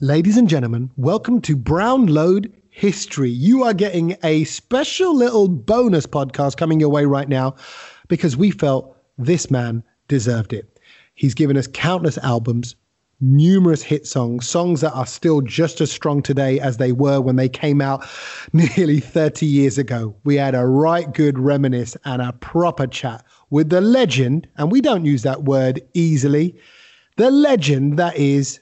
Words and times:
Ladies 0.00 0.36
and 0.36 0.48
gentlemen, 0.48 0.90
welcome 0.96 1.40
to 1.42 1.54
Brown 1.54 2.06
Load 2.06 2.52
History. 2.70 3.30
You 3.30 3.62
are 3.62 3.72
getting 3.72 4.16
a 4.24 4.42
special 4.42 5.14
little 5.14 5.46
bonus 5.46 6.04
podcast 6.04 6.56
coming 6.56 6.80
your 6.80 6.88
way 6.88 7.04
right 7.04 7.28
now 7.28 7.54
because 8.08 8.36
we 8.36 8.50
felt 8.50 8.96
this 9.18 9.52
man 9.52 9.84
deserved 10.08 10.52
it. 10.52 10.80
He's 11.14 11.32
given 11.32 11.56
us 11.56 11.68
countless 11.68 12.18
albums, 12.18 12.74
numerous 13.20 13.84
hit 13.84 14.04
songs, 14.04 14.48
songs 14.48 14.80
that 14.80 14.94
are 14.94 15.06
still 15.06 15.42
just 15.42 15.80
as 15.80 15.92
strong 15.92 16.22
today 16.22 16.58
as 16.58 16.78
they 16.78 16.90
were 16.90 17.20
when 17.20 17.36
they 17.36 17.48
came 17.48 17.80
out 17.80 18.04
nearly 18.52 18.98
30 18.98 19.46
years 19.46 19.78
ago. 19.78 20.16
We 20.24 20.34
had 20.34 20.56
a 20.56 20.66
right 20.66 21.14
good 21.14 21.38
reminisce 21.38 21.96
and 22.04 22.20
a 22.20 22.32
proper 22.32 22.88
chat 22.88 23.24
with 23.50 23.70
the 23.70 23.80
legend, 23.80 24.48
and 24.56 24.72
we 24.72 24.80
don't 24.80 25.04
use 25.04 25.22
that 25.22 25.44
word 25.44 25.80
easily, 25.94 26.56
the 27.16 27.30
legend 27.30 27.96
that 28.00 28.16
is 28.16 28.58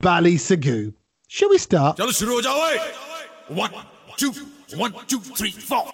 Bally 0.00 0.32
Bally 0.32 0.36
Sagoo. 0.36 0.94
Shall 1.28 1.50
we 1.50 1.58
start? 1.58 1.98
One, 3.48 3.70
two, 4.16 4.32
one, 4.76 4.94
two, 5.06 5.20
three, 5.20 5.50
four. 5.50 5.90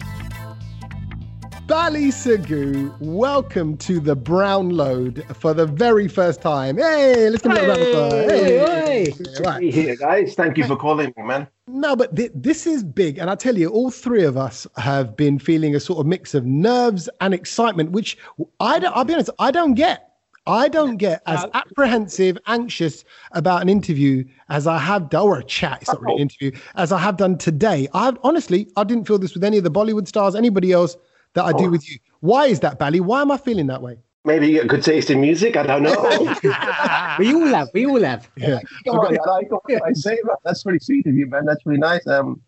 Bally 1.67 2.11
हो 2.11 2.97
welcome 3.01 3.77
to 3.79 4.01
the 4.01 4.15
Brown 4.15 4.71
Load 4.71 5.25
for 5.35 5.55
the 5.55 5.67
very 5.67 6.07
first 6.07 6.41
time. 6.41 6.77
Hey, 6.77 7.31
let's 7.31 7.43
give 7.43 7.53
hey, 7.53 7.59
it 7.59 7.65
a 7.65 7.69
round 7.69 7.83
of 7.83 7.89
applause. 7.89 8.13
Hey, 8.13 8.59
hey. 8.59 9.11
hey. 9.11 9.43
Right. 9.45 9.75
here, 9.75 9.97
guys. 9.97 10.35
Thank 10.35 10.57
you 10.57 10.65
for 10.65 10.77
calling 10.77 11.13
me, 11.17 11.23
man. 11.25 11.49
No, 11.67 11.97
but 11.97 12.15
th- 12.15 12.33
this 12.35 12.67
is 12.67 12.85
big. 12.85 13.19
And 13.19 13.31
I 13.31 13.35
tell 13.35 13.57
you, 13.57 13.69
all 13.69 13.91
three 13.91 14.25
of 14.25 14.37
us 14.37 14.67
have 14.77 15.17
been 15.17 15.39
feeling 15.39 15.75
a 15.75 15.81
sort 15.81 16.01
of 16.01 16.07
mix 16.07 16.35
of 16.35 16.45
nerves 16.45 17.09
and 17.21 17.35
excitement, 17.35 17.93
which 17.93 18.19
I 18.61 18.79
don't, 18.79 18.97
I'll 18.97 19.05
be 19.05 19.15
honest, 19.15 19.31
I 19.39 19.51
don't 19.51 19.75
get 19.75 20.10
I 20.47 20.69
don't 20.69 20.97
get 20.97 21.23
as 21.27 21.45
apprehensive, 21.55 22.39
anxious 22.47 23.05
about 23.33 23.63
an 23.63 23.69
interview 23.69 24.25
as 24.49 24.67
I 24.67 24.79
have 24.79 25.11
done, 25.11 25.23
or 25.23 25.39
a 25.39 25.45
chat, 25.45 25.79
it's 25.83 25.93
not 25.93 26.01
really 26.01 26.15
an 26.17 26.21
interview, 26.23 26.53
as 26.77 26.93
I 26.93 26.99
have 26.99 27.17
done 27.17 27.39
today. 27.39 27.89
I 27.95 28.13
honestly, 28.23 28.69
I 28.77 28.85
didn't 28.85 29.07
feel 29.07 29.19
this 29.19 29.35
with 29.35 29.45
any 29.45 29.59
of 29.59 29.65
the 29.65 29.71
Bollywood 29.71 30.09
stars, 30.09 30.35
anybody 30.35 30.73
else 30.73 30.97
that 31.35 31.45
I 31.45 31.53
do 31.53 31.71
with 31.71 31.89
you. 31.89 31.99
Why 32.21 32.47
is 32.47 32.61
that, 32.61 32.79
Bally? 32.79 33.01
Why 33.01 33.21
am 33.21 33.31
I 33.31 33.37
feeling 33.37 33.67
that 33.69 33.83
way? 33.83 33.99
Maybe 34.25 34.49
you 34.49 34.55
get 34.55 34.69
good 34.69 34.83
taste 34.83 35.11
in 35.11 35.21
music. 35.21 35.57
I 35.57 35.63
don't 35.63 35.83
know. 35.83 35.93
we 37.19 37.35
all 37.35 37.47
have. 37.47 37.71
We 37.73 37.87
all 37.87 38.03
have. 38.03 38.31
Yeah. 38.37 38.61
Come 38.87 38.99
on, 38.99 39.13
man. 39.13 39.21
I, 39.27 39.89
I 39.89 39.93
say 39.95 40.19
that. 40.25 40.37
That's 40.45 40.63
very 40.63 40.79
sweet 40.79 41.07
of 41.07 41.15
you, 41.15 41.27
man. 41.27 41.47
That's 41.47 41.65
really 41.65 41.79
nice. 41.79 42.07
Um, 42.07 42.43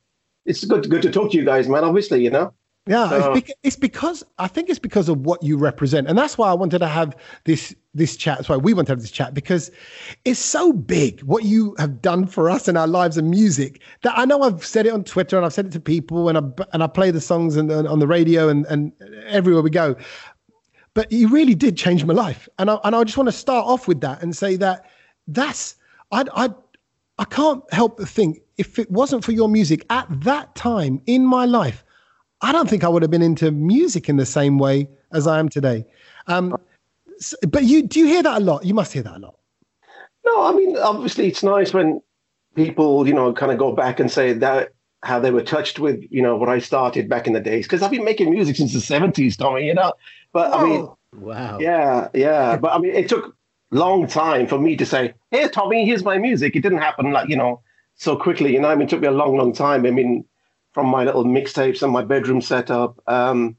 it's 0.45 0.65
good, 0.65 0.91
good 0.91 1.01
to 1.03 1.11
talk 1.11 1.31
to 1.33 1.39
you 1.39 1.45
guys, 1.45 1.69
man. 1.69 1.85
Obviously, 1.85 2.23
you 2.23 2.31
know. 2.31 2.53
Yeah, 2.87 3.09
So- 3.11 3.33
it's, 3.35 3.41
bec- 3.49 3.57
it's 3.63 3.77
because 3.77 4.25
I 4.39 4.49
think 4.49 4.69
it's 4.69 4.79
because 4.81 5.09
of 5.09 5.19
what 5.21 5.41
you 5.43 5.57
represent, 5.57 6.09
and 6.09 6.19
that's 6.19 6.37
why 6.37 6.51
I 6.51 6.55
wanted 6.55 6.81
to 6.81 6.89
have 6.89 7.17
this 7.45 7.75
this 7.95 8.17
chat. 8.17 8.39
That's 8.39 8.49
why 8.49 8.57
we 8.57 8.75
wanted 8.75 8.87
to 8.87 8.93
have 8.93 9.01
this 9.01 9.11
chat 9.11 9.35
because 9.35 9.71
it's 10.25 10.41
so 10.41 10.73
big 10.73 11.21
what 11.23 11.45
you 11.45 11.77
have 11.79 12.03
done 12.03 12.27
for 12.27 12.51
us 12.51 12.67
in 12.67 12.77
our 12.77 12.89
lives 12.89 13.17
and 13.19 13.31
music 13.31 13.83
that 14.03 14.15
I 14.19 14.25
know 14.25 14.43
I've 14.43 14.65
said 14.65 14.87
it 14.87 14.93
on 14.93 15.05
Twitter 15.05 15.37
and 15.37 15.45
I've 15.47 15.53
said 15.53 15.67
it 15.67 15.73
to 15.73 15.81
people 15.81 16.29
and 16.29 16.39
I 16.39 16.43
and 16.73 16.83
I 16.83 16.87
play 16.89 17.13
the 17.13 17.21
songs 17.21 17.57
and, 17.57 17.71
and 17.71 17.87
on 17.87 18.01
the 18.01 18.07
radio 18.09 18.49
and 18.49 18.67
and 18.67 18.93
everywhere 19.27 19.63
we 19.63 19.71
go. 19.71 19.95
But 20.95 21.11
you 21.13 21.29
really 21.29 21.55
did 21.55 21.77
change 21.77 22.05
my 22.05 22.15
life, 22.15 22.49
and 22.59 22.69
I 22.69 22.79
and 22.83 22.97
I 22.97 23.05
just 23.05 23.17
want 23.17 23.29
to 23.29 23.33
start 23.33 23.65
off 23.65 23.87
with 23.87 24.01
that 24.01 24.23
and 24.23 24.37
say 24.37 24.57
that 24.57 24.87
that's 25.29 25.77
I 26.11 26.25
I 26.35 26.51
I 27.19 27.25
can't 27.27 27.63
help 27.73 27.99
but 27.99 28.09
think 28.09 28.41
if 28.59 28.81
it 28.81 28.91
wasn't 28.91 29.25
for 29.25 29.31
your 29.31 29.49
music 29.49 29.87
at 29.89 30.07
that 30.23 30.57
time 30.57 31.01
in 31.07 31.25
my 31.25 31.45
life. 31.45 31.85
I 32.43 32.53
don't 32.53 32.69
think 32.69 32.85
I 32.85 32.89
would 32.89 33.03
have 33.03 33.11
been 33.11 33.23
into 33.23 33.51
music 33.51 34.09
in 34.09 34.17
the 34.17 34.27
same 34.27 34.59
way 34.59 34.89
as 35.13 35.27
I 35.27 35.39
am 35.39 35.49
today. 35.49 35.87
Um, 36.27 36.57
s- 37.19 37.35
but 37.49 37.65
you 37.65 37.83
do 37.83 38.01
you 38.01 38.07
hear 38.07 38.23
that 38.23 38.41
a 38.41 38.45
lot? 38.45 38.65
You 38.65 38.75
must 38.75 38.93
hear 38.93 39.03
that 39.03 39.17
a 39.17 39.19
lot. 39.19 39.37
No, 40.25 40.43
I 40.47 40.53
mean, 40.53 40.77
obviously, 40.77 41.27
it's 41.29 41.43
nice 41.43 41.73
when 41.73 42.01
people, 42.55 43.07
you 43.09 43.15
know, 43.15 43.33
kind 43.33 43.51
of 43.53 43.59
go 43.59 43.73
back 43.73 43.99
and 44.01 44.11
say 44.11 44.33
that 44.35 44.71
how 45.03 45.19
they 45.19 45.31
were 45.33 45.43
touched 45.43 45.79
with, 45.81 46.01
you 46.11 46.23
know, 46.23 46.37
what 46.37 46.49
I 46.49 46.59
started 46.61 47.09
back 47.09 47.27
in 47.27 47.33
the 47.33 47.41
days. 47.41 47.65
Because 47.65 47.83
I've 47.83 47.91
been 47.91 48.05
making 48.05 48.31
music 48.31 48.57
since 48.57 48.73
the 48.73 48.81
seventies, 48.81 49.37
Tommy. 49.37 49.67
You 49.67 49.75
know, 49.75 49.93
but 50.33 50.53
I 50.55 50.63
mean, 50.63 50.89
Wow. 51.15 51.59
Yeah, 51.61 52.09
yeah. 52.15 52.57
But 52.57 52.73
I 52.73 52.79
mean, 52.79 52.95
it 52.95 53.09
took 53.09 53.37
long 53.71 54.07
time 54.07 54.47
for 54.47 54.59
me 54.59 54.77
to 54.77 54.87
say, 54.87 55.15
"Hey, 55.31 55.49
Tommy, 55.49 55.85
here's 55.85 56.05
my 56.05 56.19
music." 56.19 56.57
It 56.57 56.61
didn't 56.61 56.79
happen 56.79 57.13
like 57.13 57.29
you 57.29 57.37
know 57.37 57.61
so 57.97 58.17
quickly. 58.17 58.53
You 58.53 58.61
know, 58.61 58.69
I 58.69 58.75
mean, 58.75 58.87
it 58.87 58.91
took 58.91 59.01
me 59.01 59.09
a 59.09 59.13
long, 59.13 59.37
long 59.37 59.53
time. 59.53 59.85
I 59.87 59.91
mean, 59.91 60.25
from 60.73 60.87
my 60.87 61.05
little 61.05 61.25
mixtapes 61.25 61.83
and 61.83 61.93
my 61.93 62.03
bedroom 62.03 62.41
setup. 62.41 63.01
Um, 63.07 63.57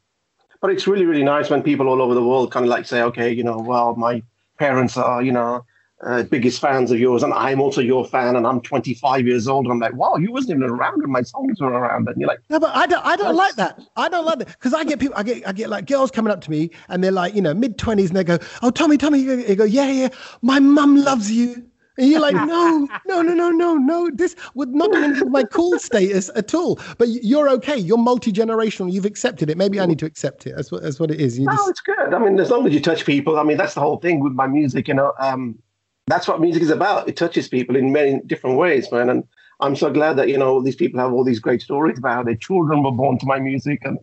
but 0.62 0.72
it's 0.72 0.88
really, 0.88 1.06
really 1.06 1.24
nice 1.24 1.50
when 1.50 1.62
people 1.62 1.88
all 1.90 2.02
over 2.02 2.14
the 2.14 2.24
world 2.24 2.52
kind 2.52 2.66
of 2.66 2.70
like 2.70 2.86
say, 2.86 3.02
"Okay, 3.02 3.32
you 3.32 3.44
know, 3.44 3.58
well, 3.58 3.96
my 3.96 4.24
parents 4.58 4.98
are, 4.98 5.22
you 5.22 5.32
know." 5.32 5.66
Uh, 6.06 6.22
biggest 6.24 6.60
fans 6.60 6.92
of 6.92 7.00
yours, 7.00 7.24
and 7.24 7.34
I'm 7.34 7.62
also 7.62 7.80
your 7.80 8.04
fan, 8.04 8.36
and 8.36 8.46
I'm 8.46 8.60
25 8.60 9.26
years 9.26 9.48
old. 9.48 9.64
And 9.66 9.72
I'm 9.72 9.80
like, 9.80 9.94
wow, 9.96 10.18
you 10.18 10.34
wasn't 10.34 10.58
even 10.58 10.64
around 10.64 11.02
when 11.02 11.10
my 11.10 11.22
songs 11.22 11.62
were 11.62 11.70
around. 11.70 12.10
And 12.10 12.20
you're 12.20 12.28
like, 12.28 12.42
No, 12.50 12.60
but 12.60 12.76
I 12.76 12.86
don't. 12.86 13.06
I 13.06 13.16
don't 13.16 13.38
like 13.38 13.56
that. 13.56 13.80
I 13.96 14.10
don't 14.10 14.26
like 14.26 14.40
that 14.40 14.50
because 14.50 14.74
I 14.74 14.84
get 14.84 15.00
people. 15.00 15.16
I 15.18 15.24
get. 15.24 15.48
I 15.48 15.54
get 15.54 15.70
like 15.70 15.86
girls 15.86 16.12
coming 16.12 16.34
up 16.34 16.42
to 16.42 16.52
me 16.52 16.72
and 16.90 17.02
they're 17.02 17.12
like, 17.12 17.36
you 17.36 17.42
know, 17.42 17.54
mid 17.54 17.78
twenties, 17.78 18.10
and 18.10 18.18
they 18.18 18.26
go, 18.26 18.38
"Oh, 18.62 18.70
Tommy, 18.70 18.98
Tommy," 18.98 19.20
you 19.20 19.56
go, 19.56 19.64
"Yeah, 19.64 19.90
yeah, 19.90 20.10
my 20.42 20.60
mum 20.60 20.98
loves 20.98 21.32
you." 21.32 21.64
And 21.98 22.10
you're 22.10 22.20
like, 22.20 22.36
no, 22.36 22.88
no, 23.06 23.22
no, 23.22 23.34
no, 23.34 23.52
no, 23.52 23.76
no. 23.76 24.10
This 24.14 24.36
would 24.56 24.74
not 24.74 24.90
with 24.92 25.28
my 25.28 25.44
cool 25.44 25.78
status 25.80 26.32
at 26.36 26.54
all. 26.54 26.80
But 26.98 27.10
you're 27.10 27.50
okay. 27.50 27.78
You're 27.78 27.98
multi 27.98 28.32
generational. 28.32 28.92
You've 28.92 29.06
accepted 29.06 29.50
it. 29.50 29.58
Maybe 29.58 29.80
I 29.80 29.86
need 29.86 30.00
to 30.00 30.06
accept 30.06 30.48
it. 30.48 30.56
That's 30.56 30.72
what. 30.72 30.82
That's 30.82 31.00
what 31.00 31.12
it 31.12 31.22
is. 31.22 31.38
You 31.38 31.46
No, 31.46 31.54
just, 31.54 31.70
it's 31.70 31.82
good. 31.82 32.14
I 32.14 32.20
mean, 32.20 32.40
as 32.40 32.50
long 32.50 32.66
as 32.66 32.74
you 32.74 32.80
touch 32.80 33.06
people, 33.06 33.40
I 33.40 33.44
mean, 33.44 33.58
that's 33.58 33.76
the 33.76 33.82
whole 33.82 33.98
thing 33.98 34.22
with 34.22 34.34
my 34.34 34.48
music. 34.48 34.88
You 34.88 34.96
know, 34.96 35.14
um, 35.20 35.60
that's 36.08 36.28
what 36.28 36.42
music 36.42 36.64
is 36.64 36.72
about. 36.72 37.08
It 37.08 37.16
touches 37.16 37.48
people 37.48 37.76
in 37.76 37.92
many 37.92 38.22
different 38.26 38.58
ways, 38.58 38.92
man. 38.92 39.10
And 39.10 39.24
I'm 39.64 39.78
so 39.78 39.90
glad 39.90 40.18
that 40.18 40.28
you 40.28 40.38
know 40.38 40.62
these 40.62 40.76
people 40.76 41.00
have 41.00 41.14
all 41.14 41.24
these 41.24 41.40
great 41.40 41.62
stories 41.62 41.98
about 41.98 42.16
how 42.16 42.24
their 42.24 42.36
children 42.36 42.84
were 42.84 42.92
born 42.92 43.18
to 43.20 43.26
my 43.26 43.40
music 43.40 43.82
and 43.86 43.98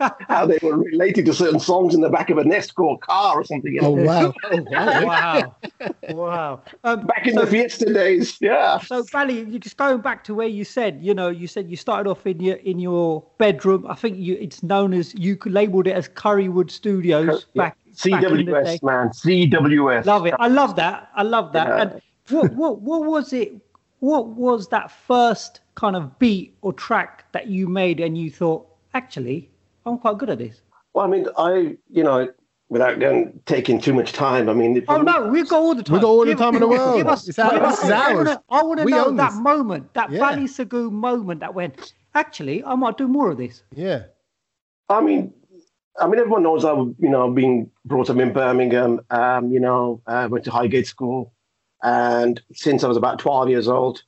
how 0.28 0.46
they 0.46 0.58
were 0.62 0.78
related 0.78 1.26
to 1.26 1.34
certain 1.34 1.58
songs 1.58 1.96
in 1.96 2.00
the 2.00 2.08
back 2.08 2.30
of 2.30 2.38
a 2.38 2.44
Nestco 2.44 3.00
car 3.00 3.40
or 3.40 3.44
something. 3.44 3.74
You 3.74 3.80
oh 3.82 3.96
know? 3.96 4.04
wow. 4.04 4.34
Oh, 4.44 4.62
wow. 4.70 5.56
Wow. 6.08 6.14
wow. 6.14 6.62
Um, 6.84 7.06
Back 7.06 7.26
in 7.26 7.34
so, 7.34 7.44
the 7.44 7.46
Fiesta 7.50 7.92
days, 7.92 8.36
yeah. 8.40 8.78
so 8.78 9.04
Bally, 9.12 9.40
you 9.40 9.58
just 9.58 9.76
going 9.76 10.00
back 10.00 10.22
to 10.24 10.34
where 10.34 10.46
you 10.46 10.64
said, 10.64 10.98
you 11.02 11.12
know, 11.12 11.28
you 11.28 11.46
said 11.46 11.68
you 11.68 11.76
started 11.76 12.08
off 12.08 12.26
in 12.26 12.40
your 12.40 12.56
in 12.56 12.78
your 12.78 13.24
bedroom. 13.38 13.86
I 13.88 13.94
think 13.94 14.16
you 14.16 14.36
it's 14.40 14.62
known 14.62 14.94
as 14.94 15.14
you 15.14 15.36
labeled 15.44 15.88
it 15.88 15.92
as 15.92 16.08
Currywood 16.08 16.70
Studios 16.70 17.46
back, 17.56 17.76
back 18.04 18.22
in 18.22 18.36
the 18.36 18.44
day. 18.44 18.52
CWS, 18.52 18.82
man, 18.82 19.08
CWS. 19.08 20.04
Love 20.04 20.26
it. 20.26 20.34
I 20.38 20.48
love 20.48 20.76
that. 20.76 21.10
I 21.14 21.22
love 21.22 21.52
that. 21.52 21.68
Yeah. 21.68 21.82
And 21.82 22.02
what 22.30 22.52
what 22.52 22.80
what 22.80 23.04
was 23.04 23.32
it? 23.32 23.52
What 24.00 24.28
was 24.28 24.68
that 24.68 24.90
first 24.90 25.60
kind 25.74 25.96
of 25.96 26.18
beat 26.18 26.54
or 26.62 26.72
track 26.72 27.30
that 27.32 27.48
you 27.48 27.68
made 27.68 28.00
and 28.00 28.16
you 28.16 28.30
thought, 28.30 28.66
actually, 28.94 29.50
I'm 29.86 29.98
quite 29.98 30.18
good 30.18 30.30
at 30.30 30.38
this? 30.38 30.60
Well, 30.94 31.04
I 31.04 31.08
mean, 31.08 31.26
I, 31.36 31.76
you 31.90 32.04
know, 32.04 32.28
without 32.68 33.00
going 33.00 33.40
taking 33.46 33.80
too 33.80 33.92
much 33.94 34.12
time, 34.12 34.48
I 34.48 34.54
mean, 34.54 34.84
Oh 34.88 35.02
no, 35.02 35.26
we've 35.28 35.48
got 35.48 35.58
all 35.60 35.74
the 35.74 35.82
time. 35.82 35.94
We've 35.94 36.02
got 36.02 36.08
all 36.08 36.20
the 36.20 36.26
Give- 36.26 36.38
time 36.38 36.54
in 36.54 36.60
the 36.60 36.68
world. 36.68 36.96
Give 36.98 37.08
us, 37.08 37.28
It's 37.28 37.38
our- 37.38 37.50
give 37.52 37.62
us- 37.62 37.82
is 37.82 37.90
I 37.90 38.12
ours. 38.12 38.16
wanna- 38.16 38.42
I 38.50 38.62
want 38.62 38.78
to 38.80 38.84
We 38.84 38.92
know 38.92 39.10
that 39.12 39.30
this. 39.30 39.40
moment, 39.40 39.94
that 39.94 40.10
Yeah. 40.10 40.20
Bally 40.20 40.44
Sagoo 40.46 40.90
moment 40.92 41.40
that 41.40 41.54
went. 41.54 41.94
Actually, 42.14 42.64
I 42.64 42.74
might 42.74 42.96
do 42.96 43.08
more 43.08 43.30
of 43.30 43.38
this. 43.38 43.62
Yeah. 43.74 44.04
I 44.88 45.00
mean, 45.00 45.32
I 46.00 46.06
mean, 46.06 46.20
everyone 46.20 46.44
knows 46.44 46.64
I, 46.64 46.72
was, 46.72 46.94
you 47.00 47.08
know, 47.08 47.28
being 47.30 47.70
brought 47.84 48.08
up 48.08 48.18
in 48.18 48.32
Birmingham. 48.32 49.00
Um, 49.10 49.50
you 49.50 49.58
know, 49.58 50.00
uh, 50.06 50.28
went 50.30 50.44
to 50.44 50.50
Highgate 50.52 50.86
School, 50.86 51.32
and 51.82 52.40
since 52.52 52.84
I 52.84 52.88
was 52.88 52.96
about 52.96 53.18
twelve 53.18 53.48
years 53.48 53.68
old, 53.68 54.02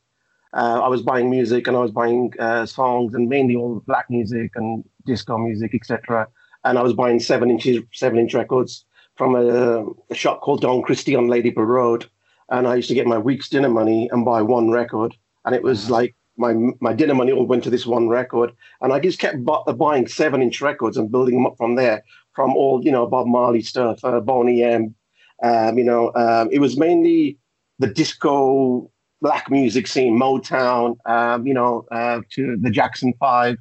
uh, 0.52 0.80
I 0.82 0.88
was 0.88 1.02
buying 1.02 1.30
music 1.30 1.66
and 1.66 1.76
I 1.76 1.80
was 1.80 1.90
buying 1.90 2.32
uh, 2.38 2.66
songs 2.66 3.14
and 3.14 3.28
mainly 3.28 3.56
all 3.56 3.82
black 3.86 4.10
music 4.10 4.52
and 4.56 4.84
disco 5.06 5.38
music, 5.38 5.74
etc. 5.74 6.28
And 6.64 6.78
I 6.78 6.82
was 6.82 6.92
buying 6.92 7.20
seven 7.20 7.50
inches, 7.50 7.82
seven 7.92 8.18
inch 8.18 8.34
records 8.34 8.84
from 9.16 9.34
a, 9.34 9.84
a 10.10 10.14
shop 10.14 10.40
called 10.40 10.62
Don 10.62 10.82
Christie 10.82 11.16
on 11.16 11.26
Ladypool 11.26 11.66
Road, 11.66 12.08
and 12.48 12.66
I 12.66 12.76
used 12.76 12.88
to 12.88 12.94
get 12.94 13.06
my 13.06 13.18
week's 13.18 13.48
dinner 13.48 13.68
money 13.68 14.08
and 14.12 14.24
buy 14.24 14.42
one 14.42 14.70
record, 14.70 15.14
and 15.44 15.54
it 15.54 15.62
was 15.62 15.90
like 15.90 16.14
my 16.36 16.54
my 16.80 16.92
dinner 16.92 17.14
money 17.14 17.32
all 17.32 17.46
went 17.46 17.62
to 17.64 17.70
this 17.70 17.86
one 17.86 18.08
record, 18.08 18.52
and 18.80 18.92
I 18.92 18.98
just 18.98 19.18
kept 19.18 19.44
bu- 19.44 19.72
buying 19.74 20.08
seven 20.08 20.42
inch 20.42 20.60
records 20.60 20.96
and 20.96 21.10
building 21.10 21.34
them 21.34 21.46
up 21.46 21.56
from 21.56 21.76
there, 21.76 22.02
from 22.34 22.54
all 22.54 22.84
you 22.84 22.90
know 22.90 23.06
Bob 23.06 23.26
Marley 23.26 23.62
stuff, 23.62 24.04
uh, 24.04 24.20
Boney 24.20 24.62
M. 24.62 24.94
Um, 25.42 25.78
you 25.78 25.84
know, 25.84 26.12
um, 26.16 26.50
it 26.52 26.58
was 26.58 26.76
mainly 26.76 27.38
the 27.80 27.88
disco 27.88 28.90
black 29.20 29.50
music 29.50 29.86
scene, 29.86 30.18
Motown. 30.18 30.96
Um, 31.06 31.46
you 31.46 31.54
know, 31.54 31.86
uh, 31.90 32.20
to 32.34 32.56
the 32.60 32.70
Jackson 32.70 33.12
Five, 33.18 33.56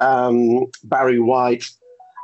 um, 0.00 0.66
Barry 0.82 1.20
White. 1.20 1.64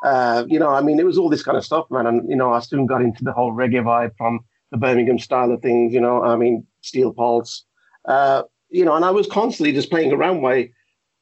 Uh, 0.04 0.44
you 0.48 0.58
know, 0.58 0.70
I 0.70 0.82
mean, 0.82 0.98
it 0.98 1.06
was 1.06 1.16
all 1.16 1.30
this 1.30 1.42
kind 1.42 1.56
of 1.56 1.64
stuff, 1.64 1.86
man. 1.90 2.06
And 2.06 2.28
you 2.28 2.36
know, 2.36 2.52
I 2.52 2.60
soon 2.60 2.86
got 2.86 3.02
into 3.02 3.22
the 3.22 3.32
whole 3.32 3.52
reggae 3.52 3.84
vibe 3.84 4.12
from 4.18 4.40
the 4.70 4.78
Birmingham 4.78 5.18
style 5.18 5.52
of 5.52 5.62
things. 5.62 5.92
You 5.92 6.00
know, 6.00 6.22
I 6.22 6.36
mean, 6.36 6.66
Steel 6.80 7.12
Pulse. 7.12 7.64
Uh, 8.06 8.42
you 8.70 8.84
know, 8.84 8.94
and 8.94 9.04
I 9.04 9.10
was 9.10 9.26
constantly 9.26 9.72
just 9.72 9.90
playing 9.90 10.12
around. 10.12 10.42
Way, 10.42 10.72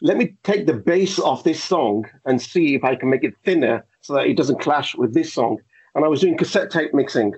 let 0.00 0.16
me 0.16 0.34
take 0.44 0.66
the 0.66 0.74
bass 0.74 1.18
off 1.18 1.44
this 1.44 1.62
song 1.62 2.06
and 2.24 2.40
see 2.40 2.74
if 2.74 2.84
I 2.84 2.94
can 2.94 3.10
make 3.10 3.24
it 3.24 3.34
thinner 3.44 3.84
so 4.00 4.14
that 4.14 4.26
it 4.26 4.36
doesn't 4.36 4.60
clash 4.60 4.94
with 4.94 5.14
this 5.14 5.32
song. 5.32 5.58
And 5.94 6.04
I 6.04 6.08
was 6.08 6.20
doing 6.20 6.38
cassette 6.38 6.70
tape 6.70 6.94
mixing, 6.94 7.34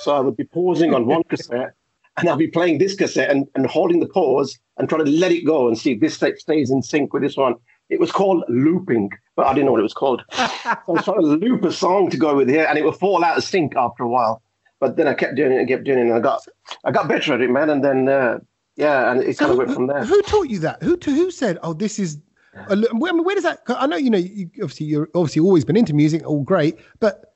so 0.00 0.14
I 0.14 0.20
would 0.20 0.36
be 0.36 0.44
pausing 0.44 0.94
on 0.94 1.06
one 1.06 1.24
cassette 1.28 1.74
and 2.18 2.28
I'll 2.28 2.36
be 2.36 2.48
playing 2.48 2.78
this 2.78 2.94
cassette 2.94 3.30
and, 3.30 3.46
and 3.54 3.66
holding 3.66 4.00
the 4.00 4.08
pause 4.08 4.58
and 4.76 4.88
trying 4.88 5.04
to 5.04 5.10
let 5.10 5.32
it 5.32 5.44
go 5.44 5.68
and 5.68 5.78
see 5.78 5.92
if 5.92 6.00
this 6.00 6.14
stays 6.40 6.70
in 6.70 6.82
sync 6.82 7.12
with 7.12 7.22
this 7.22 7.36
one. 7.36 7.54
It 7.88 8.00
was 8.00 8.12
called 8.12 8.44
looping, 8.48 9.10
but 9.34 9.46
I 9.46 9.54
didn't 9.54 9.66
know 9.66 9.72
what 9.72 9.80
it 9.80 9.84
was 9.84 9.94
called. 9.94 10.22
so 10.32 10.44
I 10.64 10.78
was 10.86 11.04
trying 11.04 11.20
to 11.20 11.26
loop 11.26 11.64
a 11.64 11.72
song 11.72 12.10
to 12.10 12.16
go 12.18 12.36
with 12.36 12.48
here, 12.48 12.66
and 12.68 12.78
it 12.78 12.84
would 12.84 12.96
fall 12.96 13.24
out 13.24 13.38
of 13.38 13.44
sync 13.44 13.76
after 13.76 14.02
a 14.02 14.08
while. 14.08 14.42
But 14.80 14.96
then 14.96 15.08
I 15.08 15.14
kept 15.14 15.36
doing 15.36 15.52
it 15.52 15.58
and 15.58 15.68
kept 15.68 15.84
doing 15.84 15.98
it, 15.98 16.02
and 16.02 16.12
I 16.12 16.20
got 16.20 16.46
I 16.84 16.92
got 16.92 17.08
better 17.08 17.34
at 17.34 17.40
it, 17.40 17.50
man. 17.50 17.70
And 17.70 17.82
then 17.82 18.08
uh, 18.08 18.38
yeah, 18.76 19.10
and 19.10 19.22
it 19.22 19.38
kind 19.38 19.50
of 19.50 19.58
went 19.58 19.72
from 19.72 19.86
there. 19.86 20.04
Who 20.04 20.22
taught 20.22 20.50
you 20.50 20.58
that? 20.60 20.82
Who 20.82 20.98
who 21.02 21.30
said, 21.30 21.58
"Oh, 21.62 21.72
this 21.72 21.98
is"? 21.98 22.18
A, 22.54 22.72
I 22.72 22.74
mean, 22.74 23.24
where 23.24 23.34
does 23.34 23.44
that? 23.44 23.60
I 23.68 23.86
know 23.86 23.96
you 23.96 24.10
know. 24.10 24.18
You, 24.18 24.50
obviously, 24.62 24.86
you're 24.86 25.08
obviously 25.14 25.40
always 25.40 25.64
been 25.64 25.76
into 25.76 25.94
music, 25.94 26.24
all 26.26 26.42
great, 26.42 26.78
but 27.00 27.34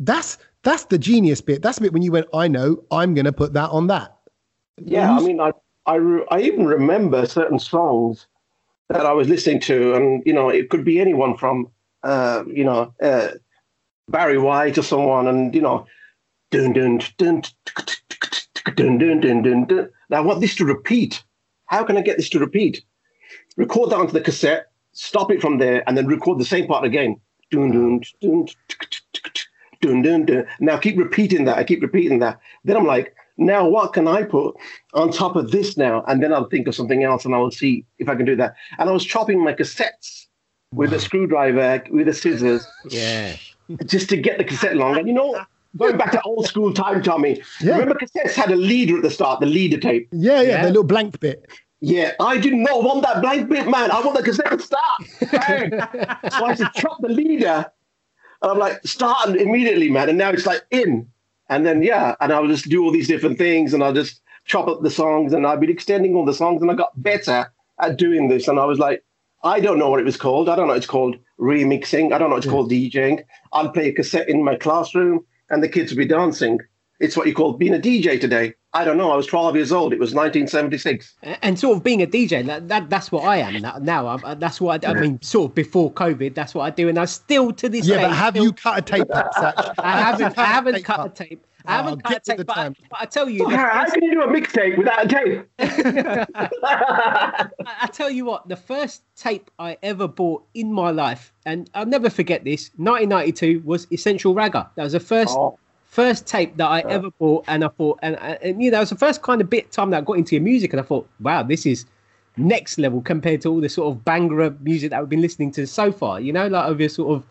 that's 0.00 0.38
that's 0.62 0.84
the 0.86 0.98
genius 0.98 1.40
bit. 1.40 1.62
That's 1.62 1.78
the 1.78 1.82
bit 1.82 1.92
when 1.92 2.02
you 2.02 2.12
went, 2.12 2.26
"I 2.34 2.48
know, 2.48 2.82
I'm 2.90 3.14
going 3.14 3.24
to 3.24 3.32
put 3.32 3.54
that 3.54 3.70
on 3.70 3.86
that." 3.86 4.13
Yeah, 4.78 5.12
I 5.12 5.20
mean, 5.20 5.40
I 5.40 5.52
I, 5.86 5.96
re- 5.96 6.26
I 6.30 6.40
even 6.40 6.66
remember 6.66 7.26
certain 7.26 7.58
songs 7.58 8.26
that 8.88 9.06
I 9.06 9.12
was 9.12 9.28
listening 9.28 9.60
to, 9.62 9.94
and 9.94 10.22
you 10.26 10.32
know, 10.32 10.48
it 10.48 10.70
could 10.70 10.84
be 10.84 11.00
anyone 11.00 11.36
from, 11.36 11.68
uh, 12.02 12.44
you 12.46 12.64
know, 12.64 12.92
uh, 13.02 13.28
Barry 14.08 14.38
White 14.38 14.78
or 14.78 14.82
someone, 14.82 15.26
and 15.26 15.54
you 15.54 15.60
know, 15.60 15.86
dun 16.50 16.72
dun 16.72 17.00
dun 17.18 17.42
dun 18.76 18.98
dun 18.98 19.20
dun 19.20 19.42
dun 19.42 19.64
dun. 19.64 19.90
Now 20.10 20.18
I 20.18 20.20
want 20.20 20.40
this 20.40 20.54
to 20.56 20.64
repeat. 20.64 21.22
How 21.66 21.84
can 21.84 21.96
I 21.96 22.02
get 22.02 22.16
this 22.16 22.28
to 22.30 22.38
repeat? 22.38 22.82
Record 23.56 23.90
that 23.90 23.98
onto 23.98 24.12
the 24.12 24.20
cassette, 24.20 24.66
stop 24.92 25.30
it 25.30 25.40
from 25.40 25.58
there, 25.58 25.82
and 25.86 25.96
then 25.96 26.06
record 26.06 26.38
the 26.38 26.44
same 26.44 26.66
part 26.66 26.84
again. 26.84 27.20
Dun 27.50 27.70
dun 27.70 28.00
dun 28.20 28.46
dun 29.80 30.02
dun 30.02 30.26
dun. 30.26 30.46
Now 30.60 30.78
keep 30.78 30.98
repeating 30.98 31.44
that. 31.44 31.58
I 31.58 31.64
keep 31.64 31.82
repeating 31.82 32.18
that. 32.20 32.40
Then 32.64 32.76
I'm 32.76 32.86
like, 32.86 33.14
now 33.36 33.66
what 33.68 33.92
can 33.92 34.06
I 34.08 34.22
put 34.22 34.54
on 34.94 35.10
top 35.10 35.36
of 35.36 35.50
this 35.50 35.76
now? 35.76 36.04
And 36.06 36.22
then 36.22 36.32
I'll 36.32 36.48
think 36.48 36.68
of 36.68 36.74
something 36.74 37.02
else 37.02 37.24
and 37.24 37.34
I 37.34 37.38
will 37.38 37.50
see 37.50 37.84
if 37.98 38.08
I 38.08 38.14
can 38.14 38.24
do 38.26 38.36
that. 38.36 38.54
And 38.78 38.88
I 38.88 38.92
was 38.92 39.04
chopping 39.04 39.42
my 39.42 39.52
cassettes 39.52 40.26
with 40.72 40.92
a 40.92 41.00
screwdriver, 41.00 41.82
with 41.90 42.06
the 42.06 42.12
scissors. 42.12 42.66
Yeah. 42.88 43.36
Just 43.86 44.08
to 44.10 44.16
get 44.16 44.38
the 44.38 44.44
cassette 44.44 44.76
long. 44.76 44.96
And 44.98 45.08
you 45.08 45.14
know, 45.14 45.40
going 45.76 45.96
back 45.96 46.12
to 46.12 46.22
old 46.22 46.46
school 46.46 46.72
time, 46.72 47.02
Tommy, 47.02 47.42
Yeah. 47.60 47.78
remember 47.78 47.94
cassettes 47.96 48.34
had 48.34 48.50
a 48.50 48.56
leader 48.56 48.96
at 48.96 49.02
the 49.02 49.10
start, 49.10 49.40
the 49.40 49.46
leader 49.46 49.78
tape. 49.78 50.08
Yeah, 50.12 50.40
yeah, 50.40 50.48
Yeah. 50.48 50.62
the 50.62 50.68
little 50.68 50.84
blank 50.84 51.18
bit. 51.20 51.44
Yeah, 51.80 52.12
I 52.18 52.38
did 52.38 52.54
not 52.54 52.82
want 52.82 53.02
that 53.02 53.20
blank 53.20 53.50
bit, 53.50 53.68
man. 53.68 53.90
I 53.90 54.00
want 54.00 54.16
the 54.16 54.22
cassette 54.22 54.50
to 54.52 54.58
start. 54.58 55.02
Bang. 55.46 55.70
so 56.30 56.44
I 56.44 56.48
had 56.54 56.58
to 56.58 56.70
chop 56.76 56.98
the 57.02 57.08
leader. 57.10 57.66
And 58.42 58.52
I'm 58.52 58.58
like, 58.58 58.80
starting 58.86 59.38
immediately, 59.40 59.90
man. 59.90 60.08
And 60.08 60.16
now 60.16 60.30
it's 60.30 60.46
like 60.46 60.62
in. 60.70 61.06
And 61.54 61.64
then, 61.64 61.84
yeah, 61.84 62.16
and 62.20 62.32
I 62.32 62.40
would 62.40 62.50
just 62.50 62.68
do 62.68 62.82
all 62.82 62.90
these 62.90 63.06
different 63.06 63.38
things 63.38 63.72
and 63.72 63.84
I'll 63.84 63.92
just 63.92 64.20
chop 64.44 64.66
up 64.66 64.82
the 64.82 64.90
songs 64.90 65.32
and 65.32 65.46
I've 65.46 65.60
been 65.60 65.70
extending 65.70 66.16
all 66.16 66.24
the 66.24 66.34
songs 66.34 66.60
and 66.60 66.68
I 66.68 66.74
got 66.74 67.00
better 67.00 67.52
at 67.80 67.96
doing 67.96 68.26
this. 68.26 68.48
And 68.48 68.58
I 68.58 68.64
was 68.64 68.80
like, 68.80 69.04
I 69.44 69.60
don't 69.60 69.78
know 69.78 69.88
what 69.88 70.00
it 70.00 70.04
was 70.04 70.16
called. 70.16 70.48
I 70.48 70.56
don't 70.56 70.66
know 70.66 70.72
what 70.72 70.78
it's 70.78 70.88
called 70.88 71.14
remixing. 71.38 72.12
I 72.12 72.18
don't 72.18 72.28
know 72.28 72.34
what 72.34 72.38
it's 72.38 72.46
hmm. 72.46 72.50
called 72.50 72.72
DJing. 72.72 73.22
I'd 73.52 73.72
play 73.72 73.88
a 73.88 73.92
cassette 73.92 74.28
in 74.28 74.42
my 74.42 74.56
classroom 74.56 75.24
and 75.48 75.62
the 75.62 75.68
kids 75.68 75.92
would 75.92 75.98
be 75.98 76.08
dancing. 76.08 76.58
It's 77.00 77.16
what 77.16 77.26
you 77.26 77.34
call 77.34 77.54
being 77.54 77.74
a 77.74 77.78
DJ 77.78 78.20
today. 78.20 78.54
I 78.72 78.84
don't 78.84 78.96
know. 78.96 79.10
I 79.10 79.16
was 79.16 79.26
12 79.26 79.56
years 79.56 79.72
old. 79.72 79.92
It 79.92 79.98
was 79.98 80.14
1976. 80.14 81.14
and 81.42 81.58
sort 81.58 81.76
of 81.76 81.82
being 81.84 82.02
a 82.02 82.06
DJ, 82.06 82.44
that, 82.46 82.68
that 82.68 82.88
that's 82.90 83.10
what 83.12 83.24
I 83.24 83.36
am 83.38 83.54
now. 83.62 83.78
now 83.80 84.06
I'm, 84.08 84.24
uh, 84.24 84.34
that's 84.34 84.60
what 84.60 84.84
I, 84.84 84.90
I 84.90 84.94
mean. 84.94 85.20
Sort 85.22 85.50
of 85.50 85.54
before 85.54 85.92
COVID, 85.92 86.34
that's 86.34 86.54
what 86.54 86.62
I 86.64 86.70
do, 86.70 86.88
and 86.88 86.98
I 86.98 87.04
still 87.04 87.52
to 87.52 87.68
this 87.68 87.86
Yeah, 87.86 87.96
day. 87.96 88.02
but 88.04 88.12
have 88.12 88.34
still- 88.34 88.44
you 88.44 88.52
cut 88.52 88.78
a 88.78 88.82
tape, 88.82 89.08
Satch? 89.08 89.74
I 89.78 89.98
haven't. 90.00 90.38
I 90.38 90.44
haven't 90.44 90.74
tape 90.74 90.84
cut 90.84 91.06
a 91.06 91.24
tape. 91.24 91.46
I 91.66 91.76
haven't 91.76 92.02
Oh, 92.04 92.08
cut 92.08 92.10
a 92.10 92.14
get 92.14 92.20
with 92.20 92.24
tape, 92.26 92.36
the 92.38 92.44
but 92.44 92.56
I, 92.58 92.62
time. 92.64 92.74
but 92.90 93.00
I 93.00 93.04
tell 93.06 93.28
you, 93.28 93.46
oh, 93.46 93.50
the 93.50 93.56
How, 93.56 93.68
how 93.70 93.80
first- 93.84 93.94
can 93.94 94.02
you 94.04 94.10
do 94.12 94.22
a 94.22 94.26
mixtape 94.28 94.76
without 94.78 95.04
a 95.04 95.08
tape? 95.08 95.46
I, 96.64 97.48
I 97.82 97.86
tell 97.92 98.10
you 98.10 98.24
what, 98.24 98.48
the 98.48 98.56
first 98.56 99.02
tape 99.16 99.50
I 99.58 99.76
ever 99.82 100.06
bought 100.08 100.44
in 100.54 100.72
my 100.72 100.90
life, 100.90 101.32
and 101.46 101.70
I'll 101.74 101.86
never 101.86 102.10
forget 102.10 102.44
this. 102.44 102.70
1992 102.76 103.62
was 103.64 103.86
Essential 103.92 104.34
Ragga. 104.34 104.68
That 104.76 104.82
was 104.84 104.92
the 104.92 105.00
first 105.00 105.36
Oh. 105.36 105.58
First 105.94 106.26
tape 106.26 106.56
that 106.56 106.66
I 106.66 106.80
ever 106.80 107.08
bought, 107.20 107.44
and 107.46 107.64
I 107.64 107.68
thought, 107.68 108.00
and, 108.02 108.16
and 108.16 108.60
you 108.60 108.72
know, 108.72 108.78
it 108.78 108.80
was 108.80 108.90
the 108.90 108.96
first 108.96 109.22
kind 109.22 109.40
of 109.40 109.48
bit 109.48 109.70
time 109.70 109.90
that 109.90 109.98
I 109.98 110.00
got 110.00 110.18
into 110.18 110.34
your 110.34 110.42
music, 110.42 110.72
and 110.72 110.80
I 110.80 110.82
thought, 110.82 111.08
wow, 111.20 111.44
this 111.44 111.64
is 111.64 111.86
next 112.36 112.78
level 112.78 113.00
compared 113.00 113.42
to 113.42 113.48
all 113.48 113.60
the 113.60 113.68
sort 113.68 113.92
of 113.92 114.04
banger 114.04 114.50
music 114.60 114.90
that 114.90 115.00
we've 115.00 115.08
been 115.08 115.22
listening 115.22 115.52
to 115.52 115.68
so 115.68 115.92
far. 115.92 116.20
You 116.20 116.32
know, 116.32 116.48
like 116.48 116.66
over 116.66 116.88
sort 116.88 117.16
of 117.16 117.26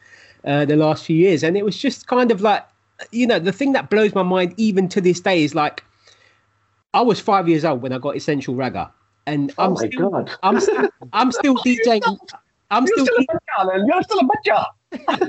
uh, 0.45 0.63
the 0.63 0.77
last 0.77 1.03
few 1.03 1.17
years, 1.17 1.43
and 1.43 1.57
it 1.57 1.65
was 1.65 1.77
just 1.77 2.07
kind 2.07 2.31
of 2.31 2.39
like, 2.39 2.65
you 3.11 3.27
know, 3.27 3.37
the 3.37 3.51
thing 3.51 3.73
that 3.73 3.89
blows 3.89 4.15
my 4.15 4.23
mind 4.23 4.53
even 4.55 4.87
to 4.89 5.01
this 5.01 5.19
day 5.19 5.43
is 5.43 5.53
like, 5.53 5.83
I 6.93 7.01
was 7.01 7.19
five 7.19 7.49
years 7.49 7.65
old 7.65 7.81
when 7.81 7.91
I 7.91 7.97
got 7.97 8.15
Essential 8.15 8.55
Ragga, 8.55 8.89
and 9.27 9.53
Oh 9.57 9.65
I'm 9.65 9.75
still, 9.75 10.09
God. 10.09 10.31
I'm 10.41 10.61
still, 10.61 10.89
I'm 11.11 11.31
still 11.33 11.55
DJing. 11.65 12.17
I'm 12.71 12.87
still 12.87 13.05
still 13.05 13.17
a 13.17 13.25
butcher. 13.25 13.85
You're 13.85 14.03
still 14.03 14.19
a 14.19 14.23
butcher. 14.23 14.63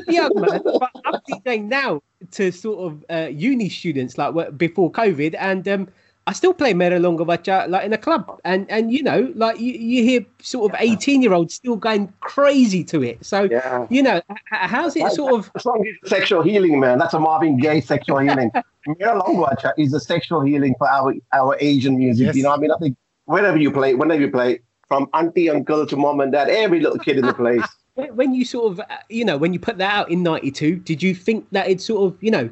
Young 0.08 0.32
man, 0.34 0.60
but 0.64 0.90
I'm 1.04 1.20
DJing 1.28 1.64
now 1.68 2.02
to 2.32 2.50
sort 2.52 2.92
of 2.92 3.04
uh, 3.10 3.28
uni 3.28 3.68
students 3.68 4.18
like 4.18 4.56
before 4.56 4.90
COVID, 4.90 5.34
and 5.38 5.66
um, 5.68 5.88
I 6.26 6.32
still 6.32 6.54
play 6.54 6.72
Mera 6.72 6.98
Laung 6.98 7.18
Gawacha 7.18 7.68
like 7.68 7.84
in 7.84 7.92
a 7.92 7.98
club, 7.98 8.40
and 8.44 8.70
and 8.70 8.92
you 8.92 9.02
know 9.02 9.32
like 9.34 9.58
you, 9.60 9.72
you 9.72 10.02
hear 10.02 10.24
sort 10.40 10.72
of 10.72 10.76
18 10.80 11.22
year 11.22 11.34
olds 11.34 11.54
still 11.54 11.76
going 11.76 12.12
crazy 12.20 12.82
to 12.84 13.02
it. 13.02 13.24
So 13.24 13.44
Yeah. 13.44 13.86
you 13.90 14.02
know 14.02 14.22
how's 14.50 14.96
it 14.96 15.10
sort 15.12 15.34
of 15.34 15.50
The 15.54 15.60
song 15.60 15.84
is 15.86 16.08
sexual 16.08 16.42
healing, 16.42 16.80
man. 16.80 16.98
That's 16.98 17.14
a 17.14 17.20
Marvin 17.20 17.58
Gaye 17.58 17.80
sexual 17.80 18.18
healing. 18.18 18.50
Mera 18.86 19.20
Laung 19.20 19.36
Gawacha 19.36 19.72
is 19.76 19.92
a 19.92 20.00
sexual 20.00 20.40
healing 20.40 20.74
for 20.78 20.88
our 20.88 21.14
our 21.32 21.56
Asian 21.60 21.98
music. 21.98 22.26
Yes. 22.26 22.36
You 22.36 22.44
know, 22.44 22.50
what 22.50 22.58
I 22.58 22.62
mean, 22.62 22.70
I 22.70 22.78
think 22.78 22.96
whenever 23.26 23.58
you 23.58 23.70
play, 23.70 23.94
whenever 23.94 24.20
you 24.20 24.30
play, 24.30 24.60
from 24.88 25.08
auntie, 25.14 25.50
uncle 25.50 25.86
to 25.86 25.96
mom 25.96 26.20
and 26.20 26.32
dad, 26.32 26.48
every 26.48 26.80
little 26.80 26.98
kid 26.98 27.18
in 27.18 27.26
the 27.26 27.34
place. 27.34 27.64
When 27.94 28.16
when 28.16 28.34
you 28.34 28.44
sort 28.44 28.72
of 28.72 28.80
uh, 28.80 28.96
you 29.08 29.24
know 29.24 29.36
when 29.36 29.52
you 29.52 29.58
put 29.58 29.78
that 29.78 29.92
out 29.92 30.10
in 30.10 30.22
92 30.22 30.76
did 30.76 31.02
you 31.02 31.14
think 31.14 31.46
that 31.50 31.66
it'd 31.66 31.80
sort 31.80 32.12
of 32.12 32.22
you 32.22 32.30
know 32.30 32.48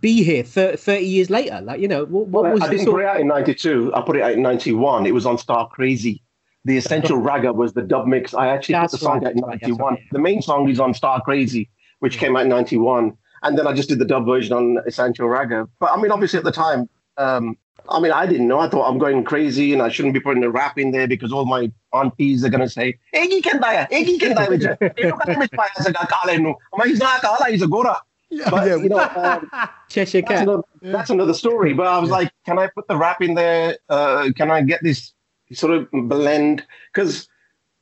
be 0.00 0.22
here 0.22 0.42
30, 0.42 0.76
30 0.76 1.04
years 1.06 1.30
later 1.30 1.60
like 1.62 1.80
you 1.80 1.88
know 1.88 2.04
what, 2.06 2.26
what 2.28 2.52
was 2.52 2.62
I 2.62 2.68
didn't 2.68 2.84
sort 2.84 2.96
put 2.96 3.02
it 3.04 3.08
out 3.08 3.20
in 3.20 3.26
'92. 3.26 3.94
I 3.94 4.02
put 4.02 4.16
it 4.16 4.22
out 4.22 4.32
in 4.32 4.42
'91. 4.42 5.06
It 5.06 5.14
was 5.14 5.24
on 5.24 5.38
Star 5.38 5.66
Crazy. 5.68 6.22
The 6.66 6.76
Essential 6.76 7.18
Ragga 7.22 7.54
was 7.54 7.72
the 7.72 7.80
dub 7.80 8.06
mix. 8.06 8.34
I 8.34 8.48
actually 8.48 8.74
That's 8.74 8.92
put 8.92 9.00
the 9.00 9.04
song 9.04 9.14
right, 9.20 9.28
out 9.28 9.32
in 9.32 9.40
that's 9.40 9.48
right, 9.48 9.62
'91. 9.62 9.94
right. 9.94 10.02
The 10.12 10.18
main 10.18 10.42
song 10.42 10.68
is 10.68 10.78
on 10.78 10.92
Star 10.92 11.22
Crazy, 11.22 11.70
which 12.00 12.18
came 12.18 12.36
out 12.36 12.42
in 12.42 12.50
'91, 12.50 13.16
and 13.44 13.58
then 13.58 13.66
I 13.66 13.72
just 13.72 13.88
did 13.88 13.98
the 13.98 14.04
dub 14.04 14.26
version 14.26 14.52
on 14.52 14.76
Essential 14.86 15.26
Ragga. 15.26 15.66
But 15.78 15.92
I 15.92 15.96
mean, 15.96 16.10
obviously 16.10 16.38
at 16.38 16.44
the 16.44 16.52
time, 16.52 16.86
um, 17.16 17.56
I 17.88 18.00
mean, 18.00 18.12
I 18.12 18.26
didn't 18.26 18.48
know. 18.48 18.58
I 18.58 18.68
thought 18.68 18.88
I'm 18.88 18.98
going 18.98 19.24
crazy, 19.24 19.72
and 19.72 19.80
I 19.80 19.88
shouldn't 19.88 20.14
be 20.14 20.20
putting 20.20 20.42
the 20.42 20.50
rap 20.50 20.78
in 20.78 20.90
there 20.90 21.08
because 21.08 21.32
all 21.32 21.46
my 21.46 21.70
aunties 21.94 22.44
are 22.44 22.50
gonna 22.50 22.68
say, 22.68 22.98
"Egi 23.14 23.40
kendaya, 23.42 23.88
egi 23.90 24.18
kendaya." 24.18 24.48
which- 24.48 24.62
look 24.62 24.82
at 24.82 25.28
him, 25.28 25.42
it's 25.42 25.52
my 25.54 25.66
answer, 25.78 25.92
kakale 25.92 26.40
no. 26.40 26.50
I'm 26.72 26.78
like, 26.78 26.88
He's 26.88 26.98
not 26.98 27.18
a 27.18 27.20
kala, 27.20 27.50
he's 27.50 27.62
a 27.62 27.66
gora. 27.66 27.96
Yeah, 28.30 28.50
But 28.50 28.66
yeah. 28.66 28.76
you 28.76 28.88
know. 28.90 28.98
Um, 29.16 29.50
Cheshire 29.88 30.22
that's 30.22 30.42
another, 30.42 30.62
that's 30.82 31.10
another 31.10 31.32
story. 31.34 31.72
But 31.72 31.86
I 31.86 31.98
was 31.98 32.10
like, 32.10 32.30
can 32.44 32.58
I 32.58 32.66
put 32.66 32.86
the 32.88 32.96
rap 32.96 33.22
in 33.22 33.34
there? 33.34 33.78
Uh, 33.88 34.28
can 34.36 34.50
I 34.50 34.60
get 34.60 34.82
this 34.82 35.12
sort 35.52 35.72
of 35.72 35.88
blend? 35.90 36.62
Because 36.92 37.26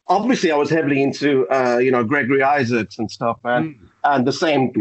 obviously 0.06 0.52
I 0.52 0.56
was 0.56 0.70
heavily 0.70 1.02
into, 1.02 1.48
uh, 1.48 1.78
you 1.78 1.90
know, 1.90 2.04
Gregory 2.04 2.42
Isaacs 2.44 2.96
and 2.98 3.10
stuff, 3.10 3.38
man 3.42 3.76
and 4.06 4.26
the 4.26 4.32
same. 4.32 4.72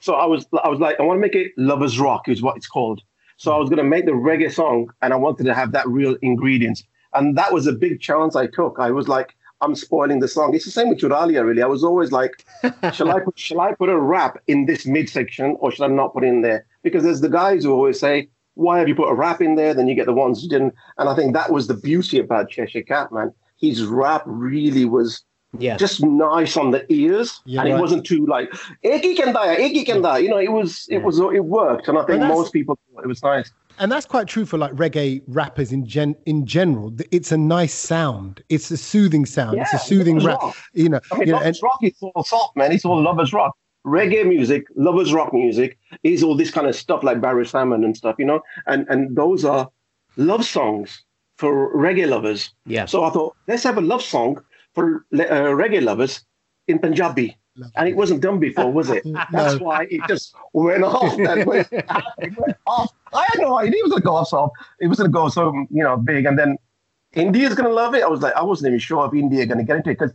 So 0.00 0.14
I 0.14 0.26
was, 0.26 0.46
I 0.64 0.68
was 0.68 0.78
like, 0.78 1.00
I 1.00 1.02
want 1.02 1.16
to 1.16 1.20
make 1.20 1.34
it 1.34 1.52
lovers 1.56 1.98
rock 1.98 2.28
is 2.28 2.42
what 2.42 2.56
it's 2.56 2.66
called. 2.66 3.02
So 3.36 3.52
I 3.52 3.58
was 3.58 3.68
going 3.68 3.78
to 3.78 3.84
make 3.84 4.04
the 4.04 4.12
reggae 4.12 4.52
song, 4.52 4.90
and 5.02 5.12
I 5.12 5.16
wanted 5.16 5.44
to 5.44 5.54
have 5.54 5.72
that 5.72 5.88
real 5.88 6.16
ingredients. 6.22 6.82
And 7.14 7.36
that 7.38 7.52
was 7.52 7.66
a 7.66 7.72
big 7.72 8.00
chance 8.00 8.36
I 8.36 8.46
took. 8.46 8.76
I 8.78 8.90
was 8.90 9.08
like, 9.08 9.34
I'm 9.62 9.74
spoiling 9.74 10.20
the 10.20 10.28
song. 10.28 10.54
It's 10.54 10.64
the 10.64 10.70
same 10.70 10.88
with 10.88 11.00
Churalia, 11.00 11.44
really. 11.44 11.62
I 11.62 11.66
was 11.66 11.84
always 11.84 12.12
like, 12.12 12.44
shall 12.92 13.10
I 13.10 13.20
put, 13.20 13.38
shall 13.38 13.60
I 13.60 13.72
put 13.74 13.88
a 13.88 13.98
rap 13.98 14.38
in 14.46 14.66
this 14.66 14.86
midsection 14.86 15.56
or 15.60 15.70
should 15.70 15.84
I 15.84 15.88
not 15.88 16.14
put 16.14 16.24
it 16.24 16.28
in 16.28 16.42
there? 16.42 16.66
Because 16.82 17.02
there's 17.02 17.20
the 17.20 17.28
guys 17.28 17.64
who 17.64 17.72
always 17.72 18.00
say, 18.00 18.28
why 18.54 18.78
have 18.78 18.88
you 18.88 18.94
put 18.94 19.10
a 19.10 19.14
rap 19.14 19.40
in 19.42 19.56
there? 19.56 19.74
Then 19.74 19.88
you 19.88 19.94
get 19.94 20.06
the 20.06 20.12
ones 20.12 20.42
who 20.42 20.48
didn't. 20.48 20.74
And 20.98 21.08
I 21.08 21.14
think 21.14 21.34
that 21.34 21.52
was 21.52 21.66
the 21.66 21.74
beauty 21.74 22.18
about 22.18 22.50
Cheshire 22.50 22.82
Cat, 22.82 23.12
man. 23.12 23.34
His 23.56 23.84
rap 23.84 24.22
really 24.24 24.86
was 24.86 25.22
yeah 25.58 25.76
just 25.76 26.02
nice 26.02 26.56
on 26.56 26.70
the 26.70 26.84
ears. 26.92 27.40
Yeah, 27.44 27.60
and 27.60 27.68
it 27.70 27.78
wasn't 27.80 28.06
too 28.06 28.24
like 28.26 28.50
Eki 28.84 29.16
Kendaya, 29.16 29.56
Eki 29.56 29.84
Kendaya. 29.86 30.22
You 30.22 30.28
know, 30.30 30.38
it 30.38 30.52
was 30.52 30.86
it 30.88 30.98
was 30.98 31.18
it 31.18 31.44
worked. 31.44 31.88
And 31.88 31.98
I 31.98 32.02
think 32.04 32.20
that's- 32.20 32.30
most 32.38 32.52
people 32.52 32.78
thought 32.94 33.04
it 33.04 33.08
was 33.08 33.22
nice. 33.22 33.50
and 33.78 33.90
that's 33.90 34.06
quite 34.06 34.28
true 34.28 34.44
for 34.46 34.58
like 34.58 34.72
reggae 34.74 35.22
rappers 35.26 35.72
in 35.72 35.84
gen 35.86 36.14
in 36.26 36.46
general. 36.46 36.94
It's 37.10 37.32
a 37.32 37.36
nice 37.36 37.74
sound. 37.74 38.42
It's 38.48 38.70
a 38.70 38.76
soothing 38.76 39.26
sound. 39.26 39.58
it's 39.58 39.72
a 39.74 39.78
soothing 39.78 40.18
rap. 40.20 40.40
rock. 40.40 40.56
You 40.74 40.88
know, 40.90 41.00
I 41.12 41.18
mean, 41.18 41.28
you 41.28 41.32
know, 41.34 41.40
and, 41.40 41.56
rock 41.62 41.78
is 41.82 41.94
all 42.00 42.22
soft, 42.24 42.56
man. 42.56 42.70
It's 42.72 42.84
all 42.84 43.00
lovers 43.02 43.32
rock. 43.32 43.56
Reggae 43.86 44.28
music, 44.28 44.66
lovers 44.76 45.12
rock 45.12 45.32
music 45.32 45.78
is 46.02 46.22
all 46.22 46.36
this 46.36 46.50
kind 46.50 46.66
of 46.66 46.76
stuff 46.76 47.02
like 47.02 47.20
Barry 47.20 47.46
Salmon 47.46 47.82
and 47.82 47.96
stuff, 47.96 48.16
you 48.18 48.26
know. 48.26 48.40
And 48.66 48.86
and 48.88 49.16
those 49.16 49.44
are 49.44 49.68
love 50.16 50.44
songs 50.44 51.02
for 51.38 51.74
reggae 51.74 52.06
lovers. 52.06 52.52
yeah 52.66 52.84
So 52.84 53.02
I 53.04 53.10
thought, 53.10 53.34
let's 53.48 53.62
have 53.62 53.78
a 53.78 53.80
love 53.80 54.02
song 54.02 54.38
for 54.74 55.04
uh, 55.14 55.18
reggae 55.60 55.82
lovers 55.82 56.24
in 56.68 56.78
Punjabi. 56.78 57.36
and 57.76 57.88
it 57.88 57.96
wasn't 57.96 58.20
done 58.22 58.38
before, 58.38 58.70
was 58.72 58.88
it? 58.90 59.02
That's 59.32 59.60
why 59.60 59.86
it 59.90 60.00
just 60.08 60.34
went 60.52 60.82
off. 60.84 61.16
That 61.18 61.38
it 62.18 62.36
went 62.38 62.56
off. 62.66 62.92
I 63.12 63.24
had 63.30 63.40
no 63.40 63.58
idea 63.58 63.80
it 63.80 63.84
was 63.84 63.92
gonna 63.92 64.02
go 64.04 64.16
off 64.16 64.28
so 64.28 64.50
it 64.80 64.86
was 64.86 64.98
gonna 64.98 65.10
go 65.10 65.28
so 65.28 65.52
you 65.70 65.82
know 65.82 65.96
big, 65.96 66.26
and 66.26 66.38
then 66.38 66.56
India's 67.14 67.54
gonna 67.54 67.68
love 67.82 67.94
it. 67.94 68.02
I 68.02 68.08
was 68.08 68.22
like, 68.22 68.34
I 68.34 68.42
wasn't 68.42 68.68
even 68.68 68.78
sure 68.78 69.06
if 69.06 69.14
India 69.14 69.44
gonna 69.46 69.64
get 69.64 69.76
into 69.76 69.90
it 69.90 69.98
because 69.98 70.14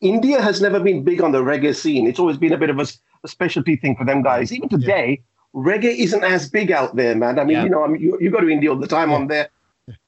India 0.00 0.40
has 0.40 0.60
never 0.60 0.78
been 0.78 1.02
big 1.02 1.20
on 1.22 1.32
the 1.32 1.42
reggae 1.42 1.74
scene. 1.74 2.06
It's 2.06 2.18
always 2.18 2.36
been 2.38 2.52
a 2.52 2.58
bit 2.58 2.70
of 2.70 2.78
a, 2.78 2.86
a 3.24 3.28
specialty 3.28 3.76
thing 3.76 3.96
for 3.96 4.04
them 4.04 4.22
guys. 4.22 4.52
Even 4.52 4.68
today, 4.68 5.22
reggae 5.54 5.96
isn't 6.06 6.22
as 6.22 6.48
big 6.48 6.70
out 6.70 6.94
there, 6.96 7.14
man. 7.16 7.38
I 7.38 7.44
mean, 7.44 7.56
Yeah. 7.56 7.64
you 7.64 7.70
know, 7.70 7.82
I 7.84 7.88
mean, 7.88 8.00
you, 8.00 8.16
you 8.20 8.30
go 8.30 8.40
to 8.40 8.48
India 8.48 8.70
all 8.70 8.78
the 8.78 8.86
time 8.86 9.10
on 9.12 9.26
there. 9.26 9.48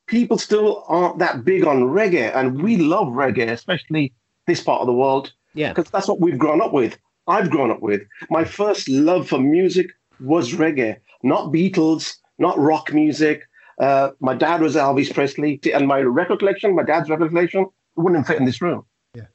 People 0.08 0.38
still 0.38 0.84
aren't 0.88 1.18
that 1.18 1.44
big 1.44 1.64
on 1.64 1.82
reggae, 1.84 2.34
and 2.34 2.62
we 2.62 2.76
love 2.76 3.08
reggae, 3.08 3.50
especially 3.50 4.12
this 4.46 4.62
part 4.62 4.80
of 4.80 4.86
the 4.86 4.92
world 4.92 5.32
Yeah. 5.54 5.72
because 5.72 5.90
that's 5.90 6.08
what 6.08 6.20
we've 6.20 6.38
grown 6.38 6.60
up 6.60 6.72
with. 6.72 6.98
I've 7.26 7.50
grown 7.50 7.70
up 7.70 7.80
with. 7.82 8.02
My 8.30 8.44
first 8.44 8.88
love 8.88 9.28
for 9.28 9.38
music 9.38 9.88
was 10.20 10.52
reggae, 10.54 10.96
not 11.22 11.52
Beatles, 11.52 12.16
not 12.38 12.58
rock 12.58 12.92
music. 12.92 13.42
Uh, 13.78 14.10
my 14.20 14.34
dad 14.34 14.60
was 14.60 14.74
Elvis 14.76 15.12
Presley, 15.12 15.60
and 15.72 15.86
my 15.86 16.00
record 16.00 16.38
collection, 16.40 16.74
my 16.74 16.82
dad's 16.82 17.08
record 17.10 17.28
collection, 17.28 17.66
wouldn't 17.96 18.26
fit 18.26 18.38
in 18.38 18.44
this 18.46 18.60
room. 18.62 18.84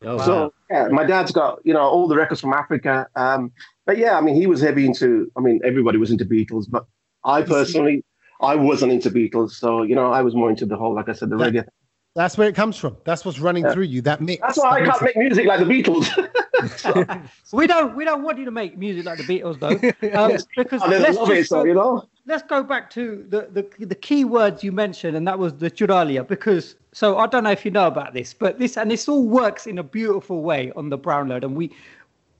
Oh, 0.01 0.15
wow. 0.17 0.25
So 0.25 0.53
yeah, 0.69 0.87
my 0.87 1.03
dad's 1.05 1.31
got 1.31 1.59
you 1.63 1.73
know 1.73 1.81
all 1.81 2.07
the 2.07 2.15
records 2.15 2.41
from 2.41 2.53
Africa. 2.53 3.07
Um, 3.15 3.51
but 3.85 3.97
yeah, 3.97 4.17
I 4.17 4.21
mean 4.21 4.35
he 4.35 4.47
was 4.47 4.61
heavy 4.61 4.85
into. 4.85 5.31
I 5.37 5.41
mean 5.41 5.59
everybody 5.63 5.97
was 5.97 6.11
into 6.11 6.25
Beatles, 6.25 6.65
but 6.69 6.85
I 7.25 7.41
personally 7.41 8.03
I 8.43 8.55
wasn't 8.55 8.91
into 8.91 9.09
Beatles. 9.09 9.51
So 9.51 9.83
you 9.83 9.95
know 9.95 10.11
I 10.11 10.21
was 10.21 10.35
more 10.35 10.49
into 10.49 10.65
the 10.65 10.75
whole, 10.77 10.93
like 10.93 11.09
I 11.09 11.13
said, 11.13 11.29
the 11.29 11.37
Yeah. 11.37 11.45
reggae. 11.49 11.65
That's 12.15 12.37
where 12.37 12.47
it 12.47 12.53
comes 12.53 12.77
from. 12.77 12.95
That's 13.05 13.25
what's 13.25 13.39
running 13.39 13.67
through 13.67 13.85
you. 13.85 14.03
That 14.03 14.21
mix. 14.21 14.39
That's 14.41 14.59
why 14.59 14.81
I 14.81 14.85
can't 14.85 15.01
mix. 15.01 15.15
make 15.15 15.17
music 15.17 15.45
like 15.47 15.59
the 15.59 15.65
Beatles. 15.65 16.07
We 17.51 17.67
don't 17.67 17.95
we 17.95 18.05
don't 18.05 18.23
want 18.23 18.37
you 18.37 18.45
to 18.45 18.51
make 18.51 18.77
music 18.77 19.05
like 19.05 19.17
the 19.17 19.23
Beatles 19.23 19.59
though, 19.59 20.17
um, 20.17 20.37
because 20.55 20.81
I 20.81 20.87
let's 20.87 21.17
love 21.17 21.29
it, 21.31 21.35
just 21.37 21.49
so 21.49 21.57
go- 21.61 21.65
you 21.65 21.73
know. 21.73 22.07
let's 22.25 22.43
go 22.43 22.63
back 22.63 22.89
to 22.91 23.25
the, 23.29 23.49
the 23.51 23.85
the 23.85 23.95
key 23.95 24.23
words 24.23 24.63
you 24.63 24.71
mentioned, 24.71 25.17
and 25.17 25.27
that 25.27 25.37
was 25.39 25.53
the 25.55 25.69
churalia. 25.69 26.25
Because 26.25 26.75
so 26.93 27.17
I 27.17 27.27
don't 27.27 27.43
know 27.43 27.51
if 27.51 27.65
you 27.65 27.71
know 27.71 27.87
about 27.87 28.13
this, 28.13 28.33
but 28.33 28.59
this 28.59 28.77
and 28.77 28.89
this 28.89 29.09
all 29.09 29.27
works 29.27 29.67
in 29.67 29.77
a 29.77 29.83
beautiful 29.83 30.41
way 30.41 30.71
on 30.75 30.89
the 30.89 30.97
brown 30.97 31.27
load, 31.29 31.43
and 31.43 31.55
we 31.55 31.71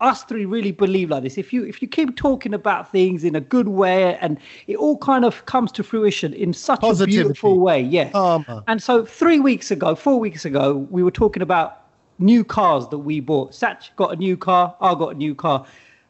us 0.03 0.23
three 0.23 0.45
really 0.45 0.71
believe 0.71 1.09
like 1.09 1.23
this. 1.23 1.37
If 1.37 1.53
you 1.53 1.63
if 1.65 1.81
you 1.81 1.87
keep 1.87 2.15
talking 2.15 2.53
about 2.53 2.91
things 2.91 3.23
in 3.23 3.35
a 3.35 3.41
good 3.41 3.69
way, 3.69 4.17
and 4.17 4.37
it 4.67 4.75
all 4.75 4.97
kind 4.97 5.25
of 5.25 5.45
comes 5.45 5.71
to 5.73 5.83
fruition 5.83 6.33
in 6.33 6.53
such 6.53 6.81
Positivity. 6.81 7.17
a 7.17 7.23
beautiful 7.23 7.59
way, 7.59 7.81
yeah. 7.81 8.09
Karma. 8.11 8.63
And 8.67 8.83
so 8.83 9.05
three 9.05 9.39
weeks 9.39 9.71
ago, 9.71 9.95
four 9.95 10.19
weeks 10.19 10.45
ago, 10.45 10.87
we 10.89 11.01
were 11.03 11.11
talking 11.11 11.41
about 11.41 11.83
new 12.19 12.43
cars 12.43 12.87
that 12.89 12.99
we 12.99 13.19
bought. 13.19 13.51
Satch 13.51 13.95
got 13.95 14.13
a 14.13 14.15
new 14.15 14.37
car. 14.37 14.75
I 14.81 14.93
got 14.93 15.15
a 15.15 15.17
new 15.17 15.33
car. 15.33 15.65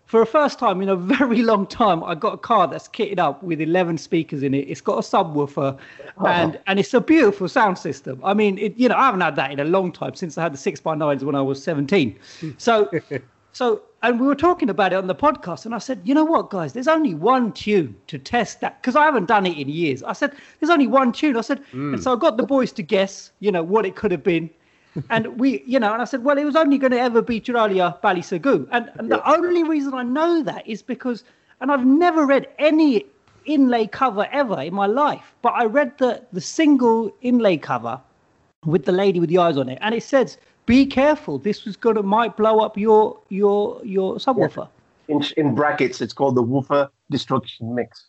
For 0.05 0.19
the 0.19 0.25
first 0.25 0.59
time 0.59 0.81
in 0.81 0.89
a 0.89 0.95
very 1.17 1.41
long 1.41 1.65
time, 1.65 2.03
I 2.03 2.15
got 2.15 2.33
a 2.33 2.37
car 2.37 2.67
that's 2.67 2.87
kitted 2.87 3.19
up 3.19 3.41
with 3.41 3.61
11 3.61 3.97
speakers 3.97 4.43
in 4.43 4.53
it. 4.53 4.69
It's 4.69 4.81
got 4.81 4.97
a 4.97 5.01
subwoofer, 5.01 5.77
oh. 6.17 6.25
and 6.25 6.59
and 6.67 6.79
it's 6.79 6.93
a 6.93 7.01
beautiful 7.01 7.47
sound 7.47 7.77
system. 7.77 8.19
I 8.23 8.33
mean, 8.33 8.57
it, 8.57 8.77
you 8.77 8.89
know, 8.89 8.95
I 8.95 9.05
haven't 9.05 9.21
had 9.21 9.35
that 9.37 9.51
in 9.51 9.59
a 9.59 9.65
long 9.65 9.91
time 9.91 10.15
since 10.15 10.37
I 10.37 10.43
had 10.43 10.53
the 10.53 10.57
six 10.57 10.79
by 10.79 10.95
nines 10.95 11.23
when 11.23 11.35
I 11.35 11.41
was 11.41 11.63
17. 11.63 12.19
So, 12.57 12.89
so, 13.53 13.83
and 14.01 14.19
we 14.19 14.25
were 14.25 14.35
talking 14.35 14.69
about 14.69 14.93
it 14.93 14.95
on 14.95 15.05
the 15.05 15.15
podcast, 15.15 15.65
and 15.65 15.75
I 15.75 15.77
said, 15.77 16.01
you 16.03 16.15
know 16.15 16.25
what, 16.25 16.49
guys, 16.49 16.73
there's 16.73 16.87
only 16.87 17.13
one 17.13 17.53
tune 17.53 17.95
to 18.07 18.17
test 18.17 18.61
that 18.61 18.81
because 18.81 18.95
I 18.95 19.05
haven't 19.05 19.27
done 19.27 19.45
it 19.45 19.55
in 19.55 19.69
years. 19.69 20.01
I 20.01 20.13
said, 20.13 20.33
there's 20.59 20.71
only 20.71 20.87
one 20.87 21.11
tune. 21.11 21.37
I 21.37 21.41
said, 21.41 21.63
mm. 21.71 21.93
and 21.93 22.03
so 22.03 22.13
I 22.13 22.19
got 22.19 22.37
the 22.37 22.43
boys 22.43 22.71
to 22.73 22.83
guess, 22.83 23.31
you 23.39 23.51
know, 23.51 23.61
what 23.61 23.85
it 23.85 23.95
could 23.95 24.11
have 24.11 24.23
been. 24.23 24.49
and 25.11 25.39
we, 25.39 25.63
you 25.67 25.79
know, 25.79 25.93
and 25.93 26.01
I 26.01 26.05
said, 26.05 26.23
well, 26.23 26.37
it 26.39 26.45
was 26.45 26.55
only 26.55 26.79
going 26.79 26.91
to 26.91 26.99
ever 26.99 27.21
be 27.21 27.39
Churalia 27.39 28.01
Bally 28.01 28.21
Sagoo. 28.21 28.67
And, 28.71 28.91
and 28.95 29.11
the 29.11 29.27
only 29.29 29.63
reason 29.63 29.93
I 29.93 30.03
know 30.03 30.41
that 30.41 30.67
is 30.67 30.81
because, 30.81 31.23
and 31.61 31.71
I've 31.71 31.85
never 31.85 32.25
read 32.25 32.47
any 32.57 33.05
inlay 33.45 33.85
cover 33.85 34.27
ever 34.31 34.61
in 34.61 34.73
my 34.73 34.87
life, 34.87 35.35
but 35.43 35.49
I 35.49 35.65
read 35.65 35.97
the, 35.99 36.23
the 36.33 36.41
single 36.41 37.15
inlay 37.21 37.57
cover 37.57 38.01
with 38.65 38.85
the 38.85 38.91
lady 38.91 39.19
with 39.19 39.29
the 39.29 39.37
eyes 39.37 39.57
on 39.57 39.69
it, 39.69 39.77
and 39.81 39.93
it 39.93 40.03
says, 40.03 40.37
"Be 40.65 40.85
careful. 40.85 41.37
This 41.37 41.65
was 41.65 41.75
gonna 41.75 42.03
might 42.03 42.37
blow 42.37 42.59
up 42.59 42.77
your 42.77 43.19
your 43.29 43.81
your 43.83 44.15
subwoofer." 44.15 44.67
in, 45.07 45.23
in 45.37 45.55
brackets, 45.55 46.01
it's 46.01 46.13
called 46.13 46.35
the 46.35 46.41
woofer 46.41 46.89
destruction 47.09 47.73
mix. 47.73 48.07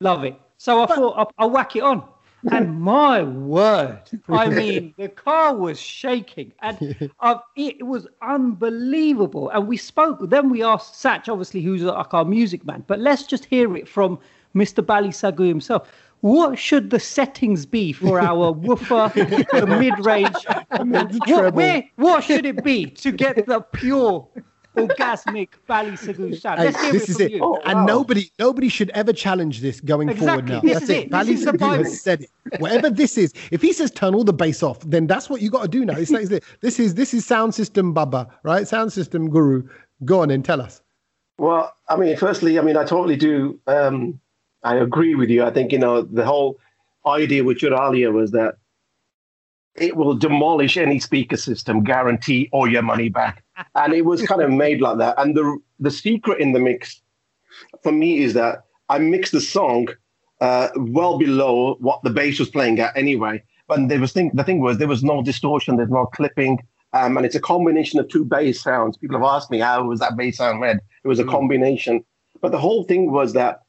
Love 0.00 0.24
it. 0.24 0.38
So 0.58 0.82
I 0.82 0.86
thought 0.86 1.14
I'll, 1.16 1.32
I'll 1.38 1.50
whack 1.50 1.76
it 1.76 1.82
on, 1.82 2.02
and 2.50 2.80
my 2.80 3.22
word, 3.22 4.02
I 4.28 4.48
mean, 4.60 4.94
the 4.96 5.08
car 5.08 5.54
was 5.54 5.80
shaking, 5.80 6.52
and 6.60 7.10
uh, 7.20 7.38
it 7.56 7.84
was 7.86 8.06
unbelievable. 8.22 9.50
And 9.50 9.66
we 9.66 9.76
spoke. 9.76 10.18
Then 10.28 10.50
we 10.50 10.62
asked 10.62 10.94
Satch, 10.94 11.28
obviously, 11.28 11.62
who's 11.62 11.82
like 11.82 12.14
our 12.14 12.24
music 12.24 12.64
man, 12.64 12.84
but 12.86 13.00
let's 13.00 13.24
just 13.24 13.44
hear 13.46 13.76
it 13.76 13.88
from 13.88 14.18
Mr. 14.54 14.84
Bally 14.84 15.10
Sagoo 15.10 15.48
himself. 15.48 15.90
What 16.24 16.58
should 16.58 16.88
the 16.88 16.98
settings 16.98 17.66
be 17.66 17.92
for 17.92 18.18
our 18.18 18.50
woofer, 18.66 19.12
the 19.14 19.66
mid-range? 19.78 20.34
What, 20.70 21.12
treble. 21.28 21.50
where, 21.54 21.84
what 21.96 22.24
should 22.24 22.46
it 22.46 22.64
be 22.64 22.86
to 22.86 23.12
get 23.12 23.44
the 23.44 23.60
pure 23.60 24.26
orgasmic 24.74 25.50
Bally 25.66 25.90
Sagoo 25.90 26.34
sound? 26.40 26.60
Hey, 26.60 26.64
Let's 26.64 26.80
hear 26.80 26.92
this 26.92 27.02
it 27.02 27.08
is 27.10 27.16
from 27.16 27.26
it. 27.26 27.32
you. 27.32 27.40
Oh, 27.42 27.60
and 27.66 27.80
wow. 27.80 27.84
nobody 27.84 28.30
nobody 28.38 28.70
should 28.70 28.88
ever 28.90 29.12
challenge 29.12 29.60
this 29.60 29.82
going 29.82 30.16
forward 30.16 30.48
now. 30.48 30.60
This 30.62 30.72
That's 30.72 30.84
is 30.84 30.88
it. 30.88 30.96
it. 30.96 31.02
This 31.02 31.10
Bally 31.10 31.32
is 31.34 31.44
the 31.44 31.52
Sagoo 31.52 31.58
Bible. 31.58 31.84
has 31.84 32.00
said 32.00 32.20
it. 32.22 32.30
Whatever 32.58 32.88
this 32.88 33.18
is, 33.18 33.34
if 33.50 33.60
he 33.60 33.74
says 33.74 33.90
turn 33.90 34.14
all 34.14 34.24
the 34.24 34.32
bass 34.32 34.62
off, 34.62 34.80
then 34.80 35.06
that's 35.06 35.28
what 35.28 35.42
you 35.42 35.50
got 35.50 35.60
to 35.64 35.68
do 35.68 35.84
now. 35.84 35.92
It's 35.98 36.10
like 36.10 36.30
this 36.62 36.80
is 36.80 36.94
this 36.94 37.12
is 37.12 37.26
sound 37.26 37.54
system 37.54 37.92
Baba, 37.92 38.28
right? 38.44 38.66
Sound 38.66 38.94
system 38.94 39.28
guru. 39.28 39.68
Go 40.06 40.22
on 40.22 40.30
and 40.30 40.42
tell 40.42 40.62
us. 40.62 40.80
Well, 41.36 41.70
I 41.90 41.96
mean, 41.96 42.16
firstly, 42.16 42.58
I 42.58 42.62
mean, 42.62 42.78
I 42.78 42.84
totally 42.84 43.16
do. 43.16 43.60
Um, 43.66 44.20
I 44.64 44.76
agree 44.76 45.14
with 45.14 45.30
you. 45.30 45.44
I 45.44 45.50
think 45.50 45.72
you 45.72 45.78
know 45.78 46.02
the 46.02 46.24
whole 46.24 46.58
idea 47.06 47.44
with 47.44 47.58
Churalia 47.58 48.12
was 48.12 48.32
that 48.32 48.56
it 49.76 49.96
will 49.96 50.14
demolish 50.14 50.76
any 50.76 50.98
speaker 51.00 51.36
system, 51.36 51.84
guarantee 51.84 52.48
all 52.52 52.70
your 52.70 52.82
money 52.82 53.08
back, 53.08 53.44
and 53.74 53.92
it 53.92 54.02
was 54.02 54.22
kind 54.22 54.40
of 54.42 54.50
made 54.50 54.80
like 54.80 54.98
that. 54.98 55.14
And 55.18 55.36
the 55.36 55.58
the 55.78 55.90
secret 55.90 56.40
in 56.40 56.52
the 56.52 56.60
mix 56.60 57.02
for 57.82 57.92
me 57.92 58.18
is 58.18 58.34
that 58.34 58.64
I 58.88 58.98
mixed 58.98 59.32
the 59.32 59.40
song 59.40 59.88
uh, 60.40 60.68
well 60.76 61.18
below 61.18 61.76
what 61.80 62.02
the 62.02 62.10
bass 62.10 62.38
was 62.38 62.50
playing 62.50 62.80
at 62.80 62.96
anyway. 62.96 63.42
But 63.66 63.88
there 63.88 64.00
was 64.00 64.12
thing, 64.12 64.30
the 64.34 64.44
thing 64.44 64.60
was 64.60 64.78
there 64.78 64.88
was 64.88 65.02
no 65.02 65.22
distortion, 65.22 65.76
there's 65.76 65.90
no 65.90 66.06
clipping, 66.06 66.58
um, 66.92 67.16
and 67.16 67.24
it's 67.24 67.34
a 67.34 67.40
combination 67.40 67.98
of 67.98 68.08
two 68.08 68.24
bass 68.24 68.62
sounds. 68.62 68.96
People 68.96 69.18
have 69.18 69.26
asked 69.26 69.50
me 69.50 69.58
how 69.58 69.84
was 69.84 70.00
that 70.00 70.16
bass 70.16 70.36
sound 70.36 70.60
read. 70.60 70.80
It 71.02 71.08
was 71.08 71.18
a 71.18 71.24
combination, 71.24 72.04
but 72.40 72.52
the 72.52 72.58
whole 72.58 72.84
thing 72.84 73.10
was 73.10 73.32
that 73.34 73.63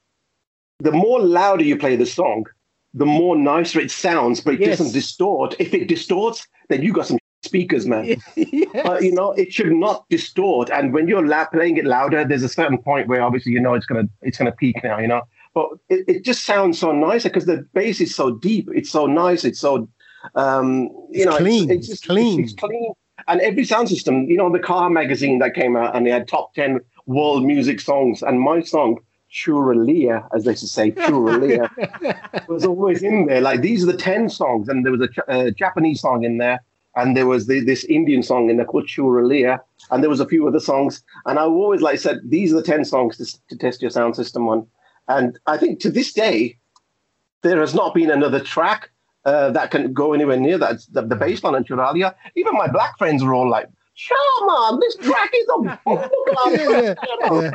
the 0.80 0.92
more 0.92 1.20
louder 1.20 1.64
you 1.64 1.78
play 1.78 1.96
the 1.96 2.06
song, 2.06 2.46
the 2.94 3.06
more 3.06 3.36
nicer 3.36 3.80
it 3.80 3.92
sounds, 3.92 4.42
but 4.42 4.56
it 4.56 4.62
Yes. 4.62 4.78
doesn't 4.78 4.94
distort. 4.94 5.56
If 5.60 5.74
it 5.74 5.88
distorts, 5.88 6.48
then 6.70 6.82
you 6.82 6.94
got 6.94 7.08
some 7.08 7.18
speakers, 7.44 7.86
man. 7.86 8.16
But 8.84 9.04
you 9.04 9.12
know, 9.14 9.32
it 9.32 9.54
should 9.54 9.72
not 9.72 10.06
distort. 10.10 10.70
And 10.70 10.94
when 10.94 11.08
you're 11.08 11.26
la- 11.26 11.48
playing 11.48 11.78
it 11.78 11.86
louder, 11.86 12.26
there's 12.26 12.44
a 12.44 12.50
certain 12.50 12.78
point 12.78 13.08
where 13.08 13.22
obviously 13.22 13.52
you 13.54 13.60
know 13.62 13.74
it's 13.74 13.86
gonna 13.86 14.08
it's 14.22 14.38
gonna 14.38 14.52
peak 14.52 14.78
now, 14.84 15.00
you 15.00 15.08
know. 15.08 15.22
But 15.54 15.70
it, 15.90 16.04
it 16.08 16.26
just 16.26 16.44
sounds 16.44 16.78
so 16.80 16.92
nice 16.92 17.24
because 17.24 17.46
the 17.46 17.66
bass 17.74 18.02
is 18.02 18.14
so 18.14 18.32
deep. 18.32 18.70
It's 18.74 18.90
so 18.92 19.06
nice. 19.06 19.46
It's 19.46 19.60
so 19.60 19.88
um, 20.36 20.84
you 21.10 21.22
It's 21.22 21.26
know, 21.26 21.38
clean. 21.38 21.70
It's, 21.72 21.80
It's 21.80 21.88
just 21.88 22.06
clean. 22.08 22.44
It's, 22.44 22.54
clean. 22.54 22.94
And 23.28 23.40
every 23.42 23.64
sound 23.64 23.88
system, 23.90 24.26
you 24.30 24.38
know, 24.38 24.52
the 24.52 24.60
car 24.60 24.90
magazine 24.90 25.40
that 25.40 25.54
came 25.56 25.76
out 25.78 25.96
and 25.96 26.06
they 26.06 26.12
had 26.12 26.28
top 26.28 26.54
ten 26.54 26.80
world 27.06 27.46
music 27.46 27.80
songs, 27.80 28.22
and 28.22 28.40
my 28.42 28.62
song. 28.62 29.00
Churalia, 29.36 30.28
as 30.34 30.46
they 30.46 30.52
used 30.52 30.64
to 30.64 30.68
say, 30.68 30.92
Churalia, 30.92 31.68
was 32.48 32.66
always 32.66 33.04
in 33.04 33.26
there. 33.26 33.42
Like 33.42 33.62
these 33.62 33.84
are 33.84 33.92
the 33.92 33.98
ten 33.98 34.30
songs, 34.30 34.70
and 34.70 34.86
there 34.86 34.94
was 34.94 35.02
a, 35.02 35.10
a 35.28 35.52
Japanese 35.52 36.02
song 36.02 36.24
in 36.24 36.38
there, 36.38 36.62
and 36.96 37.18
there 37.18 37.28
was 37.28 37.48
the, 37.48 37.60
this 37.60 37.84
Indian 37.84 38.24
song 38.24 38.50
in 38.50 38.56
there 38.56 38.66
called 38.66 38.88
Churalia, 38.88 39.60
and 39.92 40.02
there 40.02 40.10
was 40.10 40.22
a 40.22 40.28
few 40.28 40.48
other 40.48 40.62
songs. 40.62 41.04
And 41.26 41.38
I 41.38 41.44
always 41.44 41.82
like 41.82 42.00
said 42.00 42.22
these 42.24 42.54
are 42.54 42.56
the 42.56 42.64
ten 42.64 42.86
songs 42.86 43.18
to, 43.18 43.26
to 43.50 43.58
test 43.58 43.82
your 43.82 43.92
sound 43.92 44.16
system 44.16 44.48
on. 44.48 44.66
And 45.10 45.38
I 45.48 45.58
think 45.58 45.82
to 45.82 45.92
this 45.92 46.14
day, 46.14 46.58
there 47.42 47.60
has 47.60 47.76
not 47.76 47.94
been 47.94 48.10
another 48.10 48.40
track 48.40 48.90
uh, 49.26 49.52
that 49.52 49.70
can 49.70 49.92
go 49.92 50.14
anywhere 50.14 50.38
near 50.38 50.58
that. 50.60 50.78
The, 50.92 51.02
the 51.02 51.16
bass 51.16 51.44
line 51.44 51.56
on 51.56 51.66
Churalia. 51.66 52.16
Even 52.36 52.54
my 52.54 52.70
black 52.70 52.98
friends 52.98 53.22
were 53.22 53.34
all 53.34 53.50
like, 53.50 53.68
"Sure, 53.96 54.72
man, 54.72 54.80
this 54.80 54.96
track 54.96 55.32
is 55.34 55.48
a 55.50 55.80
Yeah, 56.56 56.96
yeah, 57.42 57.52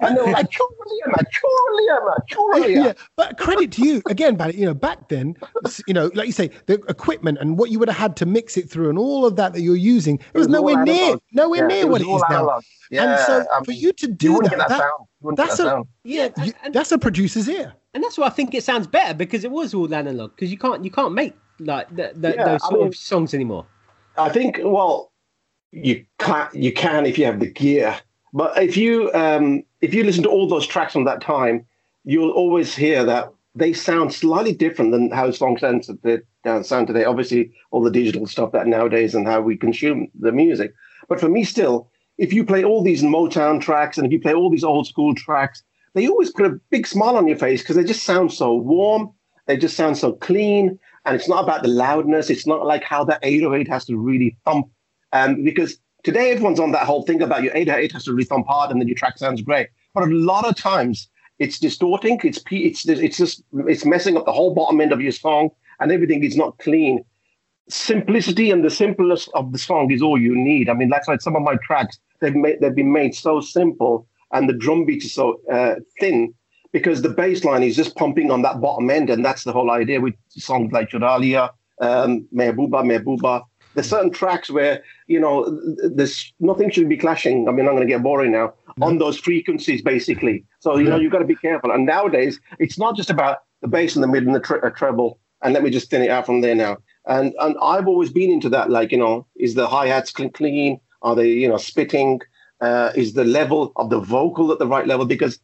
And 0.00 0.16
they 0.16 0.22
were 0.22 0.30
like, 0.32 0.48
Churalia, 0.50 1.06
man, 1.06 2.16
Churalia, 2.30 2.84
yeah, 2.86 2.92
but 3.16 3.36
credit 3.38 3.70
to 3.72 3.84
you 3.86 4.02
again, 4.08 4.36
but 4.36 4.54
you 4.54 4.64
know, 4.64 4.74
back 4.74 5.08
then, 5.08 5.36
you 5.86 5.94
know, 5.94 6.10
like 6.14 6.26
you 6.26 6.32
say, 6.32 6.50
the 6.66 6.74
equipment 6.88 7.38
and 7.40 7.58
what 7.58 7.70
you 7.70 7.78
would 7.78 7.88
have 7.88 7.98
had 7.98 8.16
to 8.16 8.26
mix 8.26 8.56
it 8.56 8.70
through 8.70 8.88
and 8.88 8.98
all 8.98 9.26
of 9.26 9.36
that 9.36 9.52
that 9.52 9.60
you're 9.60 9.76
using, 9.76 10.16
it 10.16 10.38
was, 10.38 10.48
was 10.48 10.56
all 10.56 10.62
nowhere 10.62 10.84
near, 10.84 11.02
analog. 11.04 11.20
nowhere 11.32 11.60
Yeah, 11.60 11.66
near 11.66 11.80
it 11.82 11.88
what 11.88 12.00
it 12.00 12.04
is 12.04 12.08
it 12.08 12.10
all 12.10 12.16
is 12.16 12.24
now. 12.30 12.60
Yeah, 12.90 13.10
and 13.16 13.20
so 13.26 13.44
I 13.52 13.64
for 13.64 13.70
mean, 13.70 13.80
you 13.80 13.92
to 13.92 14.06
do 14.08 14.32
wouldn't 14.32 14.50
that, 14.52 14.58
get 14.58 14.68
that, 14.68 14.68
that- 14.70 14.80
sound. 14.80 15.06
You 15.22 15.30
get 15.30 15.36
that's 15.36 15.56
that 15.58 15.66
a 15.66 15.70
sound. 15.70 15.86
Yeah, 16.04 16.28
you- 16.44 16.52
and, 16.64 16.74
that's 16.74 16.92
a 16.92 16.98
producer's 16.98 17.48
ear. 17.48 17.74
and 17.94 18.02
that's 18.02 18.16
why 18.18 18.26
I 18.26 18.30
think 18.30 18.54
it 18.54 18.64
sounds 18.64 18.86
better 18.86 19.12
because 19.14 19.44
it 19.44 19.50
was 19.50 19.74
all 19.74 19.92
analog. 19.94 20.30
Because 20.34 20.50
you 20.50 20.58
can't 20.58 20.82
you 20.84 20.90
can't 20.90 21.12
make 21.12 21.34
like 21.58 21.88
the, 21.94 22.12
the, 22.14 22.34
Yeah, 22.34 22.44
those 22.44 22.62
I 22.64 22.68
sort 22.68 22.78
mean- 22.80 22.88
of 22.88 22.96
songs 22.96 23.34
anymore. 23.34 23.66
I 24.16 24.28
think, 24.30 24.60
well, 24.62 25.12
you 25.72 26.04
can 26.18 26.48
you 26.54 26.72
can 26.72 27.06
if 27.06 27.16
you 27.18 27.26
have 27.26 27.38
the 27.38 27.50
gear. 27.50 27.96
But 28.32 28.60
if 28.62 28.76
you 28.76 29.12
um, 29.12 29.62
if 29.80 29.94
you 29.94 30.04
listen 30.04 30.22
to 30.24 30.28
all 30.28 30.48
those 30.48 30.66
tracks 30.66 30.92
from 30.92 31.04
that 31.04 31.20
time, 31.20 31.66
you'll 32.04 32.30
always 32.30 32.74
hear 32.74 33.04
that 33.04 33.32
they 33.54 33.72
sound 33.72 34.12
slightly 34.12 34.52
different 34.52 34.92
than 34.92 35.10
how 35.10 35.30
songs 35.30 35.60
sound 35.60 35.82
today. 35.82 36.22
Sound 36.62 36.86
today. 36.86 37.04
Obviously, 37.04 37.52
all 37.70 37.82
the 37.82 37.90
digital 37.90 38.26
stuff 38.26 38.52
that 38.52 38.66
nowadays 38.66 39.14
and 39.14 39.26
how 39.26 39.40
we 39.40 39.56
consume 39.56 40.08
the 40.18 40.32
music. 40.32 40.72
But 41.08 41.20
for 41.20 41.28
me, 41.28 41.44
still, 41.44 41.90
if 42.16 42.32
you 42.32 42.44
play 42.44 42.64
all 42.64 42.82
these 42.82 43.02
Motown 43.02 43.60
tracks 43.60 43.98
and 43.98 44.06
if 44.06 44.12
you 44.12 44.20
play 44.20 44.32
all 44.32 44.50
these 44.50 44.64
old 44.64 44.86
school 44.86 45.14
tracks, 45.14 45.62
they 45.94 46.08
always 46.08 46.30
put 46.30 46.46
a 46.46 46.60
big 46.70 46.86
smile 46.86 47.16
on 47.16 47.26
your 47.26 47.36
face 47.36 47.60
because 47.60 47.76
they 47.76 47.84
just 47.84 48.04
sound 48.04 48.32
so 48.32 48.54
warm. 48.54 49.12
They 49.46 49.56
just 49.56 49.76
sound 49.76 49.98
so 49.98 50.12
clean. 50.12 50.78
And 51.04 51.16
it's 51.16 51.28
not 51.28 51.44
about 51.44 51.62
the 51.62 51.68
loudness. 51.68 52.30
It's 52.30 52.46
not 52.46 52.64
like 52.64 52.84
how 52.84 53.04
that 53.04 53.20
808 53.22 53.68
has 53.68 53.84
to 53.86 53.96
really 53.96 54.36
thump. 54.44 54.70
Um, 55.12 55.42
because 55.42 55.78
today 56.02 56.30
everyone's 56.30 56.60
on 56.60 56.72
that 56.72 56.86
whole 56.86 57.02
thing 57.02 57.22
about 57.22 57.42
your 57.42 57.56
808 57.56 57.92
has 57.92 58.04
to 58.04 58.24
thump 58.24 58.46
hard 58.46 58.70
and 58.70 58.80
then 58.80 58.88
your 58.88 58.96
track 58.96 59.18
sounds 59.18 59.42
great. 59.42 59.68
But 59.94 60.04
a 60.04 60.06
lot 60.06 60.46
of 60.46 60.56
times 60.56 61.08
it's 61.38 61.58
distorting. 61.58 62.20
It's 62.22 62.42
it's 62.50 62.86
it's 62.86 63.16
just 63.16 63.42
it's 63.66 63.84
messing 63.84 64.16
up 64.16 64.26
the 64.26 64.32
whole 64.32 64.54
bottom 64.54 64.80
end 64.80 64.92
of 64.92 65.00
your 65.00 65.12
song 65.12 65.50
and 65.80 65.90
everything 65.90 66.22
is 66.22 66.36
not 66.36 66.58
clean. 66.58 67.04
Simplicity 67.68 68.50
and 68.50 68.64
the 68.64 68.70
simplest 68.70 69.30
of 69.34 69.52
the 69.52 69.58
song 69.58 69.90
is 69.90 70.02
all 70.02 70.18
you 70.18 70.34
need. 70.34 70.68
I 70.68 70.74
mean, 70.74 70.88
that's 70.88 71.08
why 71.08 71.16
some 71.18 71.36
of 71.36 71.42
my 71.42 71.56
tracks 71.62 71.98
they've 72.20 72.34
made 72.34 72.60
they've 72.60 72.74
been 72.74 72.92
made 72.92 73.14
so 73.14 73.40
simple 73.40 74.06
and 74.32 74.48
the 74.48 74.52
drum 74.52 74.84
beat 74.84 75.04
is 75.04 75.14
so 75.14 75.40
uh, 75.50 75.76
thin 75.98 76.34
because 76.72 77.02
the 77.02 77.08
bass 77.08 77.44
line 77.44 77.62
is 77.62 77.76
just 77.76 77.96
pumping 77.96 78.30
on 78.30 78.42
that 78.42 78.60
bottom 78.60 78.90
end, 78.90 79.10
and 79.10 79.24
that's 79.24 79.44
the 79.44 79.52
whole 79.52 79.70
idea 79.70 80.00
with 80.00 80.14
songs 80.28 80.72
like 80.72 80.90
Churalia, 80.90 81.50
um, 81.80 82.26
Mehbooba, 82.34 82.84
Mehbooba. 82.84 83.42
There's 83.74 83.88
certain 83.88 84.10
tracks 84.10 84.50
where 84.50 84.82
you 85.06 85.20
know 85.20 85.46
there's 85.88 86.32
nothing 86.40 86.70
should 86.70 86.88
be 86.88 86.96
clashing. 86.96 87.48
I 87.48 87.52
mean, 87.52 87.66
I'm 87.66 87.74
going 87.74 87.86
to 87.86 87.92
get 87.92 88.02
boring 88.02 88.32
now 88.32 88.54
on 88.80 88.98
those 88.98 89.18
frequencies, 89.18 89.82
basically. 89.82 90.44
So 90.60 90.76
you 90.76 90.88
know 90.88 90.98
you've 90.98 91.12
got 91.12 91.20
to 91.20 91.24
be 91.24 91.36
careful. 91.36 91.70
And 91.70 91.86
nowadays, 91.86 92.40
it's 92.58 92.78
not 92.78 92.96
just 92.96 93.10
about 93.10 93.38
the 93.62 93.68
bass 93.68 93.94
and 93.94 94.02
the 94.02 94.08
mid 94.08 94.26
and 94.26 94.34
the 94.34 94.40
tre- 94.40 94.60
uh, 94.62 94.70
treble. 94.70 95.18
And 95.42 95.54
let 95.54 95.62
me 95.62 95.70
just 95.70 95.90
thin 95.90 96.02
it 96.02 96.10
out 96.10 96.26
from 96.26 96.40
there 96.40 96.54
now. 96.54 96.78
And 97.06 97.34
and 97.40 97.56
I've 97.62 97.88
always 97.88 98.10
been 98.10 98.30
into 98.30 98.48
that. 98.50 98.70
Like 98.70 98.92
you 98.92 98.98
know, 98.98 99.26
is 99.36 99.54
the 99.54 99.66
hi 99.66 99.86
hats 99.86 100.10
clean, 100.10 100.30
clean? 100.30 100.80
Are 101.02 101.14
they 101.14 101.28
you 101.28 101.48
know 101.48 101.56
spitting? 101.56 102.20
Uh, 102.60 102.92
is 102.94 103.14
the 103.14 103.24
level 103.24 103.72
of 103.76 103.88
the 103.88 104.00
vocal 104.00 104.52
at 104.52 104.58
the 104.58 104.66
right 104.66 104.86
level? 104.86 105.06
Because 105.06 105.38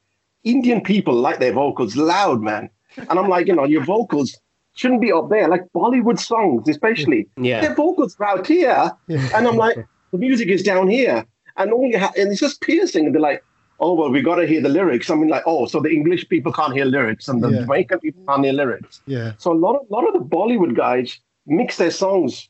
Indian 0.45 0.81
people 0.83 1.15
like 1.15 1.39
their 1.39 1.53
vocals 1.53 1.97
loud, 1.97 2.43
man. 2.43 2.69
And 2.97 3.19
I'm 3.19 3.29
like, 3.29 3.47
you 3.47 3.55
know, 3.55 3.65
your 3.65 3.85
vocals 3.85 4.37
shouldn't 4.77 5.01
be 5.01 5.11
up 5.11 5.29
there, 5.31 5.49
like 5.49 5.65
Bollywood 5.75 6.19
songs, 6.21 6.69
especially. 6.69 7.27
Yeah. 7.39 7.61
Their 7.63 7.75
vocals 7.75 8.17
are 8.21 8.27
out 8.27 8.47
here. 8.47 8.93
And 9.09 9.49
I'm 9.49 9.57
like, 9.57 9.77
the 10.13 10.19
music 10.19 10.49
is 10.49 10.63
down 10.63 10.89
here. 10.89 11.27
And 11.57 11.73
all 11.73 11.87
you 11.87 11.99
have, 11.99 12.15
and 12.17 12.31
it's 12.31 12.41
just 12.41 12.61
piercing. 12.61 13.07
And 13.07 13.15
they're 13.15 13.23
like, 13.23 13.43
oh, 13.81 13.95
well, 13.95 14.11
we 14.11 14.21
got 14.23 14.37
to 14.37 14.47
hear 14.47 14.61
the 14.61 14.69
lyrics. 14.69 15.11
I 15.11 15.15
mean, 15.15 15.29
like, 15.29 15.43
oh, 15.47 15.65
so 15.67 15.81
the 15.81 15.89
English 15.91 16.29
people 16.29 16.53
can't 16.53 16.75
hear 16.75 16.85
lyrics 16.85 17.27
and 17.29 17.43
the 17.43 17.49
Yeah. 17.51 17.61
Jamaican 17.63 18.01
people 18.01 18.23
can't 18.29 18.45
hear 18.45 18.53
lyrics. 18.53 19.01
Yeah. 19.07 19.33
So 19.39 19.53
a 19.53 19.55
lot 19.67 19.77
of, 19.77 19.91
lot 19.91 20.07
of 20.07 20.13
the 20.13 20.21
Bollywood 20.37 20.77
guys 20.77 21.19
mix 21.47 21.79
their 21.79 21.91
songs 21.91 22.49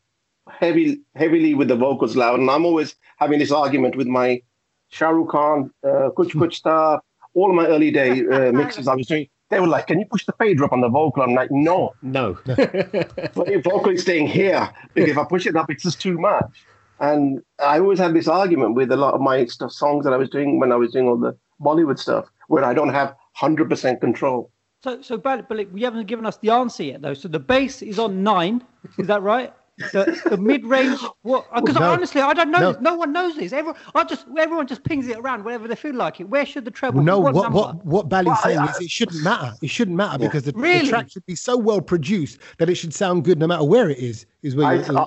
heavy, 0.49 1.01
heavily 1.15 1.55
with 1.55 1.69
the 1.69 1.77
vocals 1.77 2.17
loud. 2.17 2.41
And 2.41 2.51
I'm 2.51 2.65
always 2.65 2.97
having 3.19 3.39
this 3.39 3.53
argument 3.53 3.97
with 3.97 4.09
my 4.09 4.43
Shah 4.89 5.11
Rukh 5.11 5.29
Khan, 5.31 5.71
uh, 5.85 6.11
Kuch 6.17 6.33
Kuch 6.33 6.55
Star, 6.63 7.01
all 7.35 7.53
my 7.53 7.67
early 7.67 7.91
day 7.93 8.27
uh, 8.27 8.51
mixes 8.53 8.89
I 8.89 8.95
was 8.97 9.07
doing. 9.07 9.29
They 9.49 9.61
were 9.61 9.67
like, 9.69 9.87
"Can 9.87 10.01
you 10.01 10.07
push 10.07 10.27
the 10.27 10.33
fade 10.33 10.59
drop 10.59 10.73
on 10.73 10.81
the 10.81 10.89
vocal?" 10.89 11.23
I'm 11.23 11.35
like, 11.35 11.51
"No, 11.51 11.95
No. 12.03 12.37
but 12.45 13.49
your 13.49 13.63
vocal 13.63 13.91
is 13.91 14.03
staying 14.03 14.27
here 14.27 14.69
because 14.95 15.11
if 15.11 15.19
I 15.19 15.25
push 15.25 15.47
it 15.47 15.57
up, 15.57 15.71
it's 15.71 15.83
just 15.83 16.01
too 16.01 16.19
much." 16.19 16.67
And 16.99 17.43
I 17.59 17.79
always 17.79 17.99
had 17.99 18.15
this 18.15 18.27
argument 18.27 18.75
with 18.75 18.91
a 18.91 18.97
lot 18.97 19.15
of 19.15 19.21
my 19.21 19.45
stuff, 19.47 19.71
songs 19.71 20.05
that 20.05 20.13
I 20.13 20.17
was 20.17 20.31
doing 20.31 20.59
when 20.59 20.73
I 20.73 20.77
was 20.77 20.93
doing 20.93 21.07
all 21.09 21.19
the 21.19 21.37
Bollywood 21.61 21.99
stuff, 21.99 22.27
where 22.49 22.65
I 22.65 22.75
don't 22.75 22.89
have 22.89 23.15
hundred 23.35 23.69
percent 23.69 24.01
control. 24.01 24.51
So, 24.83 25.03
so, 25.03 25.17
but, 25.17 25.49
but 25.49 25.77
you 25.77 25.85
haven't 25.85 26.07
given 26.07 26.27
us 26.27 26.37
the 26.39 26.51
answer 26.51 26.85
yet, 26.85 27.03
though. 27.03 27.15
So 27.15 27.29
the 27.29 27.41
bass 27.41 27.83
is 27.83 27.99
on 27.99 28.23
nine. 28.23 28.63
Is 28.99 29.07
that 29.09 29.23
right? 29.23 29.53
The, 29.93 30.21
the 30.31 30.37
mid 30.39 30.65
range. 30.65 30.99
What? 31.23 31.47
Oh, 31.53 31.61
because 31.61 31.79
No. 31.79 31.91
honestly, 31.93 32.21
I 32.23 32.33
don't 32.33 32.51
know. 32.51 32.73
No. 32.73 32.79
No 32.81 32.95
one 32.95 33.13
knows 33.13 33.37
this. 33.37 33.53
Everyone, 33.53 33.79
I 33.95 34.05
just 34.05 34.25
everyone 34.39 34.67
just 34.67 34.83
pings 34.85 35.07
it 35.07 35.19
around 35.19 35.45
whenever 35.45 35.69
they 35.69 35.75
feel 35.77 35.95
like 35.95 36.19
it. 36.19 36.25
Where 36.31 36.47
should 36.47 36.65
the 36.65 36.71
treble? 36.71 36.97
Well, 37.03 37.05
no, 37.05 37.19
be? 37.19 37.33
what 37.35 37.43
number? 37.43 37.59
what 37.59 37.85
what 37.85 38.09
Bally's 38.09 38.29
Well, 38.29 38.37
saying 38.43 38.59
I- 38.59 38.71
is 38.71 38.81
it 38.81 38.91
shouldn't 38.91 39.23
matter. 39.23 39.53
It 39.61 39.69
shouldn't 39.69 39.97
matter 39.97 40.19
because 40.19 40.45
the, 40.45 40.53
the 40.53 40.87
track 40.89 41.11
should 41.11 41.27
be 41.27 41.35
so 41.35 41.57
well 41.59 41.83
produced 41.83 42.39
that 42.59 42.71
it 42.71 42.77
should 42.77 42.95
sound 42.95 43.25
good 43.25 43.39
no 43.39 43.47
matter 43.47 43.65
where 43.65 43.91
it 43.91 43.99
is. 43.99 44.25
Is 44.43 44.57
where 44.57 44.67
I, 44.67 44.75
you, 44.77 44.97
I, 44.99 45.07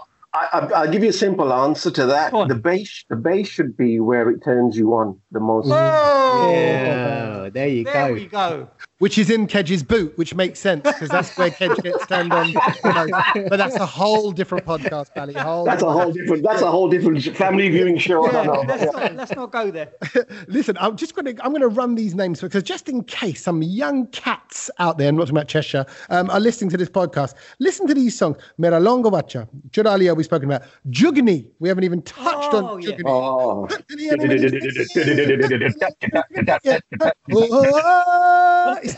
I, 0.53 0.59
I'll 0.75 0.91
give 0.91 1.01
you 1.01 1.09
a 1.09 1.13
simple 1.13 1.51
answer 1.51 1.89
to 1.89 2.05
that. 2.05 2.31
The 2.31 2.53
bass, 2.53 3.05
the 3.09 3.15
bass 3.15 3.47
should 3.47 3.75
be 3.75 3.99
where 3.99 4.29
it 4.29 4.43
turns 4.43 4.77
you 4.77 4.93
on 4.93 5.19
the 5.31 5.39
most. 5.39 5.67
Oh, 5.71 6.51
Yeah, 6.53 7.49
there 7.49 7.67
you 7.67 7.83
there 7.85 8.09
go. 8.09 8.13
we 8.13 8.25
go. 8.27 8.69
Which 8.99 9.17
is 9.17 9.29
in 9.29 9.47
Kedge's 9.47 9.81
boot, 9.81 10.17
which 10.17 10.35
makes 10.35 10.59
sense 10.59 10.83
because 10.83 11.07
that's 11.07 11.35
where 11.37 11.49
Kedge 11.49 11.77
gets 11.81 12.05
turned 12.07 12.33
on. 12.33 12.51
But 12.83 13.55
that's 13.57 13.77
a 13.77 13.85
whole 13.85 14.31
different 14.33 14.65
podcast, 14.65 15.13
Bally. 15.13 15.33
Whole 15.33 15.63
That's 15.63 15.81
a 15.83 15.89
whole 15.91 16.11
different. 16.11 16.43
That's 16.43 16.61
a 16.61 16.69
whole 16.69 16.89
different 16.89 17.23
family 17.37 17.69
viewing 17.69 17.97
show. 17.97 18.25
I 18.25 18.31
Yeah, 18.31 18.43
don't 18.43 18.67
know. 18.67 18.73
let's, 18.75 18.91
not, 18.93 19.15
let's 19.15 19.31
not 19.35 19.51
go 19.51 19.71
there. 19.71 19.89
Listen, 20.47 20.77
I'm 20.81 20.97
just 20.97 21.15
going 21.15 21.33
to 21.33 21.43
I'm 21.45 21.51
going 21.51 21.61
to 21.61 21.69
run 21.69 21.95
these 21.95 22.13
names 22.13 22.41
because 22.41 22.61
just 22.61 22.89
in 22.89 23.03
case 23.05 23.41
some 23.41 23.63
young 23.63 24.07
cats 24.07 24.69
out 24.79 24.97
there, 24.97 25.07
I'm 25.07 25.15
not 25.15 25.23
talking 25.23 25.37
about 25.37 25.47
Cheshire, 25.47 25.85
um, 26.09 26.29
are 26.29 26.39
listening 26.39 26.69
to 26.71 26.77
this 26.77 26.89
podcast. 26.89 27.35
Listen 27.59 27.87
to 27.87 27.93
these 27.93 28.17
songs: 28.17 28.35
Mera 28.57 28.81
Laung 28.81 29.01
Gawacha, 29.03 29.47
we've 30.17 30.25
spoken 30.25 30.49
about, 30.51 30.63
Jugni. 30.89 31.47
We 31.59 31.69
haven't 31.69 31.85
even 31.85 32.01
touched 32.01 32.53
Oh, 32.53 32.65
on 32.65 32.81
yeah. 32.81 32.89
Jugni. 32.91 33.03
Oh. 33.05 33.67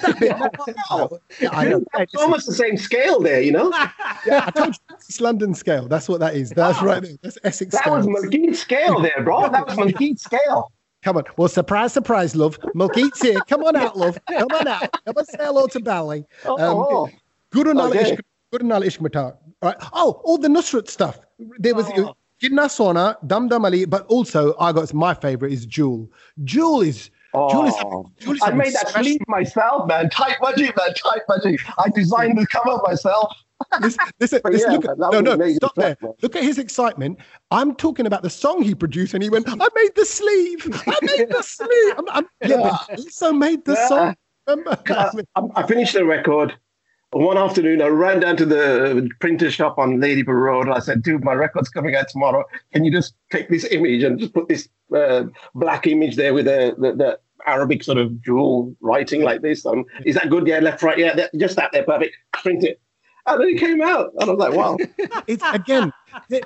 Oh, 0.90 1.10
it's. 1.30 1.42
Yeah, 1.42 1.50
I 1.52 1.66
know. 1.70 1.84
It's 2.00 2.16
almost 2.16 2.46
the 2.48 2.54
same 2.54 2.78
scale 2.78 3.20
there, 3.20 3.42
you 3.42 3.52
know. 3.52 3.72
Yeah, 4.26 4.44
I 4.46 4.52
told 4.52 4.76
you 4.76 4.96
it's 4.98 5.20
London 5.20 5.56
scale. 5.56 5.88
That's 5.88 6.08
what 6.08 6.20
that 6.20 6.36
is. 6.36 6.52
That's 6.52 6.80
right 6.84 7.02
there. 7.02 7.14
That's 7.24 7.40
Essex 7.44 7.72
That 7.72 7.82
scale. 7.82 7.98
was 7.98 8.06
Malkeet 8.06 8.56
scale 8.56 9.02
there, 9.02 9.24
bro. 9.24 9.50
That 9.50 9.66
was 9.66 9.76
Malkeet 9.76 10.20
scale. 10.20 10.72
Come 11.04 11.18
on. 11.18 11.24
Well, 11.38 11.48
surprise, 11.48 11.92
surprise, 11.94 12.36
love. 12.36 12.60
Malkeet's 12.76 13.20
here. 13.22 13.40
Come 13.48 13.64
on 13.64 13.76
out, 13.76 13.98
love. 13.98 14.20
Come 14.30 14.48
on 14.54 14.68
out. 14.68 14.82
Come 15.06 15.18
and 15.18 15.28
say 15.28 15.38
hello 15.40 15.66
to 15.68 15.80
Bally. 15.80 16.20
Um, 16.46 16.56
Oh, 16.60 17.10
Guru 17.50 17.74
Nala 17.74 17.90
Okay. 17.90 18.12
Ishq, 18.12 18.20
Gur 18.52 18.60
Nalo 18.60 18.84
Ishq 18.86 19.00
Matar. 19.00 19.36
All 19.64 19.70
right. 19.72 19.78
Oh, 19.94 20.22
all 20.24 20.38
the 20.38 20.48
Nusrat 20.48 20.88
stuff. 20.88 21.20
There 21.58 21.74
was 21.74 21.88
Oh. 21.98 22.14
Sona, 22.68 23.18
Dum 23.26 23.48
Dum 23.48 23.66
Ali, 23.66 23.86
but 23.86 24.06
also 24.08 24.56
I 24.60 24.72
got 24.72 24.94
my 24.94 25.14
favorite 25.16 25.52
is. 25.54 25.66
Jewel 25.66 26.10
Jewel 26.44 26.82
is, 26.82 27.10
Oh. 27.34 27.50
Jewel 28.20 28.34
is 28.36 28.42
I 28.42 28.52
made 28.52 28.74
that 28.74 28.90
special. 28.90 29.04
sleeve 29.04 29.22
myself, 29.28 29.88
man. 29.88 30.10
Tight 30.10 30.38
budget, 30.42 30.76
man. 30.76 30.94
Tight 30.96 31.22
budget. 31.28 31.60
I 31.78 31.90
designed 31.96 32.38
the 32.38 32.46
cover 32.48 32.80
myself. 32.86 33.34
Listen, 33.80 34.06
listen, 34.20 34.42
But 34.44 34.54
listen 34.54 34.72
yeah, 34.72 34.78
look, 34.78 34.98
that 34.98 34.98
no, 35.24 35.36
no, 35.36 35.54
stop 35.54 35.76
there. 35.76 35.96
man. 36.02 36.14
Look 36.22 36.36
at 36.36 36.44
his 36.44 36.58
excitement. 36.58 37.20
I'm 37.52 37.76
talking 37.76 38.06
about 38.06 38.24
the 38.24 38.30
song 38.30 38.62
he 38.64 38.74
produced, 38.76 39.14
and 39.14 39.22
he 39.24 39.30
went, 39.30 39.48
"I 39.48 39.54
made 39.76 39.92
the 39.96 40.06
sleeve. 40.06 40.68
I 40.88 40.98
made 41.04 41.30
the 41.30 41.42
sleeve. 41.44 41.94
I'm, 41.98 42.10
I'm, 42.10 42.28
yeah, 42.44 42.58
but 42.58 42.98
he 42.98 43.04
also 43.04 43.32
made 43.32 43.64
the 43.66 43.74
Yeah. 43.74 43.88
song. 43.88 44.16
Remember? 44.48 44.78
I, 44.90 45.42
I 45.56 45.68
finished 45.68 45.94
the 45.94 46.04
record. 46.04 46.54
One 47.14 47.38
afternoon, 47.38 47.82
I 47.82 47.88
ran 47.88 48.22
down 48.22 48.38
to 48.38 48.46
the 48.46 49.10
printer 49.20 49.52
shop 49.52 49.78
on 49.78 50.00
Ladypool 50.00 50.34
Road. 50.34 50.70
I 50.70 50.80
said, 50.80 51.04
dude, 51.04 51.26
my 51.26 51.34
record's 51.34 51.68
coming 51.68 51.94
out 51.94 52.08
tomorrow. 52.08 52.46
Can 52.74 52.86
you 52.86 52.92
just 52.92 53.16
take 53.32 53.50
this 53.50 53.66
image 53.66 54.04
and 54.04 54.18
just 54.18 54.34
put 54.34 54.48
this 54.48 54.70
uh, 54.96 55.26
black 55.54 55.88
image 55.88 56.16
there 56.16 56.34
with 56.34 56.46
the, 56.46 56.74
the, 56.78 56.94
the 56.94 57.20
Arabic 57.46 57.84
sort 57.84 57.98
of 57.98 58.22
jewel 58.22 58.74
writing 58.80 59.24
like 59.24 59.42
this? 59.42 59.66
Um, 59.66 59.84
is 60.06 60.16
that 60.16 60.30
good? 60.30 60.48
Yeah, 60.48 60.60
left, 60.60 60.82
right. 60.84 60.98
Yeah, 60.98 61.14
that, 61.16 61.32
just 61.38 61.58
that 61.58 61.74
there. 61.74 61.84
Perfect. 61.84 62.16
Print 62.32 62.64
it. 62.64 62.80
And 63.26 63.42
then 63.42 63.50
it 63.50 63.60
came 63.60 63.82
out. 63.82 64.12
And 64.18 64.30
I 64.30 64.34
was 64.34 64.40
like, 64.40 64.54
wow. 64.54 64.78
it's 65.28 65.44
again, 65.54 65.92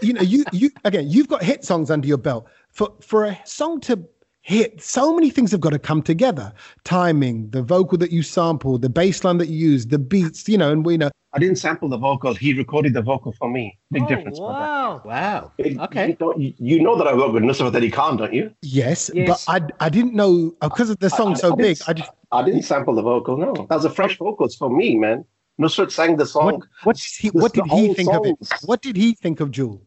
you 0.01 0.13
know, 0.13 0.21
you 0.21 0.43
you 0.51 0.71
again, 0.83 1.07
you've 1.07 1.27
got 1.27 1.43
hit 1.43 1.63
songs 1.63 1.91
under 1.91 2.07
your 2.07 2.17
belt. 2.17 2.47
For 2.71 2.91
for 3.01 3.25
a 3.25 3.39
song 3.45 3.79
to 3.81 4.03
hit, 4.45 4.79
so 4.79 5.13
many 5.15 5.31
things 5.31 5.51
have 5.51 5.59
got 5.59 5.71
to 5.71 5.79
come 5.79 6.03
together. 6.03 6.53
Timing, 6.83 7.49
the 7.49 7.63
vocal 7.63 7.97
that 7.97 8.11
you 8.11 8.21
sample, 8.21 8.77
the 8.77 8.89
bass 8.89 9.23
line 9.23 9.39
that 9.39 9.49
you 9.49 9.57
use, 9.71 9.87
the 9.87 9.97
beats, 9.97 10.47
you 10.47 10.57
know, 10.57 10.71
and 10.71 10.85
we 10.85 10.97
know 10.97 11.09
I 11.33 11.39
didn't 11.39 11.57
sample 11.57 11.89
the 11.89 11.97
vocal. 11.97 12.33
He 12.35 12.53
recorded 12.53 12.93
the 12.93 13.01
vocal 13.01 13.33
for 13.39 13.49
me. 13.49 13.77
Big 13.91 14.03
Oh, 14.03 14.07
difference. 14.07 14.39
wow. 14.39 15.01
Wow. 15.03 15.51
It- 15.57 15.77
Okay. 15.79 16.09
You, 16.09 16.13
don't, 16.13 16.39
you, 16.39 16.53
you 16.59 16.81
know 16.81 16.95
that 16.95 17.07
I 17.07 17.13
work 17.15 17.33
with 17.33 17.41
Nusrat 17.43 17.73
Ali 17.75 17.89
Khan, 17.89 18.17
don't 18.17 18.33
you? 18.33 18.51
yes, 18.61 19.09
Yes. 19.13 19.27
but 19.45 19.71
I 19.81 19.85
I 19.87 19.89
didn't 19.89 20.13
know 20.13 20.55
uh, 20.61 20.69
because 20.69 20.89
of 20.91 20.99
the 20.99 21.09
song 21.09 21.31
I- 21.31 21.39
so 21.43 21.51
I 21.53 21.55
big. 21.55 21.77
I 21.87 21.93
just 21.93 22.11
I 22.31 22.43
didn't 22.43 22.61
sample 22.71 22.93
the 22.93 23.01
vocal. 23.01 23.35
No, 23.37 23.51
that 23.69 23.75
was 23.79 23.85
a 23.85 23.89
fresh 23.89 24.17
vocals 24.19 24.55
for 24.55 24.69
me, 24.69 24.95
man. 24.95 25.25
Nusrat 25.59 25.91
sang 25.91 26.15
the 26.17 26.25
song. 26.27 26.45
what 26.45 26.61
what 26.83 26.95
did 26.97 27.13
he, 27.19 27.27
what 27.41 27.51
did 27.53 27.63
he 27.65 27.69
whole 27.69 27.93
think 27.95 28.13
of 28.13 28.25
it? 28.25 28.35
What 28.63 28.81
did 28.81 28.95
he 28.95 29.13
think 29.23 29.39
of 29.41 29.49
Jewel? 29.51 29.81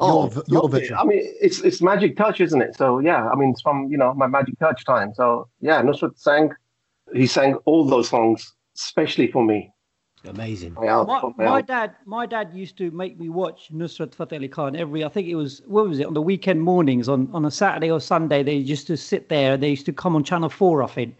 Oh, 0.00 0.22
Your 0.22 0.30
v- 0.30 0.42
your 0.48 0.62
loved 0.62 0.74
it. 0.74 0.92
I 0.92 1.04
mean, 1.04 1.20
it's 1.40 1.60
it's 1.60 1.80
magic 1.82 2.16
touch, 2.16 2.40
isn't 2.40 2.60
it? 2.60 2.76
So 2.76 2.98
yeah, 2.98 3.28
I 3.28 3.34
mean, 3.34 3.50
it's 3.50 3.62
from 3.62 3.88
you 3.90 3.98
know 3.98 4.14
my 4.14 4.26
magic 4.26 4.58
touch 4.58 4.84
time. 4.84 5.12
So 5.14 5.48
yeah, 5.60 5.82
Nusrat 5.82 6.18
sang. 6.18 6.50
He 7.14 7.26
sang 7.26 7.54
all 7.66 7.84
those 7.86 8.08
songs, 8.08 8.54
especially 8.76 9.30
for 9.30 9.44
me. 9.44 9.72
Amazing. 10.24 10.76
Yeah, 10.82 11.04
My, 11.06 11.20
from 11.20 11.34
my 11.38 11.62
dad, 11.62 11.94
my 12.04 12.26
dad 12.26 12.50
used 12.52 12.76
to 12.78 12.90
make 12.90 13.18
me 13.18 13.28
watch 13.28 13.68
Nusrat 13.72 14.12
Fateh 14.12 14.36
Ali 14.36 14.48
Khan 14.48 14.74
every. 14.74 15.04
I 15.04 15.08
think 15.08 15.28
it 15.28 15.36
was 15.36 15.62
what 15.66 15.88
was 15.88 16.00
it 16.00 16.06
on 16.06 16.14
the 16.14 16.22
weekend 16.22 16.62
mornings 16.62 17.08
on 17.08 17.28
on 17.32 17.44
a 17.44 17.50
Saturday 17.50 17.90
or 17.90 18.00
Sunday. 18.00 18.42
They 18.42 18.54
used 18.54 18.86
to 18.88 18.96
sit 18.96 19.28
there. 19.28 19.56
They 19.56 19.70
used 19.70 19.86
to 19.86 19.92
come 19.92 20.16
on 20.16 20.24
Channel 20.24 20.48
Four, 20.48 20.82
I 20.82 20.88
think, 20.88 21.16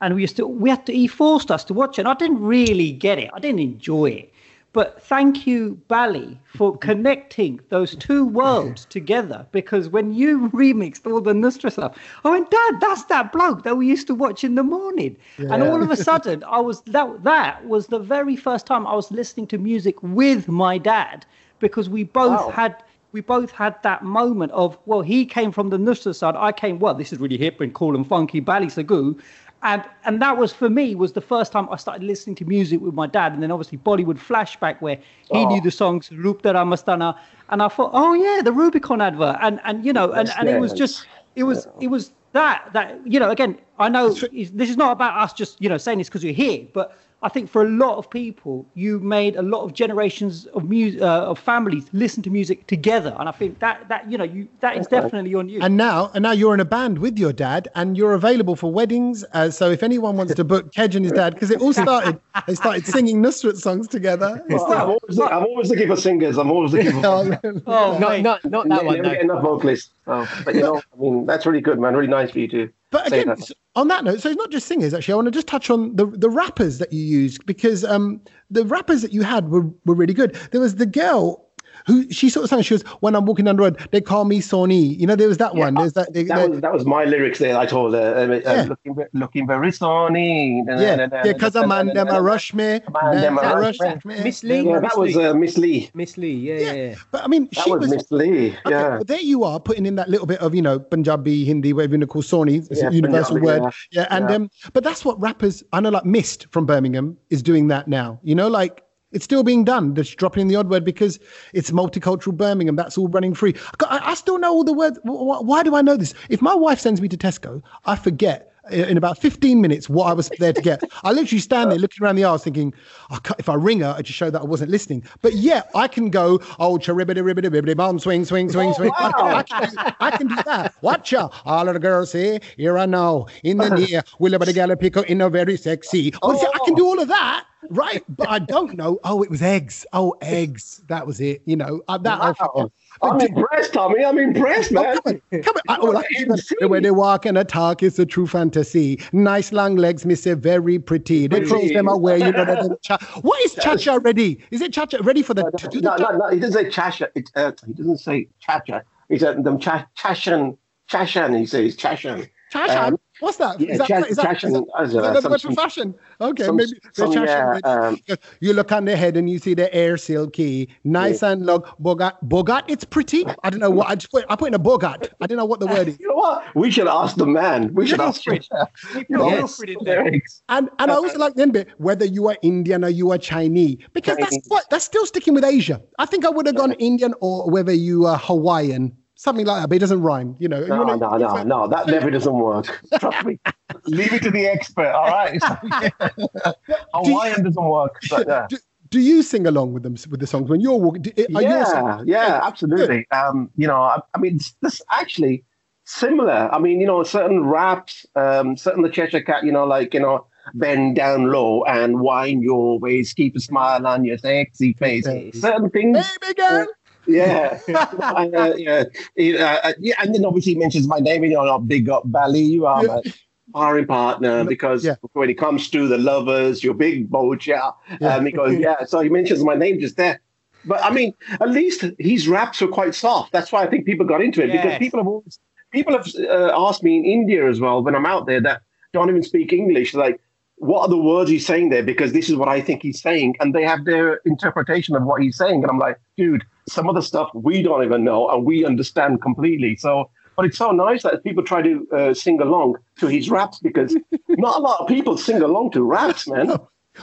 and 0.00 0.14
we 0.14 0.20
used 0.22 0.36
to. 0.36 0.46
We 0.46 0.70
had 0.70 0.86
to. 0.86 0.92
He 0.92 1.08
forced 1.08 1.50
us 1.50 1.64
to 1.64 1.74
watch 1.74 1.98
it. 1.98 2.02
And 2.02 2.08
I 2.08 2.14
didn't 2.14 2.40
really 2.42 2.92
get 2.92 3.18
it. 3.18 3.30
I 3.34 3.40
didn't 3.40 3.60
enjoy 3.60 4.10
it. 4.10 4.32
But 4.74 5.00
thank 5.00 5.46
you, 5.46 5.80
Bally, 5.88 6.38
for 6.44 6.76
connecting 6.76 7.60
those 7.70 7.94
two 7.96 8.26
worlds 8.26 8.84
together. 8.96 9.46
Because 9.52 9.88
when 9.88 10.12
you 10.12 10.50
remixed 10.52 11.06
all 11.10 11.20
the 11.20 11.32
Nusra 11.32 11.70
stuff, 11.72 11.96
I 12.24 12.30
went, 12.30 12.50
Dad, 12.50 12.74
that's 12.80 13.04
that 13.04 13.32
bloke 13.32 13.62
that 13.62 13.76
we 13.76 13.86
used 13.86 14.08
to 14.08 14.14
watch 14.16 14.42
in 14.44 14.56
the 14.56 14.64
morning. 14.64 15.16
And 15.38 15.62
all 15.62 15.80
of 15.80 15.90
a 15.92 15.96
sudden, 16.10 16.42
I 16.44 16.60
was 16.60 16.82
that 16.82 17.22
that 17.22 17.64
was 17.66 17.86
the 17.86 18.00
very 18.00 18.36
first 18.36 18.66
time 18.66 18.84
I 18.86 18.94
was 18.94 19.10
listening 19.12 19.46
to 19.48 19.58
music 19.58 19.94
with 20.02 20.48
my 20.48 20.76
dad 20.76 21.24
because 21.60 21.88
we 21.88 22.02
both 22.04 22.32
Wow. 22.40 22.50
had 22.50 22.82
we 23.12 23.20
both 23.20 23.52
had 23.52 23.80
that 23.84 24.02
moment 24.02 24.50
of 24.50 24.76
well, 24.86 25.00
he 25.00 25.24
came 25.24 25.52
from 25.52 25.70
the 25.70 25.78
Nusra 25.78 26.12
side, 26.12 26.34
I 26.36 26.50
came 26.50 26.80
well, 26.80 26.94
this 26.94 27.12
is 27.12 27.20
really 27.20 27.38
hip 27.38 27.60
and 27.60 27.72
cool 27.72 27.94
and 27.94 28.04
funky, 28.04 28.40
Bally 28.40 28.66
Sagoo. 28.66 29.20
And 29.64 29.82
and 30.04 30.20
that 30.22 30.36
was 30.36 30.52
for 30.52 30.68
me 30.70 30.94
was 30.94 31.12
the 31.14 31.20
first 31.22 31.50
time 31.50 31.68
I 31.70 31.76
started 31.76 32.04
listening 32.04 32.36
to 32.36 32.44
music 32.44 32.80
with 32.80 32.94
my 32.94 33.06
dad, 33.06 33.32
and 33.32 33.42
then 33.42 33.50
obviously 33.50 33.78
Bollywood 33.78 34.18
flashback 34.18 34.80
where 34.82 34.98
he 35.32 35.44
Oh. 35.44 35.46
knew 35.46 35.60
the 35.60 35.70
songs 35.70 36.10
Roop 36.12 36.42
Tera 36.42 36.64
Mastana, 36.64 37.16
and 37.48 37.62
I 37.62 37.68
thought, 37.68 37.90
oh 37.94 38.12
yeah, 38.12 38.42
the 38.42 38.52
Rubicon 38.52 39.00
advert, 39.00 39.38
and 39.40 39.60
and 39.64 39.84
you 39.84 39.92
know, 39.92 40.12
and, 40.12 40.30
and 40.38 40.48
it 40.50 40.58
was 40.60 40.72
just 40.74 41.06
it 41.34 41.44
was 41.44 41.66
it 41.80 41.88
was 41.88 42.12
that 42.32 42.68
that 42.74 43.00
you 43.06 43.18
know 43.18 43.30
again 43.30 43.58
I 43.78 43.88
know 43.88 44.10
this 44.10 44.70
is 44.70 44.76
not 44.76 44.92
about 44.92 45.18
us 45.18 45.32
just 45.32 45.60
you 45.62 45.68
know 45.70 45.78
saying 45.78 45.98
this 45.98 46.08
because 46.08 46.22
you're 46.22 46.34
here, 46.34 46.66
but 46.74 46.96
I 47.24 47.30
think 47.30 47.48
for 47.48 47.62
a 47.62 47.68
lot 47.68 47.96
of 47.96 48.08
people 48.10 48.66
you 48.74 49.00
made 49.00 49.34
a 49.36 49.42
lot 49.42 49.62
of 49.64 49.72
generations 49.72 50.44
of 50.56 50.68
music 50.68 51.00
uh, 51.00 51.30
of 51.30 51.38
families 51.38 51.84
listen 51.92 52.22
to 52.24 52.30
music 52.30 52.66
together, 52.66 53.16
and 53.18 53.28
I 53.28 53.32
think 53.32 53.58
that 53.60 53.88
that 53.88 54.10
you 54.10 54.18
know 54.18 54.24
you 54.24 54.46
that 54.60 54.76
is 54.76 54.86
definitely 54.86 55.34
on 55.34 55.48
you. 55.48 55.60
And 55.62 55.76
now, 55.78 56.10
and 56.14 56.22
now 56.22 56.32
you're 56.32 56.52
in 56.52 56.60
a 56.60 56.64
band 56.66 56.98
with 56.98 57.18
your 57.18 57.32
dad, 57.32 57.68
and 57.74 57.96
you're 57.96 58.12
available 58.12 58.56
for 58.56 58.70
weddings. 58.70 59.24
Uh, 59.32 59.50
so 59.50 59.70
if 59.70 59.82
anyone 59.82 60.18
wants 60.18 60.34
to 60.34 60.44
book 60.44 60.72
Kedge 60.74 60.94
and 60.96 61.04
his 61.04 61.12
dad, 61.12 61.32
because 61.34 61.50
it 61.50 61.60
all 61.62 61.72
started, 61.72 62.20
they 62.46 62.54
started 62.54 62.86
singing 62.86 63.22
Nusrat 63.22 63.56
songs 63.56 63.88
together. 63.88 64.42
Well, 64.54 64.72
I'm, 64.72 64.90
always, 64.90 65.18
I'm 65.18 65.44
always 65.44 65.70
looking 65.70 65.88
for 65.88 65.96
singers. 65.96 66.36
I'm 66.38 66.50
always 66.50 66.72
looking 66.72 66.92
for. 67.00 67.06
oh, 67.06 67.98
Not, 67.98 68.10
mate. 68.10 68.22
not, 68.22 68.44
not 68.44 68.68
that 68.68 68.84
never 68.84 68.84
one. 68.86 69.02
get 69.02 69.02
No. 69.02 69.20
enough 69.20 69.42
vocalists. 69.42 69.90
So, 70.06 70.26
but 70.44 70.54
you 70.54 70.60
know, 70.60 70.78
I 70.78 71.00
mean, 71.00 71.26
that's 71.26 71.46
really 71.46 71.60
good, 71.60 71.78
man. 71.78 71.94
Really 71.94 72.08
nice 72.08 72.30
for 72.30 72.38
you 72.38 72.48
to 72.48 72.70
But 72.90 73.06
again, 73.06 73.28
that. 73.28 73.50
on 73.74 73.88
that 73.88 74.04
note, 74.04 74.20
so 74.20 74.28
it's 74.28 74.36
not 74.38 74.50
just 74.50 74.66
singers. 74.66 74.92
Actually, 74.92 75.12
I 75.12 75.16
want 75.16 75.26
to 75.26 75.32
just 75.32 75.46
touch 75.46 75.70
on 75.70 75.96
the 75.96 76.06
the 76.06 76.28
rappers 76.28 76.78
that 76.78 76.92
you 76.92 77.02
used 77.02 77.46
because 77.46 77.84
um, 77.84 78.20
the 78.50 78.64
rappers 78.64 79.02
that 79.02 79.12
you 79.12 79.22
had 79.22 79.48
were 79.50 79.64
were 79.86 79.94
really 79.94 80.14
good. 80.14 80.34
There 80.50 80.60
was 80.60 80.76
the 80.76 80.86
girl 80.86 81.43
who 81.86 82.10
she 82.10 82.28
sort 82.30 82.44
of 82.44 82.50
sang. 82.50 82.62
She 82.62 82.74
was 82.74 82.82
when 83.00 83.14
I'm 83.14 83.24
walking 83.26 83.44
down 83.44 83.56
the 83.56 83.62
road, 83.62 83.78
they 83.90 84.00
call 84.00 84.24
me 84.24 84.40
Sony. 84.40 84.98
You 84.98 85.06
know, 85.06 85.16
there 85.16 85.28
was 85.28 85.38
that 85.38 85.54
one. 85.54 85.74
There's 85.74 85.92
that. 85.94 86.12
That 86.12 86.26
the- 86.26 86.48
was 86.50 86.60
that 86.60 86.72
was 86.72 86.84
my 86.84 87.04
lyrics 87.04 87.38
there. 87.38 87.56
I 87.56 87.66
told 87.66 87.94
her, 87.94 88.14
uh, 88.44 88.50
uh, 88.50 88.64
looking, 88.64 89.06
looking 89.12 89.46
very 89.46 89.72
sunny. 89.72 90.62
yeah, 90.66 91.06
yeah, 91.10 91.22
because 91.32 91.54
a 91.56 91.66
man 91.66 91.88
them 91.88 92.08
a 92.08 92.20
rush 92.22 92.54
me, 92.54 92.80
Man, 93.02 93.20
them 93.20 93.38
a 93.38 93.56
rush 93.56 93.78
me. 93.80 93.94
Miss 94.22 94.42
Lee? 94.42 94.62
Yeah, 94.62 94.80
that 94.80 94.96
was 94.96 95.16
uh, 95.16 95.34
Miss 95.34 95.56
Lee. 95.58 95.90
Miss 95.94 96.16
Lee. 96.16 96.32
Yeah, 96.34 96.54
yeah. 96.58 96.72
yeah. 96.72 96.94
But 97.10 97.24
I 97.24 97.28
mean, 97.28 97.48
That 97.52 97.64
she 97.64 97.70
was 97.70 97.80
was. 97.80 97.90
Miss 97.90 98.10
Lee. 98.10 98.48
Okay, 98.50 98.70
Yeah. 98.70 98.98
but 98.98 99.06
there 99.06 99.20
you 99.20 99.44
are 99.44 99.60
putting 99.60 99.86
in 99.86 99.94
that 99.96 100.08
little 100.08 100.26
bit 100.26 100.40
of 100.40 100.54
you 100.54 100.62
know 100.62 100.78
Punjabi, 100.78 101.44
Hindi, 101.44 101.72
whatever 101.72 101.94
you 101.94 101.98
want 102.00 102.02
to 102.02 102.06
call 102.06 102.22
Sony, 102.22 102.70
it's 102.70 102.82
a 102.82 102.92
universal 102.92 103.40
word. 103.40 103.62
yeah. 103.62 103.70
Yeah, 103.92 104.06
and 104.10 104.30
um, 104.30 104.50
but 104.72 104.84
that's 104.84 105.04
what 105.04 105.20
rappers 105.20 105.62
I 105.72 105.80
know, 105.80 105.90
like 105.90 106.04
Mist 106.04 106.46
from 106.50 106.66
Birmingham 106.66 107.16
is 107.30 107.42
doing 107.42 107.68
that 107.68 107.88
now. 107.88 108.18
You 108.22 108.34
know, 108.34 108.48
like 108.48 108.82
it's 109.14 109.24
still 109.24 109.42
being 109.42 109.64
done. 109.64 109.94
Just 109.94 110.16
dropping 110.16 110.42
in 110.42 110.48
the 110.48 110.56
odd 110.56 110.68
word 110.68 110.84
because 110.84 111.18
it's 111.52 111.70
multicultural 111.70 112.36
Birmingham. 112.36 112.76
That's 112.76 112.98
all 112.98 113.08
running 113.08 113.34
free. 113.34 113.54
I, 113.88 114.00
I 114.10 114.14
still 114.14 114.38
know 114.38 114.52
all 114.52 114.64
the 114.64 114.72
words. 114.72 114.98
Wh- 115.04 115.24
wh- 115.24 115.44
Why 115.44 115.62
do 115.62 115.74
I 115.74 115.82
know 115.82 115.96
this? 115.96 116.14
If 116.28 116.42
my 116.42 116.54
wife 116.54 116.80
sends 116.80 117.00
me 117.00 117.08
to 117.08 117.16
Tesco, 117.16 117.62
I 117.86 117.96
forget. 117.96 118.50
Uh, 118.72 118.76
in 118.76 118.96
about 118.96 119.18
15 119.18 119.60
minutes, 119.60 119.90
what 119.90 120.06
I 120.06 120.14
was 120.14 120.30
there 120.38 120.52
to 120.52 120.62
get. 120.62 120.82
I 121.02 121.12
literally 121.12 121.40
stand 121.40 121.70
there 121.70 121.78
looking 121.78 122.02
around 122.02 122.16
the 122.16 122.24
aisles 122.24 122.44
thinking, 122.44 122.72
I 123.10 123.18
if 123.38 123.50
I 123.50 123.54
ring 123.54 123.80
her, 123.80 123.94
I 123.96 124.00
just 124.00 124.18
show 124.18 124.30
that 124.30 124.40
I 124.40 124.44
wasn't 124.44 124.70
listening. 124.70 125.04
But 125.20 125.34
yeah, 125.34 125.64
I 125.74 125.86
can 125.86 126.08
go, 126.08 126.40
oh, 126.58 126.78
charibbity, 126.78 127.18
ribbity, 127.18 127.50
ribbity, 127.50 127.76
bomb, 127.76 127.98
swing, 127.98 128.24
swing, 128.24 128.50
swing, 128.50 128.72
swing. 128.72 128.90
I, 128.98 129.12
can, 129.12 129.26
I, 129.26 129.42
can 129.42 129.70
do, 129.70 129.76
I 130.00 130.10
can 130.16 130.26
do 130.28 130.36
that. 130.46 130.74
Watch 130.80 131.12
ya. 131.12 131.28
All 131.44 131.68
of 131.68 131.74
the 131.74 131.80
girls 131.80 132.12
say, 132.12 132.40
here 132.56 132.78
I 132.78 132.86
know, 132.86 133.28
in 133.42 133.58
the 133.58 133.68
near, 133.76 134.02
will 134.18 134.32
about 134.32 134.46
the 134.46 134.54
gal 134.54 134.74
pick 134.76 134.96
in 134.96 135.20
a 135.20 135.28
very 135.28 135.58
sexy. 135.58 136.14
Well, 136.22 136.38
see, 136.38 136.46
I 136.46 136.58
can 136.64 136.74
do 136.74 136.86
all 136.86 136.98
of 136.98 137.08
that, 137.08 137.44
right? 137.70 138.04
But 138.08 138.28
I 138.28 138.38
don't 138.38 138.76
know. 138.76 138.98
Oh, 139.04 139.22
it 139.22 139.30
was 139.30 139.42
eggs. 139.42 139.86
Oh, 139.92 140.14
eggs. 140.20 140.82
That 140.88 141.06
was 141.06 141.20
it. 141.20 141.42
You 141.44 141.56
know, 141.56 141.82
uh, 141.88 141.98
that 141.98 142.20
I 142.20 142.34
Wow. 142.40 142.70
I'm 143.02 143.20
impressed, 143.20 143.72
Tommy. 143.72 144.04
I'm 144.04 144.18
impressed, 144.18 144.72
man. 144.72 144.96
Come 145.02 145.14
on, 145.32 145.42
come 145.42 145.56
on. 145.56 145.62
I, 145.68 145.78
oh, 145.80 145.86
like, 145.86 146.06
Insane. 146.16 146.58
the 146.60 146.68
way 146.68 146.80
they 146.80 146.90
walk 146.90 147.26
and 147.26 147.36
talk 147.48 147.82
is 147.82 147.98
a 147.98 148.06
true 148.06 148.26
fantasy. 148.26 149.00
Nice 149.12 149.52
long 149.52 149.76
legs, 149.76 150.06
say 150.20 150.34
very 150.34 150.78
pretty. 150.78 151.26
They 151.26 151.40
close 151.42 151.70
them 151.72 151.88
away, 151.88 152.18
you 152.18 152.32
know. 152.32 152.44
That 152.44 152.78
cha- 152.82 152.98
what 153.22 153.44
is 153.44 153.54
cha-cha 153.54 153.98
ready? 154.02 154.42
Is 154.50 154.60
it 154.60 154.72
cha-cha 154.72 154.98
ready 155.02 155.22
for 155.22 155.34
the 155.34 155.50
to 155.58 155.68
do 155.68 155.80
the 155.80 155.90
No, 155.90 155.96
cha- 155.96 156.12
no, 156.12 156.18
no. 156.18 156.28
He 156.28 156.38
doesn't 156.38 156.62
say 156.62 156.70
chacha. 156.70 157.08
It, 157.14 157.30
uh, 157.34 157.52
he 157.66 157.72
doesn't 157.72 157.98
say 157.98 158.28
chacha. 158.40 158.84
He 159.08 159.18
said 159.18 159.42
them 159.42 159.58
cha- 159.58 159.86
chashan. 159.98 160.56
Chashan. 160.90 161.38
He 161.38 161.46
says 161.46 161.76
chashan. 161.76 162.28
cha-cha? 162.50 162.86
um, 162.86 162.98
What's 163.20 163.36
that? 163.36 163.60
yeah, 163.60 163.72
Is 163.72 163.78
that, 163.78 163.86
cha- 163.88 163.98
is 163.98 164.16
that, 164.16 164.22
cha-cha, 164.38 164.46
is 164.48 164.52
that, 164.54 164.64
uh, 164.74 164.84
that 164.86 165.10
another 165.10 165.30
word 165.30 165.40
for 165.40 165.52
fashion? 165.52 165.94
Okay, 166.20 166.44
some- 166.44 166.56
maybe 166.56 166.72
some, 166.92 167.12
cha-cha 167.12 167.24
yeah, 167.24 167.44
ready. 167.44 167.62
um, 167.64 168.00
you 168.40 168.52
look 168.52 168.72
on 168.72 168.84
the 168.86 168.96
head 168.96 169.16
and 169.16 169.30
you 169.30 169.38
see 169.38 169.54
the 169.54 169.72
air 169.74 169.96
silky, 169.96 170.68
nice 170.82 171.22
and 171.22 171.46
long. 171.46 171.62
Bogat, 171.80 172.14
bogat, 172.26 172.64
it's 172.66 172.84
pretty. 172.84 173.24
I 173.44 173.50
don't 173.50 173.60
know 173.60 173.70
what 173.70 173.88
I 173.88 173.94
just 173.94 174.10
put. 174.10 174.24
I 174.28 174.34
put 174.36 174.48
in 174.48 174.54
a 174.54 174.58
bogat. 174.58 175.10
I 175.20 175.26
don't 175.26 175.38
know 175.38 175.44
what 175.44 175.60
the 175.60 175.66
word 175.66 175.88
is. 175.88 175.98
You 176.04 176.08
know 176.08 176.16
what? 176.16 176.54
We 176.56 176.70
should 176.70 176.88
ask 176.88 177.16
the 177.16 177.26
man. 177.26 177.72
We 177.72 177.86
should 177.86 178.00
ask 178.00 178.26
him. 178.26 178.40
Yes. 179.08 179.60
Lyrics. 179.80 180.42
And 180.48 180.68
and 180.78 180.90
I 180.90 180.94
also 180.94 181.18
like 181.18 181.34
the 181.34 181.42
end 181.42 181.52
bit, 181.52 181.68
whether 181.78 182.04
you 182.04 182.28
are 182.28 182.36
Indian 182.42 182.84
or 182.84 182.88
you 182.88 183.10
are 183.12 183.18
Chinese, 183.18 183.78
because 183.92 184.16
that's 184.18 184.38
what 184.48 184.64
that's 184.70 184.84
still 184.84 185.06
sticking 185.06 185.34
with 185.34 185.44
Asia. 185.44 185.80
I 185.98 186.06
think 186.06 186.24
I 186.24 186.30
would 186.30 186.46
have 186.46 186.56
gone 186.56 186.72
Indian 186.72 187.14
or 187.20 187.48
whether 187.50 187.72
you 187.72 188.06
are 188.06 188.18
Hawaiian, 188.18 188.96
something 189.24 189.46
like 189.46 189.62
that, 189.62 189.68
but 189.68 189.76
it 189.76 189.78
doesn't 189.80 190.02
rhyme. 190.02 190.36
You 190.38 190.48
know, 190.48 190.60
you 190.60 190.66
No, 190.68 190.84
wanna- 190.84 190.96
no, 190.98 191.16
no, 191.16 191.42
no. 191.42 191.68
That 191.68 191.86
never 191.86 192.10
doesn't 192.10 192.32
work. 192.34 192.66
Trust 193.00 193.26
me. 193.26 193.40
Leave 193.86 194.12
it 194.12 194.22
to 194.22 194.30
the 194.30 194.46
expert. 194.46 194.92
All 194.92 195.06
right. 195.08 195.40
Hawaiian 196.94 197.42
doesn't 197.42 197.64
work. 197.64 198.00
But, 198.10 198.28
uh, 198.36 198.46
Do, 198.48 198.58
do 198.90 199.00
you 199.00 199.22
sing 199.22 199.46
along 199.46 199.72
with 199.72 199.82
them 199.82 199.96
with 200.10 200.20
the 200.20 200.26
songs 200.26 200.48
when 200.50 200.60
you're 200.60 200.76
walking? 200.76 201.02
do- 201.02 201.12
Are 201.34 201.42
you 201.42 201.48
yeah, 201.48 202.02
yeah, 202.04 202.40
absolutely. 202.44 203.06
Um, 203.10 203.50
you 203.56 203.66
know, 203.66 203.80
I, 203.80 204.00
I 204.14 204.18
mean, 204.18 204.36
it's- 204.36 204.54
this 204.60 204.80
actually 204.92 205.44
similar. 205.84 206.48
I 206.52 206.58
mean, 206.58 206.80
you 206.80 206.86
know, 206.86 207.02
certain 207.02 207.44
raps, 207.44 208.06
um, 208.14 208.56
certain 208.56 208.82
the 208.82 208.90
Cheshire 208.90 209.22
Cat, 209.22 209.44
you 209.44 209.52
know, 209.52 209.64
like 209.64 209.94
you 209.94 210.00
know, 210.00 210.26
bend 210.54 210.96
down 210.96 211.30
low 211.32 211.64
and 211.64 212.00
wind 212.00 212.42
your 212.42 212.78
waist, 212.78 213.16
keep 213.16 213.34
a 213.36 213.40
smile 213.40 213.86
on 213.86 214.04
your 214.04 214.18
sexy 214.18 214.74
face. 214.74 215.06
Face. 215.06 215.40
Certain 215.40 215.70
things, 215.70 215.98
Baby 216.20 216.34
girl. 216.34 216.66
Yeah, 217.06 217.60
uh, 217.74 218.54
yeah, 218.56 218.84
yeah, 219.16 219.60
uh, 219.64 219.72
yeah. 219.78 219.94
And 220.00 220.14
then 220.14 220.24
obviously 220.24 220.54
he 220.54 220.58
mentions 220.58 220.86
my 220.86 220.98
name. 220.98 221.24
You 221.24 221.30
know, 221.30 221.44
not 221.44 221.68
big 221.68 221.88
up 221.88 222.02
Bally. 222.06 222.40
You 222.42 222.66
are 222.66 222.82
my 222.82 223.02
sparring 223.48 223.86
partner 223.86 224.44
because 224.44 224.84
Yeah. 224.84 224.96
when 225.12 225.30
it 225.30 225.34
comes 225.34 225.70
to 225.70 225.86
the 225.88 225.98
lovers, 225.98 226.64
you're 226.64 226.74
big 226.74 227.10
bocha. 227.10 227.74
Um, 228.00 228.26
he 228.26 228.32
goes, 228.32 228.58
yeah. 228.58 228.84
So 228.84 229.00
he 229.00 229.08
mentions 229.08 229.44
my 229.44 229.54
name 229.54 229.80
just 229.80 229.96
there. 229.96 230.20
But 230.64 230.82
I 230.82 230.90
mean, 230.90 231.12
at 231.40 231.50
least 231.50 231.84
his 231.98 232.26
raps 232.26 232.60
were 232.60 232.68
quite 232.68 232.94
soft. 232.94 233.32
That's 233.32 233.52
why 233.52 233.62
I 233.62 233.66
think 233.66 233.84
people 233.84 234.06
got 234.06 234.22
into 234.22 234.42
it 234.42 234.50
because 234.50 234.78
people 234.78 234.98
have 234.98 235.06
always 235.06 235.38
people 235.70 235.92
have 235.92 236.06
uh, 236.16 236.52
asked 236.56 236.82
me 236.82 236.96
in 236.96 237.04
India 237.04 237.48
as 237.48 237.60
well 237.60 237.82
when 237.82 237.94
I'm 237.94 238.06
out 238.06 238.26
there 238.26 238.40
that 238.40 238.62
don't 238.92 239.08
even 239.10 239.22
speak 239.22 239.52
English, 239.52 239.94
like. 239.94 240.20
What 240.64 240.80
are 240.80 240.88
the 240.88 240.96
words 240.96 241.28
he's 241.28 241.44
saying 241.44 241.68
there? 241.68 241.82
Because 241.82 242.14
this 242.14 242.30
is 242.30 242.36
what 242.36 242.48
I 242.48 242.62
think 242.62 242.80
he's 242.80 243.02
saying, 243.02 243.36
and 243.38 243.54
they 243.54 243.64
have 243.64 243.84
their 243.84 244.22
interpretation 244.24 244.96
of 244.96 245.02
what 245.02 245.20
he's 245.20 245.36
saying. 245.36 245.62
And 245.62 245.70
I'm 245.70 245.78
like, 245.78 246.00
dude, 246.16 246.42
some 246.66 246.88
of 246.88 246.94
the 246.94 247.02
stuff 247.02 247.28
we 247.34 247.62
don't 247.62 247.84
even 247.84 248.02
know, 248.02 248.30
and 248.30 248.46
we 248.46 248.64
understand 248.64 249.20
completely. 249.20 249.76
So, 249.76 250.08
but 250.36 250.46
it's 250.46 250.56
so 250.56 250.70
nice 250.70 251.02
that 251.02 251.22
people 251.22 251.44
try 251.44 251.60
to 251.60 251.86
uh, 251.92 252.14
sing 252.14 252.40
along 252.40 252.76
to 252.96 253.08
his 253.08 253.28
raps 253.28 253.58
because 253.58 253.94
not 254.28 254.56
a 254.56 254.62
lot 254.62 254.80
of 254.80 254.88
people 254.88 255.18
sing 255.18 255.42
along 255.42 255.72
to 255.72 255.82
raps, 255.82 256.26
man. 256.26 256.56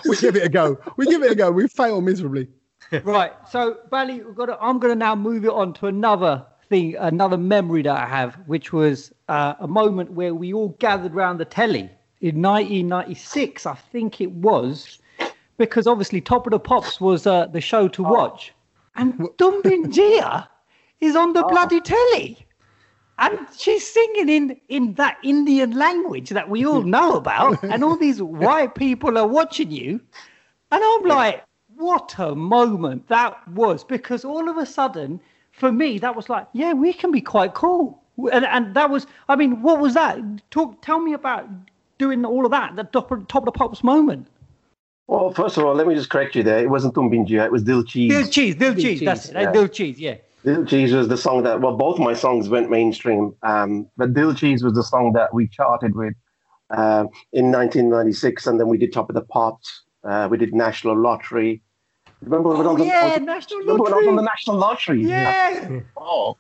We 0.06 0.18
give 0.18 0.36
it 0.36 0.44
a 0.44 0.50
go. 0.50 0.80
We 0.98 1.06
give 1.06 1.22
it 1.22 1.32
a 1.32 1.36
go. 1.36 1.52
We 1.52 1.68
fail 1.68 2.02
miserably. 2.02 2.48
right. 3.04 3.34
So, 3.48 3.78
Bally, 3.92 4.22
we've 4.22 4.34
got 4.34 4.48
to, 4.48 4.58
I'm 4.60 4.80
going 4.80 4.92
to 4.92 4.98
now 4.98 5.14
move 5.14 5.46
it 5.46 5.52
on 5.52 5.74
to 5.74 5.86
another 5.86 6.48
thing, 6.68 6.96
another 6.96 7.38
memory 7.38 7.84
that 7.84 7.96
I 7.96 8.08
have, 8.08 8.34
which 8.48 8.74
was 8.74 9.14
uh, 9.28 9.54
a 9.60 9.68
moment 9.68 10.14
where 10.14 10.34
we 10.34 10.52
all 10.52 10.70
gathered 10.80 11.14
around 11.14 11.38
the 11.38 11.46
telly 11.46 11.92
in 12.22 12.40
1996, 12.42 13.66
I 13.66 13.74
think 13.74 14.22
it 14.22 14.32
was, 14.32 15.00
because 15.58 15.88
obviously 15.88 16.22
Top 16.22 16.46
of 16.46 16.52
the 16.52 16.60
Pops 16.60 17.02
was 17.02 17.26
uh, 17.26 17.48
the 17.48 17.62
show 17.62 17.88
to 17.90 18.04
watch, 18.04 18.54
and 18.96 19.28
Tum 19.38 19.62
Bin 19.64 19.86
Jiya 19.86 20.48
is 21.00 21.16
on 21.16 21.34
the 21.34 21.44
bloody 21.44 21.82
telly. 21.82 22.46
And 23.18 23.40
she's 23.56 23.86
singing 23.86 24.30
in, 24.30 24.62
in 24.70 24.94
that 24.96 25.18
Indian 25.24 25.72
language 25.72 26.30
that 26.30 26.50
we 26.50 26.66
all 26.66 26.82
know 26.82 27.16
about, 27.16 27.62
and 27.72 27.84
all 27.84 27.98
these 27.98 28.22
white 28.22 28.76
people 28.76 29.18
are 29.18 29.28
watching 29.28 29.72
you. 29.72 30.00
And 30.72 30.84
I'm 30.84 31.04
like, 31.04 31.44
what 31.76 32.16
a 32.20 32.36
moment 32.36 33.08
that 33.08 33.48
was 33.50 33.84
because 33.84 34.24
all 34.24 34.48
of 34.48 34.58
a 34.58 34.66
sudden, 34.66 35.20
for 35.52 35.72
me, 35.72 35.98
that 36.00 36.16
was 36.16 36.30
like, 36.30 36.48
yeah, 36.54 36.74
we 36.74 36.94
can 36.94 37.12
be 37.12 37.22
quite 37.22 37.56
cool. 37.56 38.02
And, 38.32 38.46
and 38.46 38.76
that 38.76 38.90
was, 38.90 39.08
I 39.28 39.36
mean, 39.36 39.62
what 39.62 39.80
was 39.80 39.96
that? 39.96 40.20
Talk, 40.52 40.82
tell 40.82 41.00
me 41.00 41.14
about 41.14 41.50
doing 42.02 42.26
all 42.26 42.46
of 42.46 42.52
that, 42.52 42.76
the 42.76 42.84
top, 42.84 43.10
top 43.28 43.44
of 43.44 43.46
the 43.46 43.52
pops 43.52 43.84
moment. 43.84 44.28
Well, 45.08 45.32
first 45.32 45.58
of 45.58 45.64
all, 45.66 45.76
let 45.76 45.86
me 45.88 45.94
just 45.96 46.10
correct 46.10 46.36
you 46.36 46.44
there. 46.44 46.60
It 46.60 46.70
wasn't 46.70 46.96
Tum 46.96 47.10
Bin 47.12 47.26
Jiya, 47.26 47.46
it 47.46 47.52
was 47.52 47.64
Dil 47.64 47.84
Cheez. 47.84 48.10
Dil 48.10 48.24
cheez, 48.36 48.58
dil 48.58 48.74
Dil 48.74 48.76
cheez, 48.76 48.82
cheese, 49.00 49.00
that's 49.02 49.30
it. 49.30 49.34
yeah. 49.36 49.52
Dil 49.52 49.68
cheez, 49.68 49.96
yeah. 49.98 50.16
Dil 50.44 50.64
Cheez 50.66 50.92
was 50.98 51.08
the 51.08 51.18
song 51.18 51.44
that, 51.44 51.62
well, 51.62 51.76
both 51.78 52.00
my 52.00 52.16
songs 52.16 52.50
went 52.50 52.72
mainstream, 52.72 53.36
um, 53.44 53.88
but 53.98 54.14
Dil 54.16 54.34
Cheez 54.34 54.64
was 54.64 54.74
the 54.74 54.82
song 54.84 55.14
that 55.14 55.32
we 55.36 55.48
charted 55.48 55.94
with 55.96 56.16
uh, 56.72 57.06
in 57.34 57.52
1996, 57.52 58.48
and 58.48 58.60
then 58.60 58.68
we 58.68 58.80
did 58.80 58.92
Top 58.92 59.08
of 59.10 59.14
the 59.14 59.22
Pops. 59.22 59.84
Uh, 60.04 60.28
we 60.32 60.38
did 60.40 60.52
National 60.56 60.98
Lottery. 60.98 61.62
Remember 62.24 62.50
when 62.50 62.66
I 62.66 62.70
Oh, 62.70 62.74
was 62.74 62.82
on- 62.82 62.88
yeah, 62.88 63.02
I 63.04 63.18
was- 63.20 63.22
National 63.36 63.60
remember 63.60 63.84
when 63.84 63.94
I 63.94 63.98
was 63.98 64.08
on 64.08 64.16
the 64.16 64.22
Lottery. 64.24 64.32
National 64.34 64.56
Lottery? 64.58 65.02
Yeah. 65.04 65.80
Oh, 65.96 66.38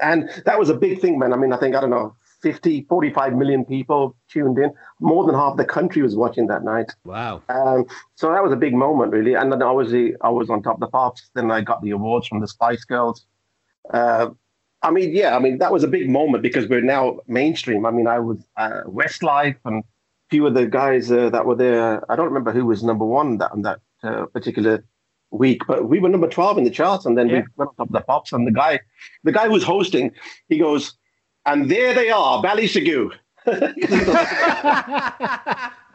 and 0.00 0.28
that 0.44 0.58
was 0.58 0.68
a 0.68 0.74
big 0.74 1.00
thing, 1.00 1.18
man. 1.18 1.32
I 1.32 1.36
mean, 1.36 1.52
I 1.54 1.56
think, 1.56 1.74
I 1.74 1.80
don't 1.80 1.90
know, 1.90 2.14
50, 2.40 2.86
45 2.88 3.34
million 3.34 3.64
people 3.64 4.14
tuned 4.30 4.58
in. 4.58 4.72
More 5.00 5.24
than 5.26 5.34
half 5.34 5.56
the 5.56 5.64
country 5.64 6.02
was 6.02 6.16
watching 6.16 6.46
that 6.48 6.62
night. 6.64 6.92
Wow. 7.04 7.42
Um, 7.48 7.86
so 8.14 8.30
that 8.30 8.42
was 8.42 8.52
a 8.52 8.56
big 8.56 8.74
moment, 8.74 9.12
really. 9.12 9.34
And 9.34 9.50
then 9.52 9.62
obviously, 9.62 10.14
I 10.20 10.28
was 10.28 10.48
on 10.50 10.62
top 10.62 10.74
of 10.74 10.80
the 10.80 10.86
pops. 10.88 11.30
Then 11.34 11.50
I 11.50 11.60
got 11.62 11.82
the 11.82 11.90
awards 11.90 12.28
from 12.28 12.40
the 12.40 12.48
Spice 12.48 12.84
Girls. 12.84 13.24
Uh, 13.92 14.30
I 14.82 14.90
mean, 14.92 15.12
yeah, 15.14 15.34
I 15.34 15.40
mean 15.40 15.58
that 15.58 15.72
was 15.72 15.82
a 15.82 15.88
big 15.88 16.08
moment 16.08 16.42
because 16.42 16.68
we're 16.68 16.80
now 16.80 17.18
mainstream. 17.26 17.84
I 17.84 17.90
mean, 17.90 18.06
I 18.06 18.20
was 18.20 18.38
uh, 18.56 18.82
Westlife 18.86 19.56
and 19.64 19.82
a 19.82 19.86
few 20.30 20.46
of 20.46 20.54
the 20.54 20.66
guys 20.66 21.10
uh, 21.10 21.30
that 21.30 21.46
were 21.46 21.56
there. 21.56 22.10
I 22.10 22.14
don't 22.16 22.26
remember 22.26 22.52
who 22.52 22.66
was 22.66 22.84
number 22.84 23.04
one 23.04 23.38
that 23.38 23.50
on 23.50 23.62
that 23.62 23.80
uh, 24.04 24.26
particular 24.26 24.84
week, 25.30 25.62
but 25.66 25.88
we 25.88 25.98
were 25.98 26.08
number 26.08 26.28
twelve 26.28 26.58
in 26.58 26.64
the 26.64 26.70
charts. 26.70 27.06
And 27.06 27.18
then 27.18 27.28
Yeah. 27.28 27.34
we 27.36 27.42
went 27.56 27.70
on 27.70 27.74
top 27.76 27.88
of 27.88 27.92
the 27.92 28.00
pops. 28.02 28.32
And 28.32 28.46
the 28.46 28.52
guy, 28.52 28.78
the 29.24 29.32
guy 29.32 29.46
who 29.46 29.52
was 29.52 29.64
hosting, 29.64 30.12
he 30.48 30.58
goes, 30.58 30.96
"And 31.52 31.70
there 31.70 31.94
they 31.94 32.10
are, 32.10 32.42
Bally 32.42 32.66
Sagoo." 32.66 33.10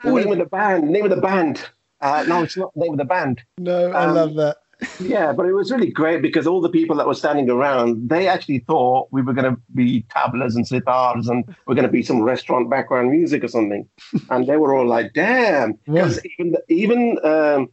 name 0.03 0.31
of 0.31 0.37
the 0.37 0.47
band, 0.51 0.89
name 0.89 1.03
of 1.05 1.09
the 1.11 1.17
band. 1.21 1.65
Uh, 2.01 2.25
no, 2.27 2.43
it's 2.43 2.57
not 2.57 2.73
the 2.73 2.81
name 2.81 2.93
of 2.93 2.97
the 2.97 3.05
band. 3.05 3.41
No, 3.57 3.91
I 3.91 4.05
Um, 4.05 4.15
love 4.15 4.33
that. 4.35 4.57
Yeah, 4.99 5.31
but 5.31 5.45
it 5.45 5.53
was 5.53 5.71
really 5.71 5.91
great 5.91 6.21
because 6.21 6.45
all 6.45 6.59
the 6.59 6.67
people 6.69 6.97
that 6.97 7.07
were 7.07 7.13
standing 7.13 7.49
around, 7.49 8.09
they 8.09 8.27
actually 8.27 8.59
thought 8.59 9.07
we 9.11 9.21
were 9.21 9.31
going 9.31 9.55
to 9.55 9.61
be 9.73 10.03
tablas 10.13 10.55
and 10.55 10.65
sitars 10.67 11.29
and 11.29 11.45
we're 11.65 11.75
going 11.75 11.85
to 11.87 11.91
be 11.91 12.03
some 12.03 12.21
restaurant 12.21 12.69
background 12.69 13.09
music 13.11 13.45
or 13.45 13.47
something. 13.47 13.87
And 14.29 14.45
they 14.45 14.57
were 14.57 14.75
all 14.75 14.85
like, 14.87 15.13
damn. 15.13 15.75
Because 15.85 16.19
even, 16.37 16.51
the, 16.51 16.61
even 16.67 17.17
um, 17.23 17.69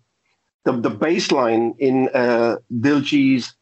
the, 0.64 0.72
the 0.80 0.90
bass 0.90 1.32
line 1.32 1.74
in 1.80 2.08
uh, 2.10 2.56
Dil 2.80 3.00
Cheez 3.00 3.54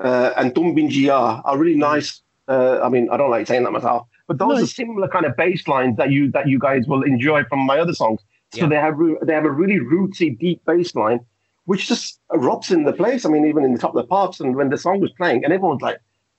uh, 0.00 0.32
and 0.36 0.52
Tum 0.54 0.74
Bin 0.74 0.88
Jiya 0.88 1.42
are 1.44 1.56
really 1.58 1.78
nice. 1.78 2.20
Uh, 2.48 2.80
I 2.82 2.88
mean, 2.88 3.08
I 3.10 3.16
don't 3.18 3.30
like 3.30 3.46
saying 3.46 3.64
that 3.64 3.72
myself, 3.72 4.06
but 4.26 4.38
those 4.38 4.56
No. 4.58 4.62
are 4.64 4.66
similar 4.66 5.08
kind 5.08 5.26
of 5.26 5.36
bass 5.36 5.68
lines 5.68 5.96
that 5.98 6.10
you 6.10 6.30
that 6.32 6.48
you 6.48 6.58
guys 6.58 6.86
will 6.88 7.02
enjoy 7.02 7.44
from 7.44 7.60
my 7.60 7.78
other 7.78 7.92
songs. 7.92 8.20
So 8.54 8.62
Yeah. 8.62 8.68
they 8.68 8.76
have 8.76 8.96
they 9.22 9.34
have 9.34 9.44
a 9.44 9.50
really 9.50 9.78
rootsy, 9.78 10.38
deep 10.38 10.64
bass 10.64 10.94
line, 10.94 11.20
which 11.66 11.86
just 11.86 12.20
erupts 12.32 12.70
in 12.70 12.84
the 12.84 12.92
place. 12.94 13.26
I 13.26 13.28
mean, 13.28 13.44
even 13.46 13.64
in 13.64 13.72
the 13.74 13.78
top 13.78 13.94
of 13.94 14.00
the 14.02 14.08
pops, 14.08 14.40
and 14.40 14.56
when 14.56 14.70
the 14.70 14.78
song 14.78 15.00
was 15.00 15.12
playing, 15.12 15.44
and 15.44 15.52
everyone's 15.52 15.82
like, 15.82 15.98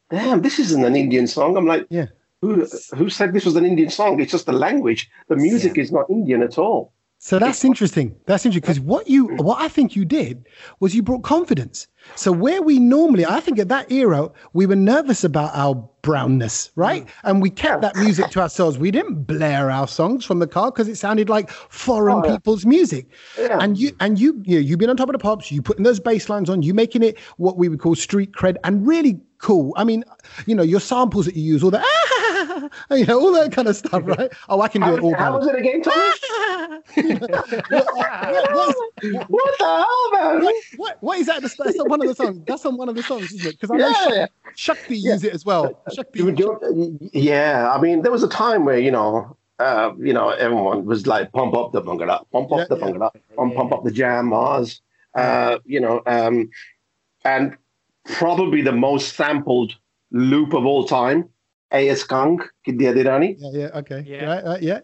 "Damn, 0.09 0.41
this 0.41 0.57
isn't 0.57 0.83
an 0.83 0.95
Indian 0.95 1.27
song." 1.27 1.55
I'm 1.57 1.67
like, 1.67 1.85
Yeah. 1.89 2.07
Who, 2.41 2.65
who 2.95 3.09
said 3.09 3.33
this 3.33 3.43
was 3.43 3.57
an 3.57 3.65
Indian 3.65 3.89
song? 3.89 4.21
It's 4.21 4.31
just 4.31 4.45
the 4.45 4.53
language. 4.53 5.09
The 5.27 5.35
music 5.35 5.77
is 5.77 5.91
not 5.91 6.09
Indian 6.09 6.41
at 6.41 6.57
all. 6.57 6.93
So 7.21 7.37
that's 7.37 7.65
interesting. 7.65 8.15
That's 8.27 8.45
interesting 8.45 8.61
because 8.61 8.79
what 8.79 9.09
you, 9.09 9.27
mm. 9.27 9.43
what 9.43 9.59
I 9.59 9.67
think 9.67 9.93
you 9.93 10.05
did 10.05 10.47
was 10.79 10.95
you 10.95 11.03
brought 11.03 11.23
confidence. 11.23 11.85
So 12.15 12.31
where 12.31 12.61
we 12.61 12.79
normally, 12.79 13.25
I 13.25 13.41
think 13.41 13.59
at 13.59 13.67
that 13.67 13.91
era, 13.91 14.31
we 14.53 14.65
were 14.65 14.77
nervous 14.77 15.25
about 15.25 15.51
our 15.53 15.75
brownness, 16.01 16.71
right? 16.77 17.05
Mm. 17.05 17.09
And 17.25 17.41
we 17.41 17.49
kept 17.49 17.81
that 17.81 17.97
music 17.97 18.29
to 18.29 18.39
ourselves. 18.39 18.77
We 18.77 18.89
didn't 18.89 19.23
blare 19.23 19.69
our 19.69 19.85
songs 19.85 20.23
from 20.23 20.39
the 20.39 20.47
car 20.47 20.71
because 20.71 20.87
it 20.87 20.95
sounded 20.95 21.27
like 21.27 21.49
foreign 21.49 22.19
Oh, 22.19 22.25
yeah. 22.25 22.31
people's 22.37 22.65
music. 22.65 23.07
Yeah. 23.37 23.57
And 23.59 23.77
you, 23.77 23.91
and 23.99 24.17
you, 24.17 24.41
you, 24.45 24.59
you've 24.59 24.79
been 24.79 24.89
on 24.89 24.95
top 24.95 25.09
of 25.09 25.13
the 25.13 25.19
pops. 25.19 25.51
You 25.51 25.61
putting 25.61 25.83
those 25.83 25.99
bass 25.99 26.29
lines 26.29 26.49
on. 26.49 26.61
You 26.63 26.73
making 26.73 27.03
it 27.03 27.19
what 27.35 27.57
we 27.57 27.67
would 27.67 27.79
call 27.81 27.95
street 27.95 28.31
cred 28.31 28.55
and 28.63 28.87
really 28.87 29.19
cool. 29.39 29.73
I 29.75 29.83
mean, 29.83 30.05
you 30.45 30.55
know, 30.55 30.63
your 30.63 30.79
samples 30.79 31.25
that 31.25 31.35
you 31.35 31.43
use, 31.43 31.63
all 31.63 31.71
the, 31.71 31.81
ah, 31.81 32.18
you 32.91 33.05
know, 33.05 33.19
all 33.19 33.31
that 33.33 33.51
kind 33.51 33.67
of 33.67 33.75
stuff, 33.75 34.01
right? 34.05 34.31
Oh, 34.49 34.61
I 34.61 34.67
can 34.67 34.81
do 34.81 34.87
How, 34.87 34.95
it 34.95 35.01
all. 35.01 35.13
how 35.15 35.37
was 35.37 35.47
it 35.47 35.55
again, 35.55 35.81
Tommy? 35.81 36.09
What 37.69 38.75
is- 39.01 39.15
what 39.27 39.57
the 39.59 39.65
hell, 39.65 40.11
man? 40.11 40.43
what, 40.43 40.55
what, 40.77 40.97
what 41.01 41.19
is 41.19 41.27
that? 41.27 41.41
That's 41.41 41.59
on 41.79 41.89
one 41.89 42.01
of 42.01 42.07
the 42.07 42.15
songs. 42.15 42.41
That's 42.45 42.65
on 42.65 42.77
one 42.77 42.89
of 42.89 42.95
the 42.95 43.03
songs, 43.03 43.31
isn't 43.31 43.45
it? 43.47 43.59
Because 43.59 43.71
I 43.71 43.77
know 43.77 43.87
Yeah. 43.89 44.25
Shak- 44.55 44.77
Shakti 44.77 44.97
use 44.97 45.23
it 45.23 45.33
as 45.33 45.45
well. 45.45 45.81
Shakti. 45.93 46.19
You 46.19 46.31
do- 46.31 46.97
yeah, 47.13 47.71
I 47.71 47.79
mean, 47.79 48.01
there 48.01 48.11
was 48.11 48.23
a 48.23 48.27
time 48.29 48.65
where 48.65 48.79
you 48.79 48.91
know, 48.91 49.37
uh, 49.59 49.91
you 49.97 50.13
know, 50.13 50.29
everyone 50.29 50.85
was 50.85 51.05
like, 51.07 51.31
"Pump 51.31 51.53
up 51.55 51.71
the 51.71 51.81
bangala, 51.81 52.23
pump 52.31 52.51
up 52.51 52.59
Yeah, 52.59 52.65
the 52.69 52.77
yeah. 52.77 52.85
bangala, 52.85 53.11
pump, 53.35 53.55
pump 53.55 53.71
up 53.73 53.83
the 53.83 53.91
jam, 53.91 54.27
Mars." 54.27 54.81
Uh, 55.15 55.59
you 55.65 55.79
know, 55.79 56.01
um, 56.05 56.49
and 57.25 57.57
probably 58.05 58.61
the 58.61 58.71
most 58.71 59.15
sampled 59.15 59.75
loop 60.11 60.53
of 60.53 60.65
all 60.65 60.85
time, 60.85 61.29
A.S. 61.71 62.03
Kang, 62.03 62.39
Gidhian 62.67 62.95
Di 62.95 63.03
Rani. 63.03 63.35
Yeah, 63.37 63.49
yeah, 63.53 63.79
okay. 63.79 64.03
Yeah. 64.05 64.25
Right, 64.25 64.45
right, 64.45 64.61
yeah. 64.61 64.79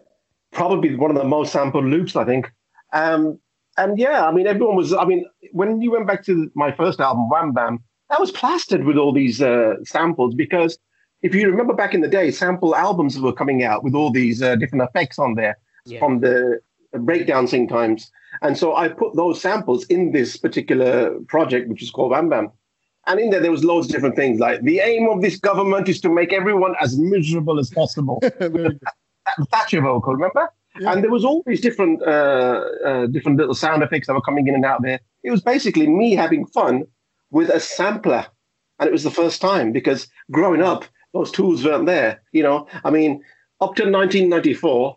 probably 0.52 0.94
one 0.96 1.10
of 1.10 1.16
the 1.16 1.24
most 1.24 1.52
sampled 1.52 1.84
loops, 1.84 2.16
I 2.16 2.24
think. 2.24 2.50
Um, 2.92 3.38
and 3.76 3.98
yeah, 3.98 4.26
I 4.26 4.32
mean, 4.32 4.46
everyone 4.46 4.76
was. 4.76 4.94
I 4.94 5.04
mean, 5.04 5.24
when 5.52 5.82
you 5.82 5.90
went 5.90 6.06
back 6.06 6.24
to 6.26 6.50
my 6.54 6.72
first 6.72 7.00
album, 7.00 7.28
Wham 7.28 7.52
Bam, 7.52 7.80
that 8.10 8.20
was 8.20 8.30
plastered 8.30 8.84
with 8.84 8.96
all 8.96 9.12
these 9.12 9.42
uh, 9.42 9.74
samples 9.84 10.34
because 10.34 10.78
if 11.22 11.34
you 11.34 11.48
remember 11.50 11.74
back 11.74 11.92
in 11.92 12.00
the 12.00 12.08
day, 12.08 12.30
sample 12.30 12.74
albums 12.74 13.18
were 13.18 13.32
coming 13.32 13.64
out 13.64 13.82
with 13.84 13.94
all 13.94 14.10
these 14.10 14.42
uh, 14.42 14.56
different 14.56 14.84
effects 14.88 15.18
on 15.18 15.34
there 15.34 15.58
Yeah. 15.86 15.98
from 15.98 16.20
the 16.20 16.60
breakdancing 16.94 17.68
times. 17.68 18.10
And 18.42 18.56
so 18.56 18.76
I 18.76 18.88
put 18.88 19.16
those 19.16 19.40
samples 19.40 19.84
in 19.86 20.12
this 20.12 20.36
particular 20.36 21.18
project, 21.28 21.68
which 21.68 21.82
is 21.82 21.90
called 21.90 22.10
Wham 22.12 22.28
Bam. 22.28 22.50
And 23.06 23.20
in 23.20 23.30
there, 23.30 23.40
there 23.40 23.50
was 23.50 23.64
loads 23.64 23.86
of 23.86 23.92
different 23.92 24.16
things 24.16 24.40
like 24.40 24.62
the 24.62 24.80
aim 24.80 25.08
of 25.08 25.22
this 25.22 25.36
government 25.38 25.88
is 25.88 26.00
to 26.00 26.08
make 26.08 26.32
everyone 26.32 26.74
as 26.80 26.98
miserable 26.98 27.60
as 27.60 27.70
possible. 27.70 28.20
Very 28.38 28.50
good. 28.50 28.80
that 28.80 29.48
Thatcher 29.50 29.80
vocal, 29.80 30.14
remember? 30.14 30.50
Yeah. 30.78 30.92
And 30.92 31.02
there 31.02 31.10
was 31.10 31.24
all 31.24 31.42
these 31.46 31.60
different, 31.60 32.02
uh, 32.02 32.64
uh, 32.84 33.06
different 33.06 33.38
little 33.38 33.54
sound 33.54 33.82
effects 33.82 34.08
that 34.08 34.14
were 34.14 34.20
coming 34.20 34.46
in 34.48 34.54
and 34.54 34.64
out 34.64 34.82
there. 34.82 35.00
It 35.22 35.30
was 35.30 35.40
basically 35.40 35.86
me 35.86 36.14
having 36.14 36.46
fun 36.46 36.84
with 37.30 37.48
a 37.48 37.60
sampler, 37.60 38.26
and 38.78 38.88
it 38.88 38.92
was 38.92 39.04
the 39.04 39.10
first 39.10 39.40
time 39.40 39.72
because 39.72 40.08
growing 40.30 40.62
up, 40.62 40.84
those 41.12 41.30
tools 41.30 41.64
weren't 41.64 41.86
there. 41.86 42.22
You 42.32 42.42
know, 42.42 42.66
I 42.84 42.90
mean, 42.90 43.22
up 43.60 43.74
to 43.76 43.84
1994, 43.84 44.96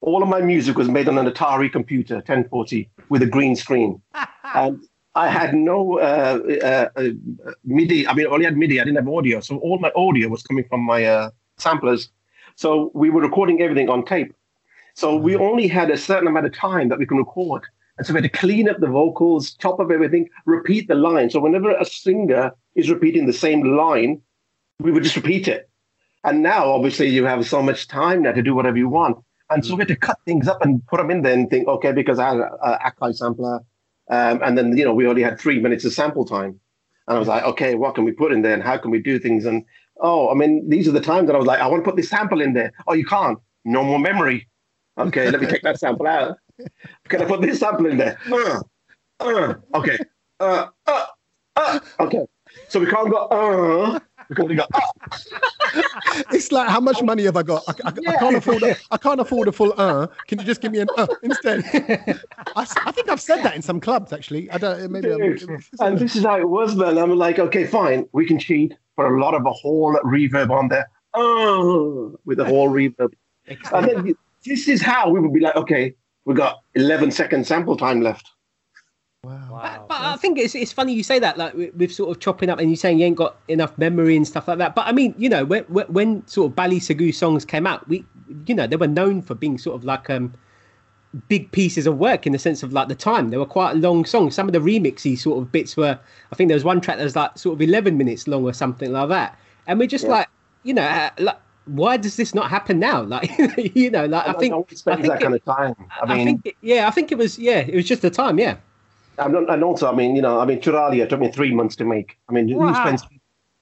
all 0.00 0.22
of 0.22 0.28
my 0.28 0.40
music 0.40 0.76
was 0.76 0.88
made 0.88 1.08
on 1.08 1.18
an 1.18 1.30
Atari 1.30 1.70
computer, 1.70 2.16
1040, 2.16 2.88
with 3.08 3.22
a 3.22 3.26
green 3.26 3.56
screen, 3.56 4.00
and 4.54 4.82
I 5.14 5.28
had 5.28 5.54
no 5.54 5.98
uh, 5.98 6.38
uh, 6.62 6.88
uh, 6.96 7.08
MIDI. 7.64 8.06
I 8.06 8.14
mean, 8.14 8.26
I 8.26 8.30
only 8.30 8.44
had 8.44 8.56
MIDI. 8.56 8.80
I 8.80 8.84
didn't 8.84 8.98
have 8.98 9.08
audio, 9.08 9.40
so 9.40 9.58
all 9.58 9.78
my 9.78 9.90
audio 9.96 10.28
was 10.28 10.42
coming 10.42 10.64
from 10.68 10.82
my 10.82 11.04
uh, 11.04 11.30
samplers. 11.56 12.10
So 12.56 12.90
we 12.94 13.10
were 13.10 13.22
recording 13.22 13.62
everything 13.62 13.88
on 13.88 14.04
tape. 14.04 14.34
So 14.94 15.16
we 15.16 15.36
only 15.36 15.68
had 15.68 15.90
a 15.90 15.96
certain 15.96 16.28
amount 16.28 16.46
of 16.46 16.52
time 16.52 16.88
that 16.88 16.98
we 16.98 17.06
can 17.06 17.18
record. 17.18 17.64
And 17.96 18.06
so 18.06 18.12
we 18.12 18.20
had 18.20 18.32
to 18.32 18.38
clean 18.38 18.68
up 18.68 18.78
the 18.78 18.86
vocals, 18.86 19.54
chop 19.54 19.80
up 19.80 19.90
everything, 19.90 20.28
repeat 20.46 20.88
the 20.88 20.94
line. 20.94 21.30
So 21.30 21.40
whenever 21.40 21.70
a 21.72 21.84
singer 21.84 22.52
is 22.74 22.90
repeating 22.90 23.26
the 23.26 23.32
same 23.32 23.76
line, 23.76 24.20
we 24.80 24.92
would 24.92 25.02
just 25.02 25.16
repeat 25.16 25.48
it. 25.48 25.68
And 26.24 26.42
now, 26.42 26.70
obviously, 26.70 27.08
you 27.08 27.24
have 27.24 27.46
so 27.46 27.62
much 27.62 27.88
time 27.88 28.22
now 28.22 28.32
to 28.32 28.42
do 28.42 28.54
whatever 28.54 28.76
you 28.76 28.88
want. 28.88 29.18
And 29.50 29.64
so 29.64 29.74
we 29.74 29.80
had 29.80 29.88
to 29.88 29.96
cut 29.96 30.18
things 30.24 30.46
up 30.46 30.62
and 30.62 30.84
put 30.86 30.98
them 30.98 31.10
in 31.10 31.22
there 31.22 31.32
and 31.32 31.48
think, 31.48 31.66
okay, 31.68 31.92
because 31.92 32.18
I 32.18 32.28
had 32.28 32.36
an 32.38 32.78
Akai 32.84 33.14
sampler. 33.14 33.60
Um, 34.10 34.40
and 34.42 34.56
then, 34.56 34.76
you 34.76 34.84
know, 34.84 34.94
we 34.94 35.06
only 35.06 35.22
had 35.22 35.38
three 35.38 35.60
minutes 35.60 35.84
of 35.84 35.92
sample 35.92 36.24
time. 36.24 36.58
And 37.06 37.16
I 37.16 37.18
was 37.18 37.28
like, 37.28 37.44
okay, 37.44 37.74
what 37.74 37.94
can 37.94 38.04
we 38.04 38.12
put 38.12 38.32
in 38.32 38.42
there 38.42 38.54
and 38.54 38.62
how 38.62 38.76
can 38.78 38.90
we 38.90 39.00
do 39.00 39.18
things? 39.18 39.44
And 39.44 39.64
oh, 40.00 40.30
I 40.30 40.34
mean, 40.34 40.68
these 40.68 40.88
are 40.88 40.92
the 40.92 41.00
times 41.00 41.26
that 41.26 41.34
I 41.34 41.38
was 41.38 41.46
like, 41.46 41.60
I 41.60 41.66
want 41.66 41.84
to 41.84 41.90
put 41.90 41.96
this 41.96 42.08
sample 42.08 42.40
in 42.40 42.52
there. 42.52 42.72
Oh, 42.86 42.94
you 42.94 43.04
can't. 43.04 43.38
No 43.64 43.82
more 43.82 43.98
memory. 43.98 44.48
Okay, 44.96 45.30
let 45.30 45.40
me 45.40 45.46
take 45.46 45.62
that 45.62 45.78
sample 45.78 46.06
out. 46.06 46.36
Can 47.08 47.22
I 47.22 47.24
put 47.24 47.40
this 47.40 47.60
sample 47.60 47.86
in 47.86 47.98
there? 47.98 48.18
Uh, 48.30 48.60
uh, 49.20 49.54
okay. 49.74 49.98
Uh, 50.40 50.66
uh, 50.86 51.06
uh, 51.56 51.80
okay. 52.00 52.26
So 52.68 52.80
we 52.80 52.86
can't 52.86 53.10
go, 53.10 53.26
uh, 53.26 54.00
we 54.28 54.36
can 54.36 54.44
only 54.44 54.56
go, 54.56 54.66
uh. 54.74 54.80
It's 56.32 56.50
like 56.50 56.68
how 56.68 56.80
much 56.80 57.02
money 57.02 57.24
have 57.24 57.36
I 57.36 57.42
got? 57.42 57.62
I, 57.68 57.72
I, 57.84 57.92
I 58.08 58.16
can't 58.16 58.36
afford. 58.36 58.62
A, 58.62 58.76
I 58.90 58.96
can't 58.96 59.20
afford 59.20 59.48
a 59.48 59.52
full 59.52 59.74
uh. 59.76 60.06
Can 60.26 60.38
you 60.38 60.44
just 60.44 60.60
give 60.60 60.72
me 60.72 60.80
an 60.80 60.88
uh 60.96 61.06
instead? 61.22 61.64
I 62.56 62.92
think 62.92 63.08
I've 63.08 63.20
said 63.20 63.42
that 63.42 63.54
in 63.54 63.62
some 63.62 63.80
clubs 63.80 64.12
actually. 64.12 64.50
I 64.50 64.58
don't. 64.58 64.90
Maybe. 64.90 65.12
I'm, 65.12 65.18
Dude, 65.18 65.62
and 65.80 65.98
this 65.98 66.16
is 66.16 66.24
how 66.24 66.38
it 66.38 66.48
was, 66.48 66.74
man. 66.74 66.98
I'm 66.98 67.16
like, 67.16 67.38
okay, 67.38 67.66
fine, 67.66 68.08
we 68.12 68.26
can 68.26 68.38
cheat 68.38 68.74
for 68.96 69.14
a 69.14 69.20
lot 69.20 69.34
of 69.34 69.46
a 69.46 69.52
whole 69.52 69.94
reverb 70.04 70.50
on 70.50 70.68
there, 70.68 70.90
oh, 71.14 72.18
with 72.24 72.40
a 72.40 72.44
whole 72.44 72.68
reverb. 72.68 73.12
And 73.72 73.88
then 73.88 74.14
this 74.44 74.68
is 74.68 74.82
how 74.82 75.10
we 75.10 75.20
would 75.20 75.32
be 75.32 75.40
like, 75.40 75.56
okay, 75.56 75.94
we 76.24 76.34
got 76.34 76.58
11 76.74 77.10
second 77.10 77.46
sample 77.46 77.76
time 77.76 78.00
left. 78.00 78.30
Wow. 79.50 79.86
But 79.88 80.00
I 80.00 80.16
think 80.16 80.38
it's 80.38 80.54
it's 80.54 80.72
funny 80.72 80.92
you 80.92 81.02
say 81.02 81.18
that, 81.18 81.36
like 81.38 81.54
with, 81.54 81.74
with 81.74 81.92
sort 81.92 82.10
of 82.10 82.20
chopping 82.20 82.48
up, 82.50 82.58
and 82.58 82.70
you 82.70 82.76
saying 82.76 82.98
you 82.98 83.06
ain't 83.06 83.16
got 83.16 83.36
enough 83.48 83.76
memory 83.78 84.16
and 84.16 84.26
stuff 84.26 84.48
like 84.48 84.58
that. 84.58 84.74
But 84.74 84.86
I 84.86 84.92
mean, 84.92 85.14
you 85.18 85.28
know, 85.28 85.44
when 85.44 85.64
when, 85.64 85.86
when 85.86 86.26
sort 86.26 86.50
of 86.50 86.56
Bally 86.56 86.80
Sagoo 86.80 87.14
songs 87.14 87.44
came 87.44 87.66
out, 87.66 87.88
we, 87.88 88.04
you 88.46 88.54
know, 88.54 88.66
they 88.66 88.76
were 88.76 88.86
known 88.86 89.22
for 89.22 89.34
being 89.34 89.58
sort 89.58 89.76
of 89.76 89.84
like 89.84 90.08
um 90.10 90.32
big 91.28 91.50
pieces 91.52 91.86
of 91.86 91.96
work 91.98 92.26
in 92.26 92.32
the 92.32 92.38
sense 92.38 92.62
of 92.62 92.72
like 92.72 92.88
the 92.88 92.94
time. 92.94 93.30
They 93.30 93.38
were 93.38 93.46
quite 93.46 93.76
long 93.76 94.04
songs. 94.04 94.34
Some 94.34 94.46
of 94.46 94.52
the 94.52 94.58
remixy 94.60 95.18
sort 95.18 95.38
of 95.42 95.50
bits 95.50 95.76
were, 95.76 95.98
I 96.30 96.36
think 96.36 96.48
there 96.48 96.56
was 96.56 96.64
one 96.64 96.80
track 96.80 96.98
that 96.98 97.04
was 97.04 97.16
like 97.16 97.36
sort 97.38 97.54
of 97.54 97.62
eleven 97.62 97.96
minutes 97.96 98.28
long 98.28 98.44
or 98.44 98.52
something 98.52 98.92
like 98.92 99.08
that. 99.08 99.38
And 99.66 99.78
we're 99.78 99.88
just 99.88 100.04
Yeah. 100.04 100.10
like, 100.10 100.28
you 100.64 100.74
know, 100.74 100.82
uh, 100.82 101.10
like 101.18 101.36
why 101.64 101.96
does 101.98 102.16
this 102.16 102.34
not 102.34 102.48
happen 102.50 102.78
now? 102.78 103.02
Like, 103.08 103.30
you 103.74 103.90
know, 103.90 104.06
like 104.06 104.26
I 104.28 104.32
think. 104.34 104.52
don't 104.52 104.70
spend 104.78 104.98
I 104.98 105.02
think 105.02 105.12
that 105.14 105.20
it- 105.20 105.24
kind 105.24 105.34
of 105.34 105.44
time. 105.44 105.74
I 106.00 106.04
I 106.12 106.16
mean, 106.16 106.26
think, 106.26 106.46
it, 106.46 106.56
yeah, 106.62 106.86
I 106.88 106.90
think 106.90 107.10
it 107.12 107.18
was, 107.18 107.38
yeah, 107.38 107.58
it 107.58 107.74
was 107.74 107.84
just 107.86 108.02
the 108.02 108.10
time, 108.10 108.38
yeah. 108.38 108.56
I'm 109.18 109.32
not, 109.32 109.50
and 109.50 109.64
also, 109.64 109.90
I 109.90 109.94
mean, 109.94 110.16
you 110.16 110.22
know, 110.22 110.40
I 110.40 110.44
mean, 110.46 110.60
Turalia 110.60 111.08
took 111.08 111.20
me 111.20 111.30
three 111.30 111.54
months 111.54 111.76
to 111.76 111.84
make. 111.84 112.18
I 112.28 112.32
mean, 112.32 112.48
who 112.48 112.58
Wow. 112.58 112.74
spends 112.74 113.02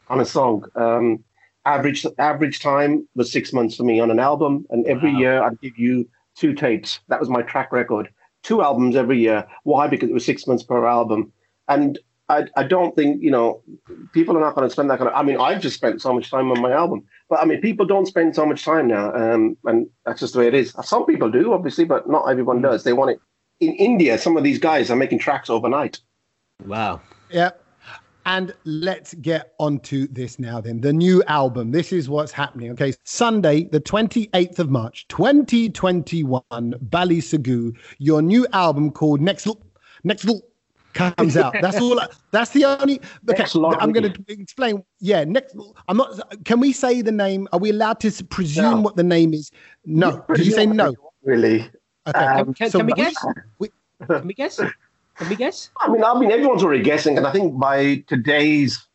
on 0.08 0.20
a 0.20 0.24
song? 0.24 0.64
Um, 0.74 1.24
average 1.64 2.06
average 2.18 2.60
time 2.60 3.08
was 3.14 3.32
six 3.32 3.52
months 3.52 3.76
for 3.76 3.82
me 3.84 3.98
on 4.00 4.10
an 4.10 4.18
album, 4.18 4.66
and 4.70 4.86
every 4.86 5.12
Wow. 5.12 5.18
year 5.20 5.42
I'd 5.42 5.60
give 5.60 5.76
you 5.78 6.08
two 6.36 6.54
tapes. 6.54 7.00
That 7.08 7.20
was 7.20 7.28
my 7.28 7.42
track 7.42 7.72
record. 7.72 8.08
Two 8.42 8.62
albums 8.62 8.96
every 8.96 9.18
year. 9.18 9.46
Why? 9.64 9.88
Because 9.88 10.08
it 10.10 10.12
was 10.12 10.24
six 10.24 10.46
months 10.46 10.62
per 10.62 10.86
album, 10.86 11.32
and 11.68 11.98
I, 12.28 12.46
I 12.56 12.64
don't 12.64 12.94
think 12.94 13.22
you 13.22 13.30
know 13.30 13.62
people 14.12 14.36
are 14.36 14.40
not 14.40 14.54
going 14.54 14.66
to 14.68 14.72
spend 14.72 14.90
that 14.90 14.98
kind 14.98 15.08
of. 15.10 15.16
I 15.16 15.22
mean, 15.22 15.38
I've 15.40 15.60
just 15.60 15.76
spent 15.76 16.00
so 16.02 16.12
much 16.12 16.30
time 16.30 16.50
on 16.52 16.60
my 16.60 16.72
album, 16.72 17.04
but 17.28 17.40
I 17.40 17.44
mean, 17.44 17.60
people 17.60 17.86
don't 17.86 18.06
spend 18.06 18.34
so 18.34 18.44
much 18.46 18.64
time 18.64 18.88
now, 18.88 19.12
um, 19.14 19.56
and 19.64 19.88
that's 20.04 20.20
just 20.20 20.34
the 20.34 20.40
way 20.40 20.48
it 20.48 20.54
is. 20.54 20.74
Some 20.82 21.06
people 21.06 21.30
do, 21.30 21.52
obviously, 21.52 21.84
but 21.84 22.08
not 22.08 22.26
everyone 22.26 22.62
does. 22.62 22.84
They 22.84 22.92
want 22.92 23.12
it. 23.12 23.20
In 23.60 23.72
India, 23.74 24.18
some 24.18 24.36
of 24.36 24.44
these 24.44 24.58
guys 24.58 24.90
are 24.90 24.96
making 24.96 25.18
tracks 25.18 25.48
overnight. 25.48 26.00
Wow. 26.64 27.00
Yeah. 27.30 27.50
And 28.26 28.52
let's 28.64 29.14
get 29.14 29.52
onto 29.58 30.08
this 30.08 30.38
now 30.40 30.60
then. 30.60 30.80
The 30.80 30.92
new 30.92 31.22
album. 31.28 31.70
This 31.70 31.92
is 31.92 32.08
what's 32.08 32.32
happening. 32.32 32.72
Okay. 32.72 32.92
Sunday, 33.04 33.64
the 33.64 33.80
28th 33.80 34.58
of 34.58 34.68
March, 34.68 35.06
2021, 35.08 36.42
Bally 36.80 37.18
Sagoo, 37.18 37.72
your 37.98 38.22
new 38.22 38.46
album 38.52 38.90
called 38.90 39.20
Next 39.20 39.46
Look, 39.46 39.62
Next 40.02 40.24
Look 40.24 40.44
comes 40.92 41.36
out. 41.36 41.54
That's 41.62 41.80
all. 41.80 42.00
I- 42.00 42.08
That's 42.32 42.50
the 42.50 42.64
only. 42.64 43.00
Okay. 43.30 43.44
I'm 43.78 43.92
going 43.92 44.12
to 44.12 44.24
explain. 44.28 44.82
Yeah. 44.98 45.22
Next. 45.24 45.56
I'm 45.88 45.96
not. 45.98 46.20
Can 46.44 46.58
we 46.58 46.72
say 46.72 47.02
the 47.02 47.12
name? 47.12 47.46
Are 47.52 47.60
we 47.60 47.70
allowed 47.70 48.00
to 48.00 48.24
presume 48.24 48.64
No. 48.76 48.80
what 48.80 48.96
the 48.96 49.04
name 49.04 49.34
is? 49.34 49.50
No. 49.84 50.24
Did 50.34 50.46
you 50.46 50.52
say 50.52 50.66
no? 50.66 50.94
Really? 51.22 51.70
Okay. 52.06 52.18
Um, 52.18 52.54
Can, 52.54 52.70
so 52.70 52.78
can 52.78 52.86
we 52.86 52.92
we- 52.92 52.96
guess? 53.02 53.14
we- 53.58 53.70
Can 54.06 54.26
we 54.26 54.34
guess? 54.34 54.56
Can 55.16 55.28
we 55.30 55.36
guess? 55.36 55.70
I 55.80 55.88
mean, 55.90 56.04
I 56.04 56.18
mean, 56.18 56.30
everyone's 56.30 56.62
already 56.62 56.82
guessing, 56.82 57.16
and 57.16 57.26
I 57.26 57.32
think 57.32 57.58
by 57.58 58.04
today's 58.06 58.86